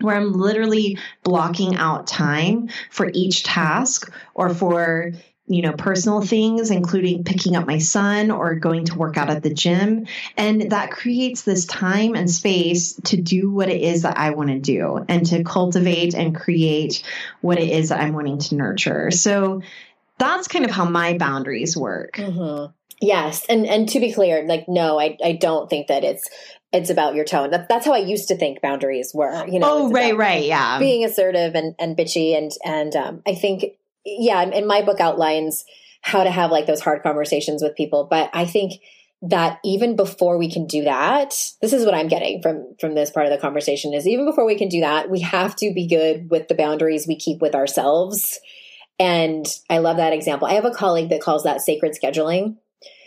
where 0.00 0.16
I'm 0.16 0.32
literally 0.32 0.98
blocking 1.22 1.76
out 1.76 2.06
time 2.06 2.70
for 2.90 3.10
each 3.12 3.42
task 3.42 4.10
or 4.34 4.54
for 4.54 5.12
you 5.50 5.62
know 5.62 5.72
personal 5.72 6.22
things 6.22 6.70
including 6.70 7.24
picking 7.24 7.56
up 7.56 7.66
my 7.66 7.78
son 7.78 8.30
or 8.30 8.54
going 8.54 8.84
to 8.84 8.96
work 8.96 9.16
out 9.16 9.28
at 9.28 9.42
the 9.42 9.52
gym 9.52 10.06
and 10.36 10.70
that 10.70 10.90
creates 10.92 11.42
this 11.42 11.64
time 11.66 12.14
and 12.14 12.30
space 12.30 12.94
to 13.04 13.16
do 13.16 13.50
what 13.50 13.68
it 13.68 13.82
is 13.82 14.02
that 14.02 14.16
I 14.16 14.30
want 14.30 14.50
to 14.50 14.58
do 14.58 15.04
and 15.08 15.26
to 15.26 15.42
cultivate 15.42 16.14
and 16.14 16.34
create 16.34 17.02
what 17.40 17.58
it 17.58 17.68
is 17.68 17.88
that 17.88 18.00
I'm 18.00 18.14
wanting 18.14 18.38
to 18.38 18.54
nurture 18.54 19.10
so 19.10 19.62
that's 20.18 20.48
kind 20.48 20.64
of 20.64 20.70
how 20.70 20.84
my 20.84 21.18
boundaries 21.18 21.76
work 21.76 22.14
mm-hmm. 22.14 22.70
Yes, 23.02 23.46
and 23.48 23.66
and 23.66 23.88
to 23.88 24.00
be 24.00 24.12
clear, 24.12 24.46
like 24.46 24.68
no, 24.68 25.00
I 25.00 25.16
I 25.24 25.32
don't 25.32 25.70
think 25.70 25.86
that 25.86 26.04
it's 26.04 26.28
it's 26.72 26.90
about 26.90 27.14
your 27.14 27.24
tone. 27.24 27.50
That, 27.50 27.68
that's 27.68 27.86
how 27.86 27.92
I 27.92 27.98
used 27.98 28.28
to 28.28 28.36
think 28.36 28.60
boundaries 28.60 29.12
were. 29.14 29.46
You 29.46 29.58
know, 29.58 29.66
oh 29.68 29.90
right, 29.90 30.14
right, 30.14 30.44
yeah, 30.44 30.78
being 30.78 31.04
assertive 31.04 31.54
and 31.54 31.74
and 31.78 31.96
bitchy, 31.96 32.36
and 32.36 32.52
and 32.62 32.94
um, 32.94 33.22
I 33.26 33.34
think 33.34 33.64
yeah, 34.18 34.40
and 34.40 34.66
my 34.66 34.82
book 34.82 35.00
outlines 35.00 35.64
how 36.02 36.24
to 36.24 36.30
have 36.30 36.50
like 36.50 36.66
those 36.66 36.80
hard 36.80 37.02
conversations 37.02 37.62
with 37.62 37.76
people, 37.76 38.06
but 38.10 38.30
I 38.32 38.46
think 38.46 38.80
that 39.22 39.58
even 39.64 39.96
before 39.96 40.38
we 40.38 40.50
can 40.50 40.66
do 40.66 40.84
that 40.84 41.34
this 41.60 41.74
is 41.74 41.84
what 41.84 41.94
i'm 41.94 42.08
getting 42.08 42.40
from 42.40 42.74
from 42.80 42.94
this 42.94 43.10
part 43.10 43.26
of 43.26 43.32
the 43.32 43.38
conversation 43.38 43.92
is 43.92 44.08
even 44.08 44.24
before 44.24 44.46
we 44.46 44.56
can 44.56 44.68
do 44.68 44.80
that 44.80 45.10
we 45.10 45.20
have 45.20 45.54
to 45.54 45.74
be 45.74 45.86
good 45.86 46.30
with 46.30 46.48
the 46.48 46.54
boundaries 46.54 47.06
we 47.06 47.16
keep 47.16 47.40
with 47.40 47.54
ourselves. 47.54 48.38
And 48.98 49.46
i 49.68 49.78
love 49.78 49.96
that 49.98 50.12
example. 50.12 50.46
I 50.48 50.54
have 50.54 50.64
a 50.64 50.70
colleague 50.70 51.10
that 51.10 51.22
calls 51.22 51.44
that 51.44 51.60
sacred 51.60 51.96
scheduling 52.02 52.56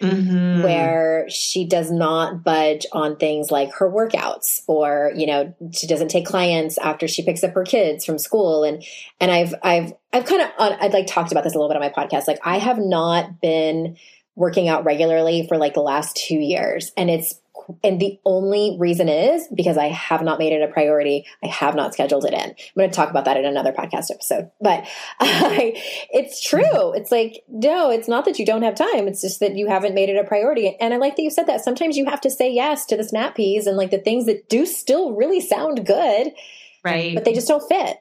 Mm-hmm. 0.01 0.63
where 0.63 1.25
she 1.29 1.65
does 1.65 1.89
not 1.89 2.43
budge 2.43 2.85
on 2.91 3.15
things 3.15 3.49
like 3.49 3.73
her 3.75 3.89
workouts 3.89 4.61
or 4.67 5.11
you 5.15 5.25
know 5.25 5.55
she 5.71 5.87
doesn't 5.87 6.09
take 6.09 6.25
clients 6.25 6.77
after 6.77 7.07
she 7.07 7.23
picks 7.23 7.43
up 7.43 7.53
her 7.53 7.63
kids 7.63 8.05
from 8.05 8.19
school. 8.19 8.63
And 8.63 8.83
and 9.19 9.31
I've 9.31 9.55
I've 9.63 9.93
I've 10.11 10.25
kind 10.25 10.41
of 10.41 10.49
I'd 10.59 10.93
like 10.93 11.07
talked 11.07 11.31
about 11.31 11.43
this 11.43 11.55
a 11.55 11.57
little 11.57 11.69
bit 11.69 11.81
on 11.81 11.81
my 11.81 11.89
podcast. 11.89 12.27
Like 12.27 12.39
I 12.43 12.59
have 12.59 12.77
not 12.77 13.41
been 13.41 13.97
working 14.35 14.67
out 14.67 14.83
regularly 14.83 15.47
for 15.47 15.57
like 15.57 15.73
the 15.73 15.81
last 15.81 16.17
2 16.17 16.35
years. 16.35 16.91
And 16.97 17.09
it's 17.09 17.39
and 17.83 17.99
the 17.99 18.19
only 18.25 18.77
reason 18.79 19.09
is 19.09 19.47
because 19.53 19.77
I 19.77 19.87
have 19.87 20.21
not 20.21 20.39
made 20.39 20.53
it 20.53 20.61
a 20.61 20.71
priority. 20.71 21.25
I 21.43 21.47
have 21.47 21.75
not 21.75 21.93
scheduled 21.93 22.25
it 22.25 22.33
in. 22.33 22.39
I'm 22.39 22.55
going 22.77 22.89
to 22.89 22.95
talk 22.95 23.09
about 23.09 23.25
that 23.25 23.37
in 23.37 23.45
another 23.45 23.71
podcast 23.71 24.11
episode. 24.11 24.51
But 24.61 24.85
I, 25.19 25.73
it's 26.11 26.43
true. 26.43 26.93
It's 26.93 27.11
like, 27.11 27.43
no, 27.47 27.91
it's 27.91 28.07
not 28.07 28.25
that 28.25 28.39
you 28.39 28.45
don't 28.45 28.63
have 28.63 28.75
time. 28.75 29.07
It's 29.07 29.21
just 29.21 29.39
that 29.39 29.55
you 29.55 29.67
haven't 29.67 29.95
made 29.95 30.09
it 30.09 30.17
a 30.17 30.23
priority. 30.23 30.75
And 30.79 30.93
I 30.93 30.97
like 30.97 31.15
that 31.15 31.23
you 31.23 31.31
said 31.31 31.47
that. 31.47 31.63
Sometimes 31.63 31.97
you 31.97 32.05
have 32.05 32.21
to 32.21 32.31
say 32.31 32.51
yes 32.51 32.85
to 32.87 32.97
the 32.97 33.03
snap 33.03 33.35
peas 33.35 33.67
and 33.67 33.77
like 33.77 33.91
the 33.91 33.97
things 33.97 34.25
that 34.25 34.49
do 34.49 34.65
still 34.65 35.13
really 35.13 35.39
sound 35.39 35.85
good. 35.85 36.31
Right. 36.83 37.15
But 37.15 37.25
they 37.25 37.33
just 37.33 37.47
don't 37.47 37.67
fit. 37.67 37.97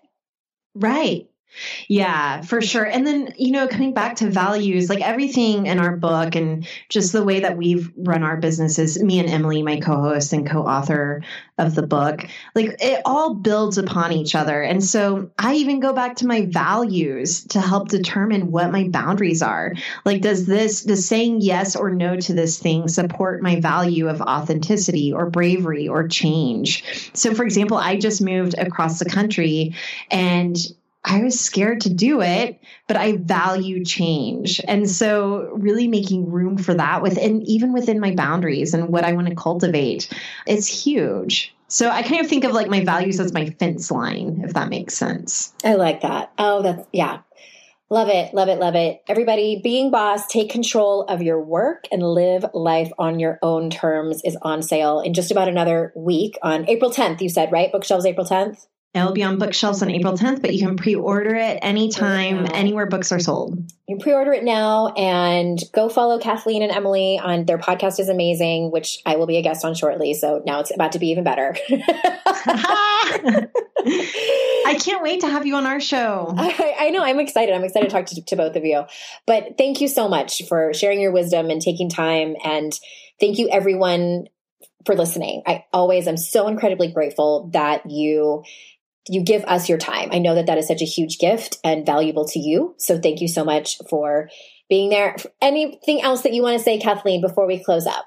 Right. 0.74 1.28
Yeah, 1.88 2.40
for 2.42 2.60
sure. 2.60 2.84
And 2.84 3.06
then, 3.06 3.34
you 3.36 3.52
know, 3.52 3.68
coming 3.68 3.92
back 3.92 4.16
to 4.16 4.30
values, 4.30 4.88
like 4.88 5.00
everything 5.00 5.66
in 5.66 5.78
our 5.78 5.96
book 5.96 6.34
and 6.34 6.66
just 6.88 7.12
the 7.12 7.24
way 7.24 7.40
that 7.40 7.56
we've 7.56 7.90
run 7.96 8.22
our 8.22 8.36
businesses, 8.38 9.02
me 9.02 9.18
and 9.18 9.28
Emily, 9.28 9.62
my 9.62 9.80
co 9.80 10.00
host 10.00 10.32
and 10.32 10.48
co 10.48 10.62
author 10.66 11.22
of 11.58 11.74
the 11.74 11.86
book, 11.86 12.26
like 12.54 12.76
it 12.80 13.02
all 13.04 13.34
builds 13.34 13.78
upon 13.78 14.12
each 14.12 14.34
other. 14.34 14.62
And 14.62 14.82
so 14.82 15.30
I 15.38 15.54
even 15.56 15.80
go 15.80 15.92
back 15.92 16.16
to 16.16 16.26
my 16.26 16.46
values 16.46 17.44
to 17.48 17.60
help 17.60 17.88
determine 17.88 18.50
what 18.50 18.72
my 18.72 18.88
boundaries 18.88 19.42
are. 19.42 19.74
Like, 20.04 20.22
does 20.22 20.46
this, 20.46 20.82
does 20.82 21.06
saying 21.06 21.42
yes 21.42 21.76
or 21.76 21.90
no 21.90 22.16
to 22.16 22.32
this 22.32 22.58
thing 22.58 22.88
support 22.88 23.42
my 23.42 23.60
value 23.60 24.08
of 24.08 24.22
authenticity 24.22 25.12
or 25.12 25.30
bravery 25.30 25.88
or 25.88 26.08
change? 26.08 27.10
So, 27.14 27.34
for 27.34 27.44
example, 27.44 27.76
I 27.76 27.96
just 27.96 28.22
moved 28.22 28.54
across 28.58 28.98
the 28.98 29.10
country 29.10 29.74
and 30.10 30.56
I 31.04 31.22
was 31.22 31.40
scared 31.40 31.80
to 31.82 31.90
do 31.90 32.20
it, 32.20 32.60
but 32.86 32.96
I 32.96 33.16
value 33.16 33.84
change. 33.84 34.60
And 34.66 34.88
so 34.88 35.50
really 35.52 35.88
making 35.88 36.30
room 36.30 36.56
for 36.58 36.74
that 36.74 37.02
within 37.02 37.42
even 37.42 37.72
within 37.72 38.00
my 38.00 38.14
boundaries 38.14 38.72
and 38.72 38.88
what 38.88 39.04
I 39.04 39.12
want 39.12 39.28
to 39.28 39.34
cultivate 39.34 40.08
is 40.46 40.66
huge. 40.66 41.54
So 41.66 41.88
I 41.88 42.02
kind 42.02 42.20
of 42.20 42.28
think 42.28 42.44
of 42.44 42.52
like 42.52 42.68
my 42.68 42.84
values 42.84 43.18
as 43.18 43.32
my 43.32 43.46
fence 43.46 43.90
line, 43.90 44.42
if 44.44 44.54
that 44.54 44.68
makes 44.68 44.94
sense. 44.94 45.54
I 45.64 45.74
like 45.74 46.02
that. 46.02 46.32
Oh, 46.38 46.62
that's 46.62 46.86
yeah. 46.92 47.20
Love 47.90 48.08
it, 48.08 48.32
love 48.32 48.48
it, 48.48 48.58
love 48.58 48.74
it. 48.74 49.02
Everybody, 49.06 49.60
being 49.62 49.90
boss, 49.90 50.26
take 50.26 50.50
control 50.50 51.02
of 51.02 51.20
your 51.20 51.38
work 51.38 51.84
and 51.92 52.02
live 52.02 52.46
life 52.54 52.90
on 52.98 53.20
your 53.20 53.38
own 53.42 53.68
terms 53.68 54.22
is 54.24 54.34
on 54.40 54.62
sale 54.62 55.00
in 55.00 55.12
just 55.12 55.30
about 55.30 55.48
another 55.48 55.92
week 55.94 56.38
on 56.42 56.66
April 56.70 56.90
10th. 56.90 57.20
You 57.20 57.28
said, 57.28 57.52
right? 57.52 57.70
Bookshelves 57.70 58.06
April 58.06 58.26
10th? 58.26 58.66
It'll 58.94 59.12
be 59.12 59.22
on 59.22 59.38
bookshelves 59.38 59.80
on 59.80 59.90
April 59.90 60.18
10th, 60.18 60.42
but 60.42 60.52
you 60.52 60.66
can 60.66 60.76
pre-order 60.76 61.34
it 61.34 61.58
anytime, 61.62 62.46
anywhere 62.52 62.84
books 62.84 63.10
are 63.10 63.18
sold. 63.18 63.58
You 63.88 63.96
pre-order 63.96 64.34
it 64.34 64.44
now 64.44 64.88
and 64.88 65.58
go 65.72 65.88
follow 65.88 66.18
Kathleen 66.18 66.62
and 66.62 66.70
Emily 66.70 67.18
on 67.18 67.46
their 67.46 67.56
podcast 67.56 68.00
is 68.00 68.10
amazing, 68.10 68.70
which 68.70 68.98
I 69.06 69.16
will 69.16 69.26
be 69.26 69.38
a 69.38 69.42
guest 69.42 69.64
on 69.64 69.74
shortly. 69.74 70.12
So 70.12 70.42
now 70.44 70.60
it's 70.60 70.74
about 70.74 70.92
to 70.92 70.98
be 70.98 71.08
even 71.08 71.24
better. 71.24 71.56
I 73.84 74.78
can't 74.78 75.02
wait 75.02 75.20
to 75.20 75.28
have 75.28 75.46
you 75.46 75.56
on 75.56 75.64
our 75.64 75.80
show. 75.80 76.34
I, 76.36 76.76
I 76.78 76.90
know. 76.90 77.02
I'm 77.02 77.18
excited. 77.18 77.54
I'm 77.54 77.64
excited 77.64 77.88
to 77.88 77.92
talk 77.94 78.06
to, 78.06 78.22
to 78.22 78.36
both 78.36 78.56
of 78.56 78.64
you. 78.66 78.84
But 79.26 79.56
thank 79.56 79.80
you 79.80 79.88
so 79.88 80.06
much 80.06 80.42
for 80.48 80.74
sharing 80.74 81.00
your 81.00 81.12
wisdom 81.12 81.48
and 81.48 81.62
taking 81.62 81.88
time. 81.88 82.36
And 82.44 82.78
thank 83.18 83.38
you 83.38 83.48
everyone 83.48 84.26
for 84.84 84.94
listening. 84.94 85.42
I 85.46 85.64
always 85.72 86.06
am 86.06 86.16
so 86.16 86.48
incredibly 86.48 86.92
grateful 86.92 87.50
that 87.52 87.90
you 87.90 88.44
you 89.08 89.22
give 89.22 89.44
us 89.44 89.68
your 89.68 89.78
time. 89.78 90.10
I 90.12 90.18
know 90.18 90.34
that 90.34 90.46
that 90.46 90.58
is 90.58 90.68
such 90.68 90.82
a 90.82 90.86
huge 90.86 91.18
gift 91.18 91.58
and 91.64 91.84
valuable 91.84 92.26
to 92.28 92.38
you. 92.38 92.74
So 92.78 92.98
thank 92.98 93.20
you 93.20 93.28
so 93.28 93.44
much 93.44 93.78
for 93.88 94.28
being 94.68 94.90
there. 94.90 95.16
Anything 95.40 96.02
else 96.02 96.22
that 96.22 96.32
you 96.32 96.42
want 96.42 96.58
to 96.58 96.64
say, 96.64 96.78
Kathleen, 96.78 97.20
before 97.20 97.46
we 97.46 97.62
close 97.62 97.86
up? 97.86 98.06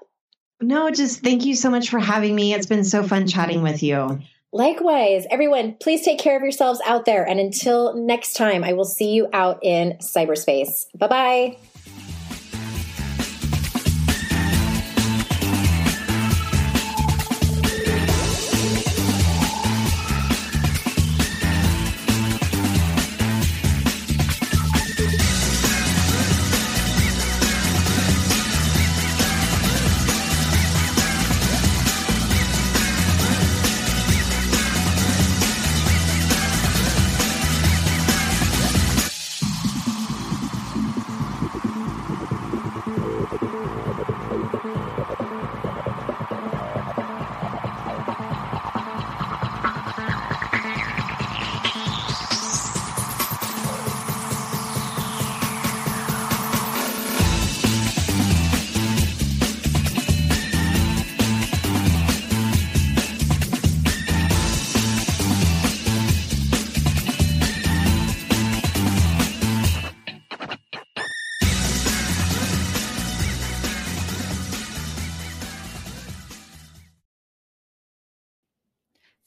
No, 0.62 0.90
just 0.90 1.22
thank 1.22 1.46
you 1.46 1.56
so 1.56 1.70
much 1.70 1.90
for 1.90 2.00
having 2.00 2.34
me. 2.34 2.54
It's 2.54 2.66
been 2.66 2.86
so 2.86 3.04
fun 3.04 3.28
chatting 3.28 3.62
with 3.62 3.84
you. 3.84 4.20
Likewise, 4.54 5.26
everyone, 5.30 5.76
please 5.82 6.06
take 6.06 6.18
care 6.18 6.38
of 6.38 6.42
yourselves 6.42 6.80
out 6.86 7.04
there. 7.04 7.28
And 7.28 7.42
until 7.42 7.94
next 7.94 8.34
time, 8.34 8.64
I 8.64 8.72
will 8.72 8.86
see 8.86 9.12
you 9.12 9.28
out 9.34 9.60
in 9.64 9.98
cyberspace. 10.02 10.86
Bye 10.98 11.08
bye. 11.08 11.58